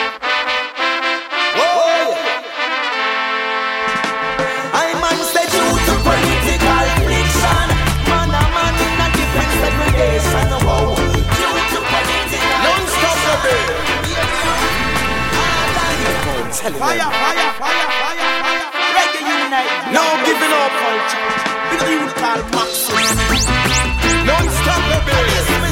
Fire, 16.63 16.71
fire, 16.79 17.03
fire, 17.11 17.51
fire, 17.59 18.23
fire. 18.39 18.71
Reggae 18.95 19.19
unite. 19.19 19.67
Now 19.91 20.15
giving 20.23 20.55
up. 20.55 20.71
culture. 20.79 21.27
Big 21.75 21.83
youth 21.91 22.15
called 22.23 22.47
Maxim. 22.55 23.03
Non-stop 24.23 24.83
the 24.87 24.99
beat. 25.03 25.27
Yes, 25.27 25.51
me. 25.59 25.71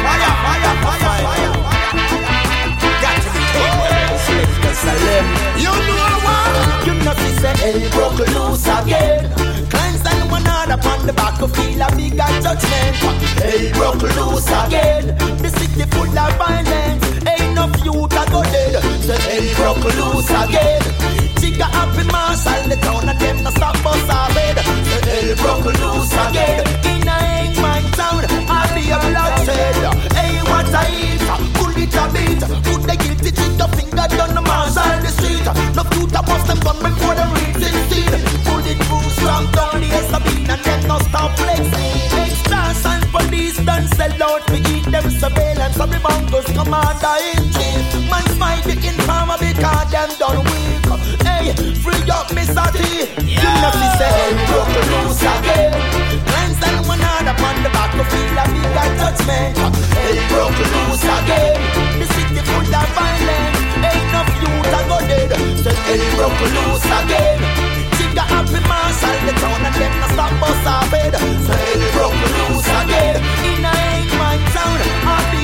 Fire, 0.00 0.32
fire, 0.40 0.72
fire, 0.80 1.12
fire, 1.12 1.52
fire. 1.52 2.00
Got 3.04 3.16
to 3.20 3.28
be. 3.36 3.42
Oh. 3.60 3.84
You 5.60 5.72
know 5.76 6.14
what? 6.24 6.86
You 6.86 6.94
know 7.04 7.12
she 7.20 7.30
say 7.36 7.52
hell 7.60 7.84
broke 7.92 8.24
loose 8.32 8.64
again. 8.64 9.28
Climbs 9.68 10.04
and 10.08 10.30
one 10.30 10.46
hard 10.46 10.70
upon 10.70 11.06
the 11.06 11.12
back 11.12 11.36
of 11.42 11.54
feel 11.54 11.82
a 11.82 11.88
bigger 11.94 12.32
judgment. 12.40 12.96
Hell 13.44 13.66
broke 13.76 14.08
loose 14.16 14.48
again. 14.48 15.04
The 15.36 15.50
city 15.50 15.84
full 15.90 16.18
of 16.18 16.32
violence. 16.38 17.09
Go 18.30 18.42
dead. 18.42 18.74
Say 19.02 19.48
hell 19.54 19.74
broke 19.74 19.94
loose 19.98 20.30
again. 20.30 20.82
Jigga 21.40 21.66
happy 21.74 22.04
marshal 22.14 22.62
the 22.70 22.76
town 22.76 23.08
and 23.08 23.18
them 23.18 23.42
no 23.44 23.50
stop 23.50 23.76
our 23.86 24.28
bed. 24.34 24.58
Say 24.58 25.02
hell 25.10 25.30
broke 25.42 25.70
loose 25.82 26.14
again. 26.24 26.62
In 26.90 27.08
a 27.08 27.16
Engman 27.42 27.84
town, 27.98 28.22
I 28.48 28.62
be 28.74 28.82
a 28.94 28.98
bloodshed. 29.02 29.76
Hey, 30.16 30.34
what 30.50 30.70
a 30.78 30.82
hit, 30.94 31.22
pull 31.56 31.76
it 31.82 31.94
a 32.00 32.04
beat. 32.14 32.42
Put 32.66 32.80
the 32.88 32.94
guilty 33.02 33.30
the 33.60 33.66
finger 33.76 34.06
down 34.16 34.34
the 34.34 34.42
marshal 34.42 34.94
the 35.04 35.10
street. 35.18 35.46
No 35.76 35.82
future 35.90 36.24
bust 36.28 36.46
them 36.46 36.60
gun 36.64 36.78
before 36.86 37.14
them 37.18 37.30
the 37.62 37.68
seed. 37.88 38.14
Pull 38.46 38.64
it 38.70 38.78
through 38.86 39.10
strong 39.18 39.46
down 39.56 39.80
the 39.82 40.00
Sabine 40.10 40.50
and 40.50 40.62
then 40.66 40.80
no 40.88 40.98
stop 41.08 41.30
flexing. 41.36 41.92
Extras 42.22 42.86
and 42.86 43.04
police 43.12 43.58
done 43.68 43.86
sell 43.98 44.22
out 44.22 44.50
eat 44.54 44.64
them 44.64 44.79
surveillance. 45.20 45.76
Some 45.76 45.90
the 45.90 46.00
bankers 46.00 46.48
commander 46.56 47.16
in 47.28 47.44
chief. 47.52 47.84
Man 48.08 48.24
smile 48.34 48.62
the 48.64 48.74
informer 48.80 49.36
because 49.36 49.88
them 49.92 50.10
done 50.16 50.40
weak. 50.48 50.84
Hey, 51.20 51.52
free 51.84 52.08
up 52.08 52.32
Mr. 52.32 52.64
T. 52.72 52.80
You 53.28 53.44
know 53.60 53.72
she 53.76 53.88
hey, 54.00 54.32
broke 54.48 54.72
loose 54.90 55.20
again. 55.20 55.72
Lines 56.32 56.60
and 56.64 56.80
one 56.88 57.02
hard 57.04 57.28
upon 57.28 57.56
the 57.62 57.70
back 57.76 57.92
of 58.00 58.08
feel 58.08 58.38
a 58.40 58.44
bigger 58.48 58.88
judgment. 58.96 59.54
Hey, 59.92 60.16
broke 60.32 60.56
loose 60.56 61.04
again. 61.04 61.60
The 62.00 62.06
city 62.16 62.40
full 62.48 62.64
of 62.64 62.88
violence. 62.96 63.60
Ain't 63.76 64.00
enough 64.08 64.32
youth 64.40 64.72
a 64.72 64.80
go 64.88 64.98
dead. 65.04 65.30
Say 65.60 65.76
hey, 65.86 66.02
broke 66.16 66.40
loose 66.56 66.88
again. 67.00 67.38
Jigga 68.00 68.24
happy 68.24 68.60
marshal 68.64 69.18
the 69.28 69.32
town 69.36 69.60
and 69.68 69.74
them 69.76 69.92
no 70.00 70.06
stop 70.16 70.32
bus 70.40 70.64
our 70.64 70.84
bed. 70.88 71.12
Say 71.44 71.76
broke 71.92 72.20
loose 72.36 72.70
again. 72.80 73.16
In 73.48 73.64
a 73.68 73.72
Engman 74.00 74.40
town, 74.54 74.80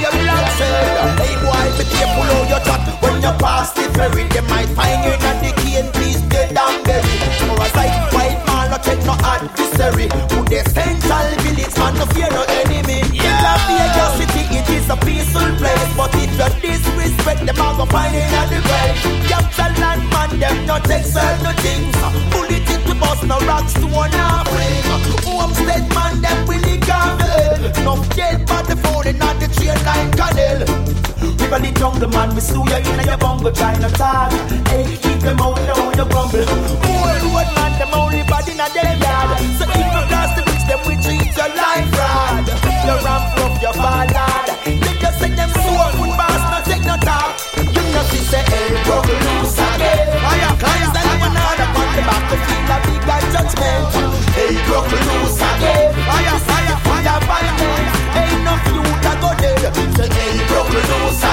I'll 0.06 0.12
be 0.14 0.22
a 0.22 0.30
bloodshed. 0.30 1.18
Hey 1.18 1.34
boy, 1.42 1.66
be 1.74 1.84
careful 1.90 2.22
how 2.30 2.46
you 2.46 2.60
chat 2.62 3.02
when 3.02 3.14
you 3.18 3.32
pass 3.42 3.72
the 3.72 3.90
ferry. 3.90 4.22
They 4.30 4.40
might 4.46 4.70
find 4.78 5.02
you 5.02 5.18
in 5.18 5.36
the 5.42 5.50
cane, 5.58 5.90
please 5.98 6.22
get 6.30 6.54
down 6.54 6.78
berry. 6.84 7.16
For 7.42 7.58
a 7.58 7.66
sight, 7.74 8.14
white 8.14 8.38
man, 8.46 8.70
no 8.70 8.78
check 8.78 9.02
no 9.02 9.18
adversary. 9.18 10.06
Who 10.30 10.46
the 10.46 10.62
central 10.70 11.26
village 11.42 11.74
man, 11.74 11.94
no 11.98 12.06
fear 12.14 12.30
no 12.30 12.46
enemy. 12.46 13.02
Yeah. 13.10 13.58
Vegas 13.66 14.12
city, 14.22 14.42
it 14.54 14.68
is 14.70 14.86
a 14.90 14.96
peaceful 15.02 15.50
place. 15.58 15.90
But 16.36 16.52
if 16.62 16.84
you 16.84 16.92
disrespect 16.92 17.46
them, 17.46 17.56
I'll 17.58 17.76
go 17.76 17.86
find 17.86 18.14
it 18.14 18.28
at 18.28 18.46
the 18.52 18.60
grave. 18.60 18.96
Capital 19.24 19.72
land 19.80 20.04
man, 20.12 20.30
them 20.38 20.66
no 20.66 20.76
take 20.84 21.08
certain 21.08 21.56
things. 21.64 21.96
Bullet 22.28 22.68
it 22.68 22.82
to 22.84 22.94
bust 22.94 23.24
no 23.24 23.40
rocks 23.48 23.72
to 23.80 23.86
one 23.86 24.12
half 24.12 24.44
ring. 24.52 24.84
Homestead 25.24 25.88
man, 25.96 26.20
them 26.20 26.46
willing 26.46 26.80
gavel. 26.80 27.72
No 27.84 27.96
dead 28.12 28.46
body 28.46 28.76
falling 28.84 29.20
on 29.22 29.38
the 29.40 29.48
train 29.48 29.80
line 29.88 30.12
canal. 30.12 30.60
River 31.40 31.60
the 31.64 31.72
jungle 31.72 32.08
man, 32.10 32.34
we 32.34 32.40
slew 32.40 32.68
you 32.68 32.84
in 32.84 33.06
your 33.08 33.16
bungle, 33.16 33.50
to 33.50 33.88
talk. 33.96 34.32
Hey, 34.68 34.84
keep 35.00 35.20
them 35.24 35.40
out 35.40 35.56
down 35.64 35.96
your 35.96 36.04
grumble. 36.04 36.44
Old 36.44 37.16
road 37.32 37.48
man, 37.56 37.72
them 37.80 37.94
only 37.96 38.22
body 38.28 38.52
in 38.52 38.60
a 38.60 38.68
dead 38.76 39.00
yard. 39.00 39.40
So 39.56 39.64
if 39.64 39.88
you 39.88 40.04
cross 40.12 40.36
the 40.36 40.42
bridge, 40.44 40.66
them 40.68 40.80
we 40.84 40.94
treat 41.00 41.32
your 41.32 41.48
life 41.56 41.88
rod. 41.96 42.44
You 42.84 43.04
ramp 43.04 43.35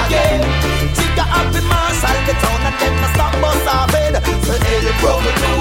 again. 0.06 0.40
Jigga 0.96 1.24
happy 1.24 1.60
marshal 1.70 2.18
the 2.26 2.34
town 2.42 2.60
and 2.68 2.76
them 2.80 2.94
no 3.02 3.08
stop 3.14 3.32
bus 3.40 3.66
our 3.66 3.86
bed. 3.88 4.14
Say, 4.44 4.58
hey, 4.66 4.92
broke 5.00 5.53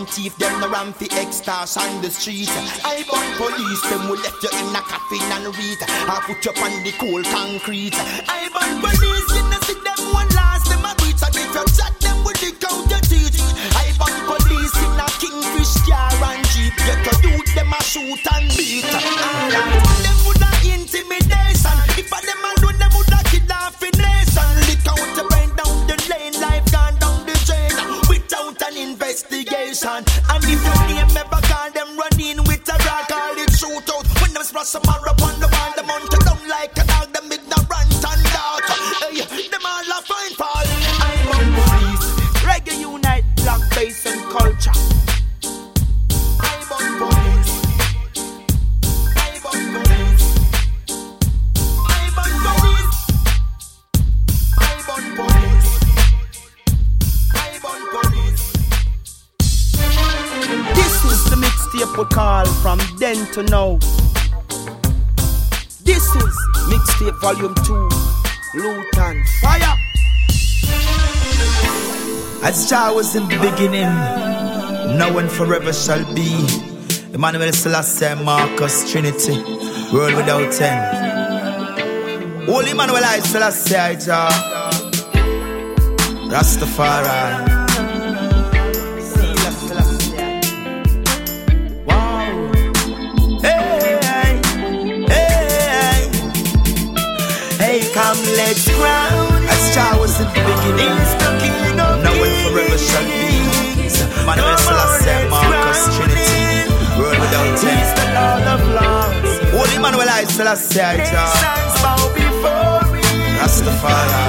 and 0.00 0.08
thief, 0.08 0.36
them 0.36 0.60
no 0.60 0.68
ram 0.68 0.92
fi 0.92 1.06
on 1.06 2.02
the 2.02 2.10
street. 2.10 2.48
I 2.84 3.04
burn 3.08 3.36
police, 3.36 3.82
them 3.90 4.08
will 4.08 4.16
let 4.16 4.42
you 4.42 4.50
in 4.58 4.74
a 4.74 4.80
coffin 4.80 5.20
and 5.32 5.56
read. 5.56 5.78
I 5.82 6.22
put 6.26 6.44
you 6.44 6.52
on 6.62 6.82
the 6.84 6.92
cold 6.92 7.24
concrete. 7.26 7.94
I 7.94 8.48
burn 8.52 8.80
police. 8.80 9.09
I 72.90 72.92
was 72.92 73.14
in 73.14 73.22
the 73.28 73.38
beginning, 73.38 73.92
now 74.98 75.16
and 75.18 75.30
forever 75.30 75.72
shall 75.72 76.02
be. 76.12 76.44
Emmanuel 77.14 77.52
Selassie, 77.52 78.16
Marcus 78.24 78.90
Trinity, 78.90 79.38
world 79.92 80.14
without 80.16 80.60
end. 80.60 82.46
Holy 82.46 82.72
Emmanuel, 82.72 83.04
I 83.04 83.20
Selassie, 83.20 83.76
I 83.76 83.94
Jah, 83.94 84.28
Rastafari. 86.32 87.58
come 97.94 98.22
let's 98.36 98.68
crown 98.76 99.44
as 99.44 99.74
Jah 99.74 99.96
was 100.00 100.20
in 100.20 100.26
the 100.26 100.42
beginning 100.50 101.19
forever 102.50 102.78
shall 102.78 103.04
be. 103.06 103.30
Manuel 104.26 104.58
Selassie, 104.58 105.28
Marcus, 105.30 105.80
Trinity, 105.96 106.70
world 106.98 107.18
without 107.22 107.50
tears. 107.60 107.90
The 107.98 108.04
Lord 108.16 108.46
of 108.54 108.62
Lords. 108.76 109.32
Holy 109.54 109.78
Manuel 109.78 110.08
I 110.08 110.24
Selassie, 110.24 110.80
I 110.80 110.96
bow 111.82 112.02
before 112.14 112.84
me. 112.92 113.02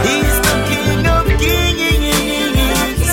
He's 0.08 0.38
the 0.46 0.56
King 0.70 1.06
of 1.16 1.26
Kings. 1.42 3.10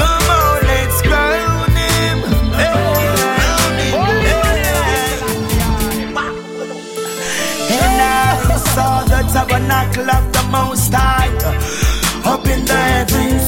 Come 0.00 0.28
on, 0.38 0.56
let's 0.70 0.98
crown 1.02 1.70
him. 1.80 2.18
I 8.02 8.56
saw 8.74 8.94
the 9.04 9.20
tabernacle 9.32 10.10
of 10.10 10.24
the 10.32 10.42
Most 10.50 10.92
High 10.92 11.30
up 12.24 12.46
in 12.46 12.64
the 12.64 12.74
heavens. 12.74 13.46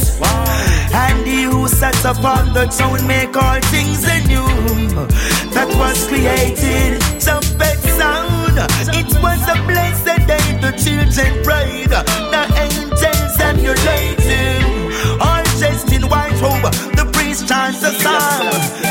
And 0.94 1.26
he 1.26 1.44
who 1.44 1.68
sits 1.68 2.04
upon 2.04 2.52
the 2.52 2.66
throne 2.68 3.06
make 3.06 3.36
all 3.36 3.60
things 3.72 4.04
anew. 4.04 4.46
That 5.54 5.68
was 5.80 6.06
created. 6.06 7.00
Trumpet 7.20 7.78
sound. 7.96 8.58
It 8.92 9.10
was 9.22 9.40
a 9.48 9.56
blessed 9.66 10.26
day. 10.26 10.48
The 10.60 10.72
children 10.76 11.42
prayed. 11.44 11.90
The 11.90 12.42
angels 12.64 13.40
emulated. 13.40 14.62
All 15.20 15.44
dressed 15.58 15.92
in 15.92 16.02
white 16.08 16.38
robe. 16.40 16.72
The 16.96 17.08
priest 17.12 17.48
chants 17.48 17.82
a 17.82 17.92
song. 17.92 18.81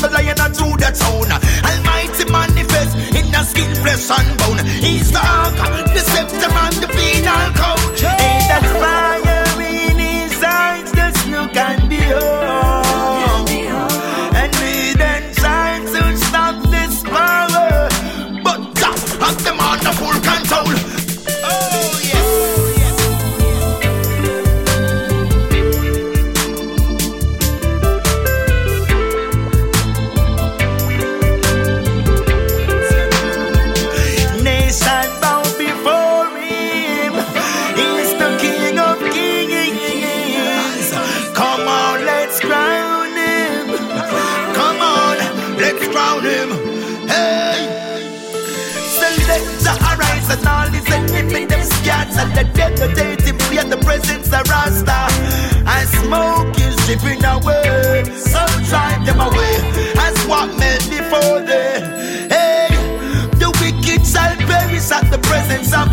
the 0.00 0.08
lion 0.10 0.40
and 0.40 0.56
through 0.56 0.76
the 0.76 0.90
town. 0.96 1.30
Almighty 1.68 2.24
manifest 2.32 2.96
in 3.14 3.30
the 3.30 3.42
skin, 3.44 3.74
flesh 3.82 4.10
and 4.10 4.38
bone. 4.38 4.64
He's 4.80 5.12
the 5.12 5.20
anchor, 5.20 5.92
the 5.92 6.00
scepter 6.00 6.50
and 6.64 6.76
the 6.82 6.88
final. 6.88 7.52
code. 7.54 7.79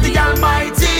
The 0.08 0.18
Almighty. 0.20 0.97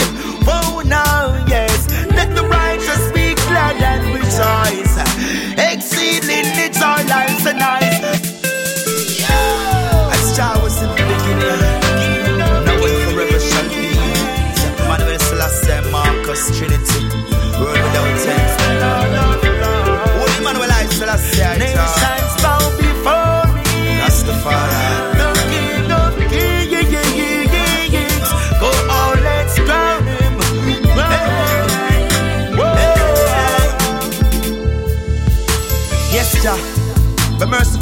Oh, 0.48 0.84
now, 0.86 1.46
yes, 1.48 1.88
let 2.12 2.36
the 2.36 2.44
righteous 2.44 3.04
be 3.12 3.36
glad 3.48 3.76
and 3.92 4.04
rejoice. 4.14 4.96
Exceedingly 5.58 6.68
joy 6.70 7.02
life 7.08 7.40
so 7.40 7.54
nice. 7.54 8.04
As 10.14 10.36
Jah 10.36 10.60
was 10.62 10.82
in 10.82 10.90
the 10.90 11.06
beginning, 11.12 12.38
now 12.40 12.76
forever 13.12 13.40
shall 13.40 13.70
be. 13.70 13.96
Manuel 14.88 15.92
Marcus, 15.92 16.58
Trinity, 16.58 16.97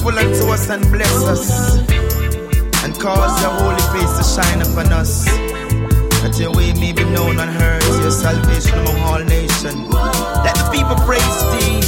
merciful 0.06 0.20
unto 0.20 0.54
us 0.54 0.70
and 0.70 0.92
bless 0.92 1.24
us, 1.24 1.78
and 2.84 2.94
cause 3.00 3.42
your 3.42 3.52
holy 3.52 3.82
face 3.98 4.18
to 4.18 4.42
shine 4.42 4.62
upon 4.62 4.92
us. 4.94 5.26
That 6.22 6.38
your 6.40 6.52
way 6.54 6.74
may 6.74 6.92
be 6.92 7.04
known 7.06 7.40
and 7.40 7.52
heard, 7.52 7.84
your 8.02 8.12
salvation 8.12 8.80
among 8.80 8.98
all 9.02 9.24
nations. 9.24 9.94
Let 10.44 10.56
the 10.56 10.70
people 10.72 10.96
praise 11.06 11.40
thee. 11.54 11.82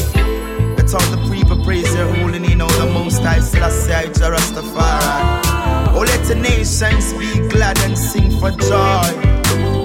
Let 0.78 0.94
all 0.94 1.10
the 1.12 1.22
people 1.34 1.64
praise 1.64 1.94
your 1.96 2.14
holy 2.16 2.40
name, 2.40 2.62
O 2.62 2.68
the 2.68 2.86
most 2.86 3.22
high 3.22 3.40
Selassie, 3.40 4.14
Jah 4.14 4.32
Rastafari. 4.32 5.96
Oh, 5.96 6.04
let 6.06 6.24
the 6.28 6.36
nations 6.36 7.14
be 7.14 7.48
glad 7.50 7.78
and 7.80 7.98
sing 7.98 8.30
for 8.40 8.52
joy. 8.52 9.10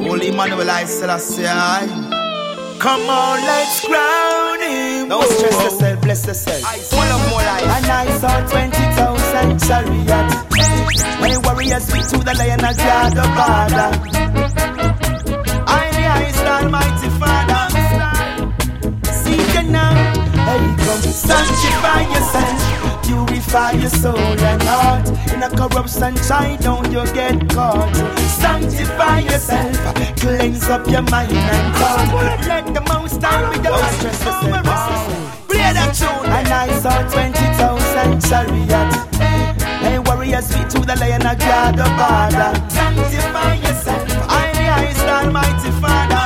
Holy 0.07 0.29
Emmanuel, 0.29 0.71
I 0.71 0.85
Selassie. 0.85 1.45
Come 2.79 3.09
on, 3.09 3.41
let's 3.41 3.81
crown 3.87 4.61
him. 4.61 5.09
Don't 5.09 5.29
stress 5.31 5.83
yourself. 6.13 6.63
Full 6.91 7.01
of 7.01 7.31
more 7.31 7.41
life. 7.41 7.65
And 7.65 7.87
I 7.87 8.19
saw 8.19 8.47
20,000 8.47 9.61
chariots. 9.65 10.35
My 11.21 11.33
warriors 11.45 11.87
beat 11.91 12.05
to 12.13 12.19
the 12.19 12.35
lion 12.37 12.65
of 12.65 12.77
God 12.77 13.13
the 13.17 13.23
Father. 13.37 13.89
I 15.67 15.91
the 15.97 16.05
highest 16.13 16.45
Almighty 16.57 17.09
Father. 17.21 17.63
See 19.21 19.41
you 19.55 19.63
now. 19.71 19.95
Hey, 20.49 20.65
come 20.85 21.03
sanctify 21.29 22.03
yourself. 22.15 22.59
Purify 23.05 23.71
your 23.73 23.91
soul 23.91 24.19
and 24.19 24.63
heart. 24.63 25.09
In 25.33 25.43
a 25.43 25.49
corrupt 25.49 25.91
sunshine, 25.91 26.59
don't 26.61 26.93
you 26.93 27.05
get 27.15 27.49
caught. 27.49 27.97
Sanctify 28.43 29.21
yourself. 29.21 29.77
Cleanse 30.17 30.69
up 30.69 30.87
your 30.89 31.03
mind 31.03 31.33
and 31.33 31.77
thought. 31.77 32.45
Let 32.49 32.75
the 32.75 32.81
most 32.93 33.21
time 33.21 33.63
be 33.63 33.69
your 33.69 33.79
stress 33.79 35.22
Play 35.63 35.73
that 35.79 35.95
tune. 35.95 36.27
And 36.27 36.49
I 36.49 36.67
saw 36.83 36.97
20,000 37.07 38.21
chariots. 38.27 38.97
Hey, 39.83 39.99
warriors 39.99 40.49
beat 40.51 40.69
to 40.75 40.81
the 40.81 40.97
lion 40.99 41.23
of 41.23 41.39
God 41.39 41.77
the 41.79 41.87
Father. 41.99 42.51
Sanctify 42.69 43.55
yourself. 43.63 44.09
I 44.27 44.45
the 44.59 44.65
highest 44.75 45.07
Almighty 45.17 45.71
Father. 45.83 46.25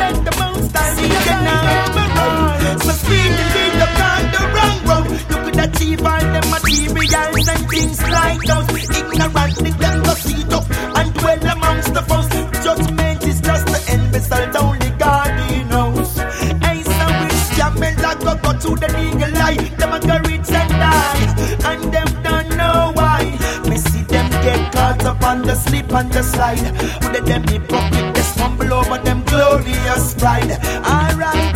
Let 0.00 0.16
the 0.24 0.32
most 0.40 0.72
high 0.72 0.92
see 0.96 1.12
now. 1.48 2.78
So 2.84 2.92
speedily 3.02 3.66
you 3.76 3.88
gone 4.00 4.26
the 4.34 4.42
wrong 4.56 4.78
road. 4.88 5.06
You 5.30 5.38
could 5.44 5.58
achieve 5.66 6.00
all 6.00 6.24
the 6.34 6.42
materials 6.54 7.48
and 7.52 7.62
things 7.68 8.00
like 8.08 8.40
those. 8.48 8.68
Ignorantly 8.98 9.70
them 9.82 10.02
go 10.02 10.14
seat 10.14 10.52
up 10.52 10.64
to 18.62 18.76
the 18.76 18.88
legal 18.96 19.36
eye. 19.42 19.56
Them 19.78 19.92
a 19.92 19.98
go 19.98 20.16
rich 20.30 20.50
and 20.50 20.70
die, 20.70 21.22
and 21.70 21.82
them 21.92 22.08
don't 22.22 22.50
know 22.56 22.92
why. 22.94 23.24
Me 23.68 23.76
see 23.76 24.02
them 24.02 24.30
get 24.46 24.72
caught 24.72 25.04
up 25.04 25.22
on 25.24 25.42
the 25.42 25.54
slip 25.54 25.92
and 25.92 26.12
the 26.12 26.22
slide. 26.22 26.70
With 27.12 27.26
them 27.26 27.42
hypocrite, 27.48 28.14
they 28.14 28.22
stumble 28.22 28.72
over 28.72 28.98
them 28.98 29.24
glorious 29.24 30.14
pride. 30.14 30.52
Alright, 30.86 31.54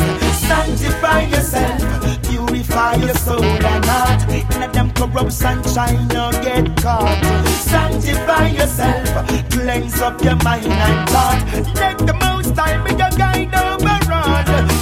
sanctify 0.48 1.22
yourself, 1.34 1.80
purify 2.26 2.94
your 2.96 3.14
soul 3.14 3.44
and 3.44 3.84
heart. 3.84 4.20
Let 4.58 4.72
them 4.72 4.90
corrupt 4.90 5.32
sunshine 5.32 6.10
or 6.10 6.32
get 6.42 6.76
caught. 6.82 7.22
Sanctify 7.70 8.48
yourself, 8.48 9.06
cleanse 9.50 10.00
up 10.00 10.20
your 10.24 10.36
mind 10.42 10.66
and 10.66 11.08
thought. 11.10 11.40
Let 11.76 11.98
the 11.98 12.14
most 12.14 12.56
time 12.56 12.82
be 12.84 12.90
your 12.90 13.10
guide. 13.10 13.75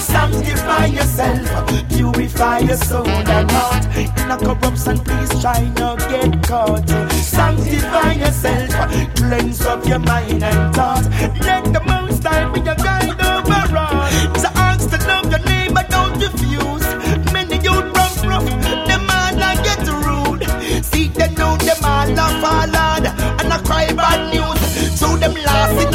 Sanctify 0.05 0.87
yourself, 0.87 1.89
purify 1.89 2.59
your 2.59 2.77
soul 2.77 3.09
and 3.09 3.51
heart. 3.51 3.85
In 3.97 4.31
a 4.31 4.37
corruption, 4.37 4.99
please 4.99 5.41
try 5.41 5.69
not 5.79 5.99
get 5.99 6.43
caught. 6.47 6.89
Sanctify 7.11 8.13
yourself, 8.13 8.71
cleanse 9.17 9.63
up 9.63 9.87
your 9.87 10.01
mind 10.01 10.43
and 10.45 10.75
thought. 10.75 11.05
Let 11.41 11.65
the 11.73 11.83
most 11.87 12.23
time 12.23 12.53
be 12.53 12.61
your 12.61 12.75
guide 12.77 13.11
overall. 13.11 14.07
So 14.43 14.49
ask 14.55 14.91
to 14.91 14.99
love 15.09 15.31
your 15.31 15.41
neighbor, 15.41 15.85
don't 15.89 16.19
refuse. 16.21 16.87
Many 17.33 17.57
youth 17.57 17.91
rough, 17.97 18.25
rough, 18.25 18.49
them 18.89 19.09
all 19.09 19.43
a 19.49 19.53
get 19.65 19.87
rude. 20.05 20.85
See 20.85 21.09
them 21.09 21.35
know 21.35 21.57
them 21.57 21.83
all 21.83 22.13
a 22.13 22.27
fall 22.43 22.69
hard 22.77 23.07
and 23.07 23.53
a 23.53 23.59
cry 23.67 23.93
bad 23.95 24.21
news. 24.35 25.01
So 25.01 25.17
them 25.17 25.35
lost 25.35 25.94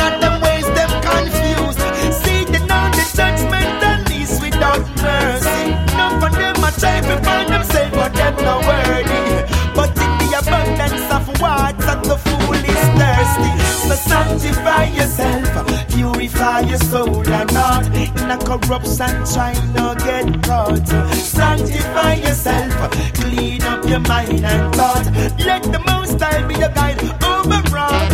sanctify 13.99 14.85
yourself, 14.85 15.87
purify 15.89 16.61
your 16.61 16.77
soul 16.77 17.27
and 17.27 17.51
heart. 17.51 17.85
In 17.87 18.31
a 18.31 18.37
corrupt 18.37 18.87
sunshine, 18.87 19.73
no 19.73 19.95
get 19.95 20.41
caught. 20.43 20.87
Sanctify 21.13 22.13
yourself, 22.15 22.73
clean 23.13 23.61
up 23.63 23.85
your 23.85 23.99
mind 23.99 24.45
and 24.45 24.75
thought. 24.75 25.05
Let 25.45 25.63
the 25.63 25.81
most 25.85 26.19
high 26.21 26.45
be 26.47 26.55
your 26.55 26.69
guide 26.69 26.99
overall. 27.23 28.09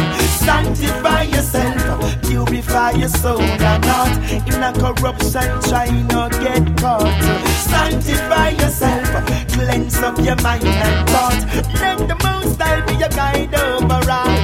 Sanctify 0.46 1.24
yourself, 1.24 2.22
purify 2.24 2.92
your 2.92 3.10
soul 3.10 3.42
and 3.42 3.86
heart. 3.86 4.16
In 4.48 4.64
a 4.64 4.72
corrupt 4.74 5.24
sunshine, 5.24 6.08
no 6.08 6.30
get 6.30 6.66
caught. 6.78 7.22
Sanctify 7.70 8.50
yourself, 8.50 9.08
cleanse 9.54 9.98
up 9.98 10.18
your 10.20 10.40
mind 10.42 10.66
and 10.66 11.10
thought. 11.10 11.42
Let 11.82 11.98
the 12.08 12.18
most 12.24 12.62
high 12.62 12.82
be 12.86 12.94
your 12.96 13.10
guide 13.10 13.54
overall. 13.54 14.35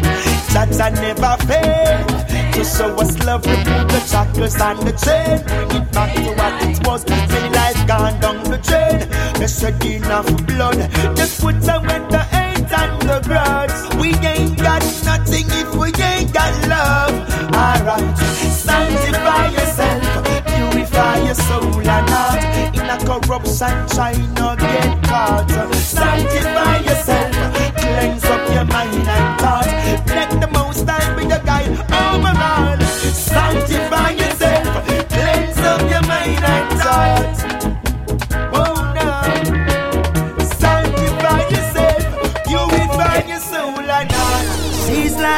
I 0.54 0.90
never 0.90 1.38
fail 1.46 2.06
to 2.52 2.64
show 2.66 2.94
us 3.00 3.18
love, 3.26 3.46
remove 3.46 3.88
the 3.88 4.00
shackles 4.02 4.60
and 4.60 4.80
the 4.80 4.92
chain, 5.00 5.40
bring 5.48 5.82
it 5.82 5.92
back 5.94 6.14
to 6.16 6.32
what 6.36 6.64
it 6.68 6.88
was. 6.88 7.08
Many 7.08 7.56
life 7.56 7.88
gone 7.88 8.20
down 8.20 8.44
the 8.44 8.58
drain, 8.58 9.00
the 9.40 9.48
shedding 9.48 10.04
of 10.12 10.26
blood. 10.46 10.76
Just 11.16 11.40
put 11.42 11.56
away 11.56 12.00
the 12.10 12.20
hate 12.34 12.72
and 12.72 13.02
the 13.04 13.22
grudge. 13.24 13.72
We 14.02 14.10
ain't 14.28 14.58
got 14.58 14.84
nothing 15.06 15.48
if 15.48 15.74
we 15.74 15.88
ain't 16.04 16.34
got 16.34 16.54
love. 16.68 17.14
Alright, 17.56 18.18
sanctify 18.18 19.48
yourself, 19.56 20.04
purify 20.48 21.18
your 21.24 21.36
soul 21.36 21.80
and 21.80 22.10
heart. 22.10 22.76
In 22.76 22.90
a 22.90 22.98
corrupt 23.06 23.48
sunshine, 23.48 24.34
not 24.34 24.60
get 24.60 25.04
caught. 25.06 25.50
Sanctify 25.76 26.78
yourself, 26.80 27.32
cleanse 27.78 28.26
up 28.26 28.54
your 28.54 28.66
mind 28.66 29.08
and 29.08 29.40
thought. 29.40 29.71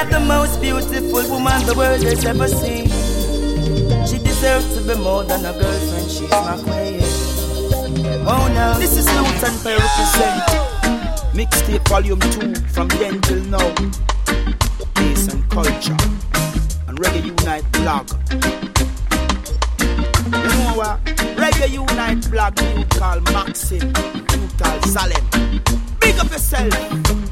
She's 0.03 0.11
the 0.11 0.19
most 0.19 0.59
beautiful 0.59 1.30
woman 1.30 1.65
the 1.65 1.73
world 1.77 2.03
has 2.03 2.25
ever 2.25 2.47
seen. 2.49 2.88
She 4.05 4.17
deserves 4.21 4.75
to 4.75 4.81
be 4.85 5.01
more 5.01 5.23
than 5.23 5.45
a 5.45 5.53
girlfriend. 5.53 6.11
She's 6.11 6.30
my 6.30 6.59
queen. 6.61 6.99
Oh 8.27 8.51
no, 8.53 8.77
this 8.80 8.97
is 8.97 9.05
Lutan 9.07 9.55
Fyah 9.63 9.80
represent. 9.80 10.43
Mixtape 11.34 11.88
volume 11.88 12.19
2 12.19 12.53
from 12.73 12.89
then 12.99 13.21
till 13.21 13.43
now. 13.45 13.73
Peace 14.95 15.30
and 15.30 15.49
culture. 15.49 15.95
And 16.89 16.99
Reggae 16.99 17.23
Unite 17.23 17.71
blog. 17.71 18.09
You 20.25 20.55
know 20.59 20.73
what? 20.75 20.99
Reggae 21.39 21.69
Unite 21.71 22.30
blog, 22.30 22.59
you 22.59 22.84
call 22.99 23.21
Maxim, 23.31 23.88
you 23.88 24.49
call 24.57 24.81
Salem. 24.81 25.23
Big 26.01 26.19
up 26.19 26.30
yourself 26.30 27.22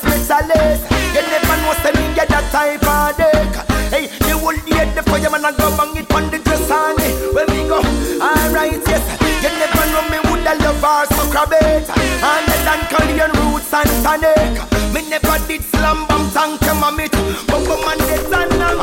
me 0.00 0.16
chalice. 0.24 0.82
You 1.12 1.22
never 1.28 1.56
know, 1.60 1.76
say 1.84 1.92
me 1.92 2.14
get 2.16 2.28
that 2.32 2.48
type 2.48 2.80
of 2.80 3.12
dick. 3.20 3.52
Hey, 3.92 4.08
the 4.24 4.32
whole 4.40 4.56
day 4.56 4.88
the 4.96 5.02
fireman 5.04 5.44
a 5.44 5.52
go 5.52 5.68
bang 5.76 5.96
it 6.00 6.08
on 6.16 6.30
the 6.32 6.38
dress 6.40 6.70
on 6.72 6.96
me. 6.96 7.08
When 7.36 7.46
we 7.52 7.68
go, 7.68 7.84
alright, 8.16 8.80
yes. 8.88 9.04
You 9.44 9.50
never 9.60 9.84
know 9.92 10.04
me 10.08 10.18
would 10.30 10.46
a 10.48 10.54
love 10.64 10.80
her 10.80 11.04
so 11.12 11.22
crab 11.28 11.52
it. 11.52 11.84
And 11.92 12.44
the 12.48 12.56
Dan 12.64 13.32
roots 13.36 13.72
and 13.74 13.92
tonic. 14.00 14.56
Me 14.94 15.00
never 15.08 15.36
did 15.46 15.62
slam 15.68 16.06
bum 16.06 16.30
tank 16.32 16.62
on 16.68 17.00
it. 17.00 17.12
But 17.46 17.62
woman 17.68 17.98
dead 18.08 18.24
and 18.32 18.62
I'm 18.62 18.80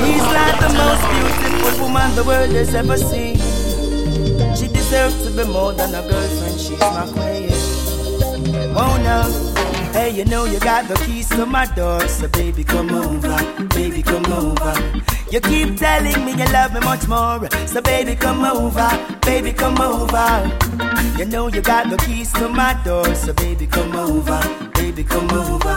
She's 0.00 0.26
like 0.34 0.58
the 0.58 0.70
most 0.74 1.04
beautiful 1.12 1.84
woman 1.84 2.14
the 2.14 2.24
world 2.24 2.50
has 2.52 2.74
ever 2.74 2.96
seen. 2.96 3.36
She 4.56 4.66
deserves 4.68 5.22
to 5.24 5.30
be 5.30 5.44
more 5.44 5.72
than 5.72 5.94
a 5.94 6.02
girlfriend. 6.02 6.60
She's 6.60 6.80
my 6.80 7.06
queen. 7.12 7.69
Oh 8.72 8.96
no. 9.02 9.50
Hey, 9.92 10.10
you 10.10 10.24
know 10.24 10.44
you 10.44 10.60
got 10.60 10.86
the 10.88 10.94
keys 11.04 11.28
to 11.30 11.44
my 11.44 11.66
door, 11.74 12.06
so 12.06 12.28
baby 12.28 12.62
come 12.62 12.90
over, 12.90 13.36
baby 13.74 14.02
come 14.02 14.24
over. 14.32 14.72
You 15.30 15.40
keep 15.40 15.76
telling 15.76 16.24
me 16.24 16.32
you 16.32 16.52
love 16.52 16.72
me 16.72 16.80
much 16.80 17.08
more, 17.08 17.48
so 17.66 17.80
baby 17.80 18.14
come 18.14 18.44
over, 18.44 18.88
baby 19.22 19.52
come 19.52 19.80
over. 19.80 20.28
You 21.18 21.24
know 21.26 21.48
you 21.48 21.60
got 21.60 21.90
the 21.90 21.96
keys 21.98 22.32
to 22.34 22.48
my 22.48 22.80
door, 22.84 23.14
so 23.14 23.32
baby 23.32 23.66
come 23.66 23.94
over, 23.96 24.40
baby 24.74 25.02
come 25.02 25.30
over. 25.30 25.76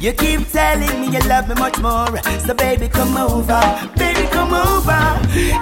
You 0.00 0.12
keep 0.12 0.48
telling 0.48 1.00
me 1.00 1.08
you 1.12 1.20
love 1.28 1.48
me 1.48 1.54
much 1.56 1.78
more, 1.80 2.16
so 2.40 2.54
baby 2.54 2.88
come 2.88 3.16
over, 3.16 3.60
baby 3.96 4.26
come 4.32 4.54
over. 4.54 5.00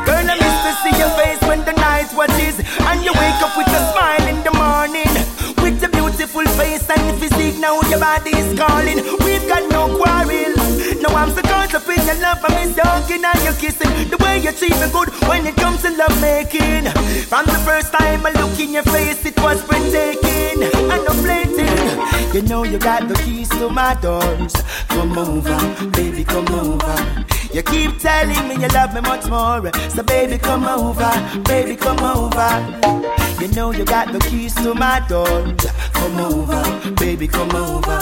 Girl, 0.07 0.27
I 0.31 0.37
miss 0.39 0.57
to 0.65 0.73
see 0.83 0.95
your 0.99 1.11
face 1.19 1.41
when 1.49 1.65
the 1.65 1.73
night 1.73 2.11
watches, 2.15 2.61
and 2.61 3.05
you 3.05 3.13
wake 3.13 3.43
up 3.43 3.57
with 3.57 3.67
a 3.67 3.83
smile 3.93 4.29
in 4.29 4.45
the 4.45 4.53
morning 4.53 5.08
beautiful 6.89 6.95
face 6.95 6.99
and 6.99 7.19
physique. 7.19 7.61
Now 7.61 7.81
your 7.89 8.01
body 8.01 8.31
is 8.31 8.59
calling. 8.59 8.97
We've 9.25 9.47
got 9.49 9.71
no 9.71 9.97
quarrel. 9.97 10.55
No, 11.01 11.09
I'm 11.15 11.31
so 11.31 11.43
caught 11.43 11.75
up 11.75 11.89
in 11.89 12.07
your 12.07 12.21
love. 12.21 12.39
I 12.43 12.65
miss 12.65 12.77
talking 12.77 13.25
and 13.25 13.43
you 13.45 13.53
kissing. 13.61 14.11
The 14.11 14.17
way 14.19 14.39
you 14.39 14.53
treat 14.53 14.77
me 14.81 14.91
good 14.93 15.09
when 15.29 15.47
it 15.47 15.57
comes 15.57 15.83
to 15.83 15.91
love 15.91 16.21
making. 16.21 16.87
From 17.29 17.47
the 17.47 17.61
first 17.65 17.93
time 17.93 18.27
I 18.27 18.33
look 18.33 18.59
in 18.61 18.73
your 18.73 18.85
face, 18.85 19.25
it 19.25 19.39
was 19.41 19.63
breathtaking 19.67 20.63
and 20.63 21.05
no. 21.05 21.19
You 22.35 22.43
know 22.43 22.63
you 22.63 22.79
got 22.79 23.09
the 23.09 23.15
keys 23.15 23.49
to 23.49 23.71
my 23.71 23.95
doors. 23.95 24.53
Come 24.89 25.17
over, 25.19 25.59
baby, 25.91 26.25
come 26.25 26.47
over. 26.49 27.25
You 27.53 27.63
keep 27.63 27.99
telling 27.99 28.49
me 28.49 28.55
you 28.63 28.69
love 28.69 28.95
me 28.95 29.01
much 29.01 29.27
more. 29.29 29.73
So 29.89 30.03
baby, 30.03 30.39
come 30.39 30.65
over, 30.65 31.11
baby, 31.45 31.75
come 31.75 31.99
over. 31.99 33.28
You 33.41 33.47
know 33.55 33.71
you 33.71 33.85
got 33.85 34.13
the 34.13 34.19
keys 34.19 34.53
to 34.57 34.75
my 34.75 34.99
door. 35.09 35.55
Come 35.93 36.19
over, 36.19 36.95
baby, 36.97 37.29
come 37.29 37.55
over. 37.55 37.99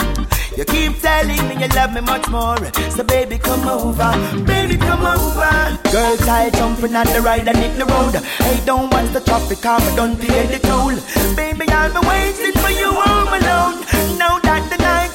You 0.57 0.65
keep 0.65 0.99
telling 1.01 1.49
me 1.49 1.61
you 1.61 1.69
love 1.77 1.93
me 1.93 2.01
much 2.01 2.27
more. 2.29 2.57
So 2.91 3.05
baby, 3.05 3.37
come 3.37 3.69
over, 3.69 4.11
baby, 4.45 4.79
come 4.79 5.05
over. 5.05 5.79
Girls, 5.93 6.27
I 6.27 6.49
jumping 6.55 6.97
on 6.97 7.07
the 7.09 7.21
ride 7.21 7.47
and 7.47 7.59
hit 7.59 7.77
the 7.77 7.85
road. 7.85 8.15
Hey, 8.15 8.65
don't 8.65 8.91
watch 8.91 9.13
the 9.13 9.21
traffic, 9.21 9.65
I'm 9.67 9.85
done 9.95 10.17
pay 10.17 10.47
the 10.47 10.59
toll. 10.59 10.97
Baby, 11.37 11.69
I'll 11.69 11.93
be 11.93 12.09
waiting 12.09 12.53
for 12.63 12.71
you 12.71 12.91
home 12.93 13.29
alone. 13.29 13.85
Now 14.17 14.39
that 14.39 14.65
the 14.71 14.79
night 14.79 15.06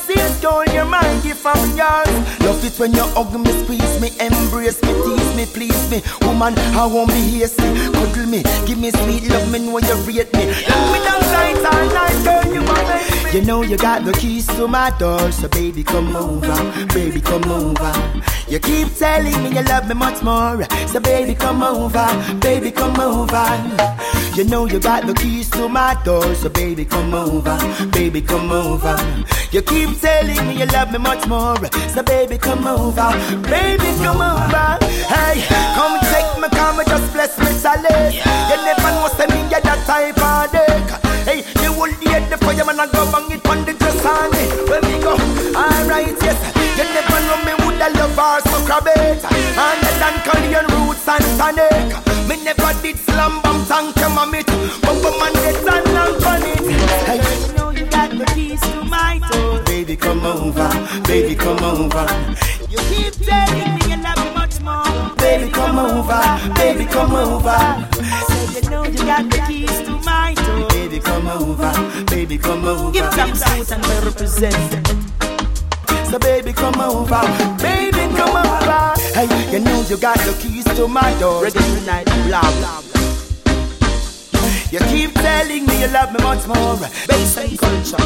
stole 0.41 0.65
your 0.73 0.85
mind, 0.85 1.21
give 1.21 1.45
I'm 1.45 1.77
yours. 1.77 2.13
Love 2.41 2.65
it 2.65 2.77
when 2.79 2.93
you 2.93 3.05
hug 3.13 3.33
me, 3.39 3.51
squeeze 3.61 3.95
me, 4.01 4.09
embrace 4.19 4.81
me, 4.81 4.91
tease 5.05 5.35
me, 5.37 5.45
please 5.45 5.81
me. 5.91 6.01
Woman, 6.25 6.57
I 6.57 6.85
won't 6.87 7.09
be 7.09 7.21
hasty. 7.37 7.69
Cuddle 7.93 8.25
me, 8.25 8.41
give 8.65 8.79
me 8.79 8.89
sweet 8.91 9.29
love 9.29 9.51
me 9.51 9.59
when 9.69 9.83
you 9.85 9.95
rate 10.09 10.33
me. 10.33 10.45
Love 10.69 10.87
me 10.93 10.99
down 11.05 11.21
tight 11.31 11.61
all 11.71 11.85
night, 11.93 12.17
girl, 12.25 12.53
you 12.53 12.61
my 12.61 12.81
baby. 12.89 13.20
You 13.33 13.41
know 13.41 13.61
you 13.61 13.77
got 13.77 14.03
the 14.03 14.11
keys 14.11 14.45
to 14.47 14.67
my 14.67 14.89
door, 14.99 15.31
so 15.31 15.47
baby 15.47 15.83
come 15.83 16.13
over, 16.17 16.85
baby 16.93 17.21
come 17.21 17.45
over. 17.45 17.93
You 18.49 18.59
keep 18.59 18.93
telling 18.95 19.41
me 19.43 19.55
you 19.55 19.63
love 19.63 19.87
me 19.87 19.93
much 19.93 20.21
more, 20.21 20.61
so 20.87 20.99
baby 20.99 21.33
come 21.33 21.63
over, 21.63 22.05
baby 22.41 22.71
come 22.71 22.99
over. 22.99 23.47
You 24.35 24.43
know 24.43 24.65
you 24.65 24.81
got 24.81 25.07
the 25.07 25.13
keys 25.13 25.49
to 25.51 25.69
my 25.69 25.97
door, 26.03 26.35
so 26.35 26.49
baby 26.49 26.83
come 26.83 27.13
over, 27.13 27.57
baby 27.93 28.21
come 28.21 28.51
over. 28.51 28.97
You 29.51 29.61
keep 29.61 29.97
telling 30.01 30.47
me 30.49 30.59
you 30.59 30.65
love 30.65 30.91
me 30.91 30.97
much 30.97 31.25
more, 31.25 31.55
so 31.87 32.03
baby 32.03 32.37
come 32.37 32.67
over, 32.67 33.11
baby 33.43 33.91
come 34.03 34.21
over. 34.21 34.77
Hey, 35.07 35.41
come 35.75 35.99
take 36.11 36.41
me, 36.41 36.49
come 36.49 36.83
just 36.85 37.13
bless 37.13 37.39
me 37.39 37.45
solid. 37.45 38.13
You 38.13 38.57
never 38.65 38.91
know 38.91 39.07
me 39.29 39.49
get 39.49 39.63
that 39.63 39.81
type 39.87 40.19
of 40.19 40.51
dick. 40.51 41.10
Hey, 41.25 41.41
the 41.61 41.71
whole 41.73 41.91
day 42.01 42.19
the 42.29 42.37
fireman 42.37 42.79
a 42.79 42.87
go 42.87 43.05
bang 43.11 43.31
it 43.31 43.45
on 43.47 43.65
the 43.65 43.73
dress 43.73 44.05
on 44.05 44.31
me. 44.31 44.43
When 44.69 44.81
we 44.89 44.97
go, 45.03 45.13
alright 45.53 46.17
yes. 46.21 46.39
You 46.77 46.85
never 46.95 47.19
know 47.27 47.37
me 47.45 47.53
would 47.65 47.81
a 47.81 47.89
love 47.99 48.17
her 48.17 48.39
so 48.49 48.57
crab 48.65 48.87
it. 48.87 49.23
And 49.23 49.79
the 49.83 49.91
Dan 49.99 50.65
roots 50.71 51.07
and 51.07 51.25
tonic. 51.37 51.89
Me 52.27 52.43
never 52.43 52.73
did 52.81 52.97
slam 52.97 53.41
bum 53.41 53.65
tank 53.65 53.97
him 53.97 54.17
on 54.17 54.33
it. 54.33 54.49
Woman 54.87 55.33
get 55.33 55.61
and 55.61 55.93
long 55.93 56.23
on 56.23 56.43
it. 56.43 56.59
Hey, 57.05 57.19
you 57.47 57.53
know 57.55 57.69
you 57.69 57.85
got 57.85 58.09
the 58.11 58.25
keys 58.33 58.61
to 58.61 58.83
my 58.83 59.19
door. 59.31 59.61
Baby 59.65 59.95
come 59.95 60.25
over, 60.25 60.69
baby 61.07 61.35
come 61.35 61.63
over. 61.63 62.07
You 62.69 62.77
keep 62.89 63.13
telling 63.25 63.75
me 63.75 63.81
you 63.91 64.01
love 64.01 64.17
me 64.23 64.33
much 64.33 64.59
more. 64.61 65.15
Baby 65.17 65.51
come 65.51 65.77
over, 65.77 66.21
baby 66.55 66.85
come 66.85 67.13
over. 67.13 67.59
Say 68.27 68.61
you 68.61 68.69
know 68.69 68.83
you 68.83 68.97
got 69.05 69.29
the 69.29 69.43
keys 69.47 69.81
to 69.81 69.91
my 69.99 70.21
come 70.29 70.30
over, 71.31 72.05
baby 72.05 72.37
come 72.37 72.65
over. 72.65 72.91
Give 72.91 73.09
them 73.11 73.35
suit 73.35 73.71
and 73.71 73.85
I 73.85 74.05
represent. 74.05 74.87
So 76.09 76.19
baby 76.19 76.53
come 76.53 76.79
over, 76.79 77.21
baby 77.57 78.03
come 78.15 78.35
over. 78.35 78.93
Hey, 79.15 79.27
you 79.51 79.59
know 79.59 79.81
you 79.89 79.97
got 79.97 80.17
the 80.19 80.33
keys 80.41 80.65
to 80.75 80.87
my 80.87 81.13
door. 81.19 81.45
Reggae 81.45 81.85
night, 81.85 82.05
blah 82.27 82.41
blah. 82.41 82.81
You 84.71 84.79
keep 84.91 85.13
telling 85.13 85.65
me 85.65 85.81
you 85.81 85.87
love 85.87 86.11
me 86.13 86.23
much 86.23 86.47
more. 86.47 86.77
Bass 87.07 87.37
and 87.37 87.57
culture. 87.59 87.97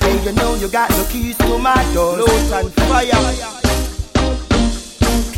Hey, 0.00 0.24
you 0.24 0.32
know 0.32 0.54
you 0.56 0.68
got 0.68 0.90
the 0.90 1.08
keys 1.10 1.36
to 1.38 1.58
my 1.58 1.82
door. 1.94 2.18
Load 2.18 2.52
and 2.52 2.72
fire. 2.72 3.67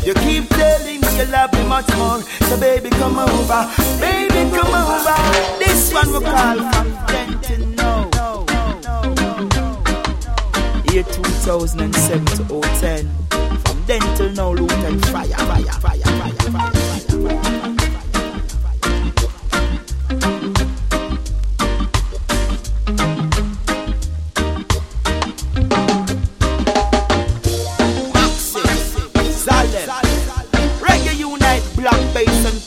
You 0.03 0.15
keep 0.15 0.49
telling 0.49 0.99
me 0.99 1.17
you 1.17 1.25
love 1.25 1.53
me 1.53 1.63
much 1.67 1.87
more. 1.95 2.21
So 2.49 2.59
baby, 2.59 2.89
come 2.89 3.19
over. 3.19 3.69
Baby, 3.99 4.49
come 4.49 4.73
over. 4.73 5.15
This 5.59 5.93
one 5.93 6.11
we 6.11 6.19
call 6.25 6.57
then 7.07 7.39
to 7.41 7.57
now. 7.75 8.09
Year 10.91 11.03
2007 11.03 12.25
to 12.25 12.61
010. 12.79 13.09
From 13.63 13.83
then 13.85 14.01
till 14.17 14.31
now, 14.31 14.53
Lutan 14.55 14.99
Fyah, 15.01 15.37
fire, 15.47 15.71
fire, 15.79 16.01
fire, 16.01 16.41
fire, 16.41 16.71
fire, 16.71 17.31
fire. 17.31 17.77
fire. 17.77 18.00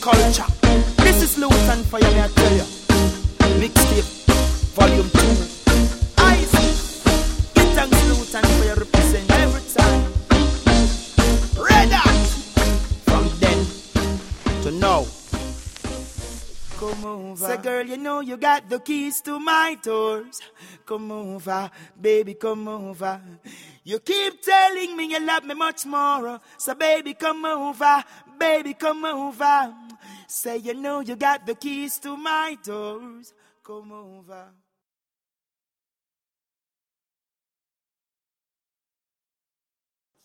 Culture. 0.04 0.44
This 1.00 1.22
is 1.22 1.38
Lutan 1.38 1.80
Fyah, 1.88 2.12
me 2.12 2.20
I 2.20 2.28
tell 2.28 2.52
you. 2.52 2.66
Mixtape, 3.56 4.04
volume 4.76 5.08
2. 5.08 5.16
Ice. 6.18 7.00
Get 7.54 7.68
thanks 7.72 7.96
Lutan 8.12 8.44
Fyah 8.60 8.76
represent 8.76 9.30
every 9.32 9.64
time. 9.72 10.04
Red 11.56 11.88
Hot. 11.96 12.24
From 13.08 13.24
then 13.40 13.64
to 14.64 14.70
now. 14.72 15.06
Come 16.76 17.04
over. 17.06 17.46
Say, 17.46 17.56
girl, 17.62 17.86
you 17.86 17.96
know 17.96 18.20
you 18.20 18.36
got 18.36 18.68
the 18.68 18.80
keys 18.80 19.22
to 19.22 19.40
my 19.40 19.78
doors. 19.82 20.42
Come 20.84 21.12
over, 21.12 21.70
baby, 21.98 22.34
come 22.34 22.68
over. 22.68 23.22
You 23.84 24.00
keep 24.00 24.42
telling 24.42 24.98
me 24.98 25.12
you 25.12 25.24
love 25.24 25.44
me 25.44 25.54
much 25.54 25.86
more. 25.86 26.42
So, 26.58 26.74
baby, 26.74 27.14
come 27.14 27.46
over, 27.46 28.04
baby, 28.38 28.74
come 28.74 29.06
over. 29.06 29.72
Say, 30.34 30.56
you 30.56 30.74
know 30.74 30.98
you 30.98 31.14
got 31.14 31.46
the 31.46 31.54
keys 31.54 32.00
to 32.00 32.16
my 32.16 32.58
doors. 32.64 33.32
Come 33.62 33.92
over. 33.92 34.48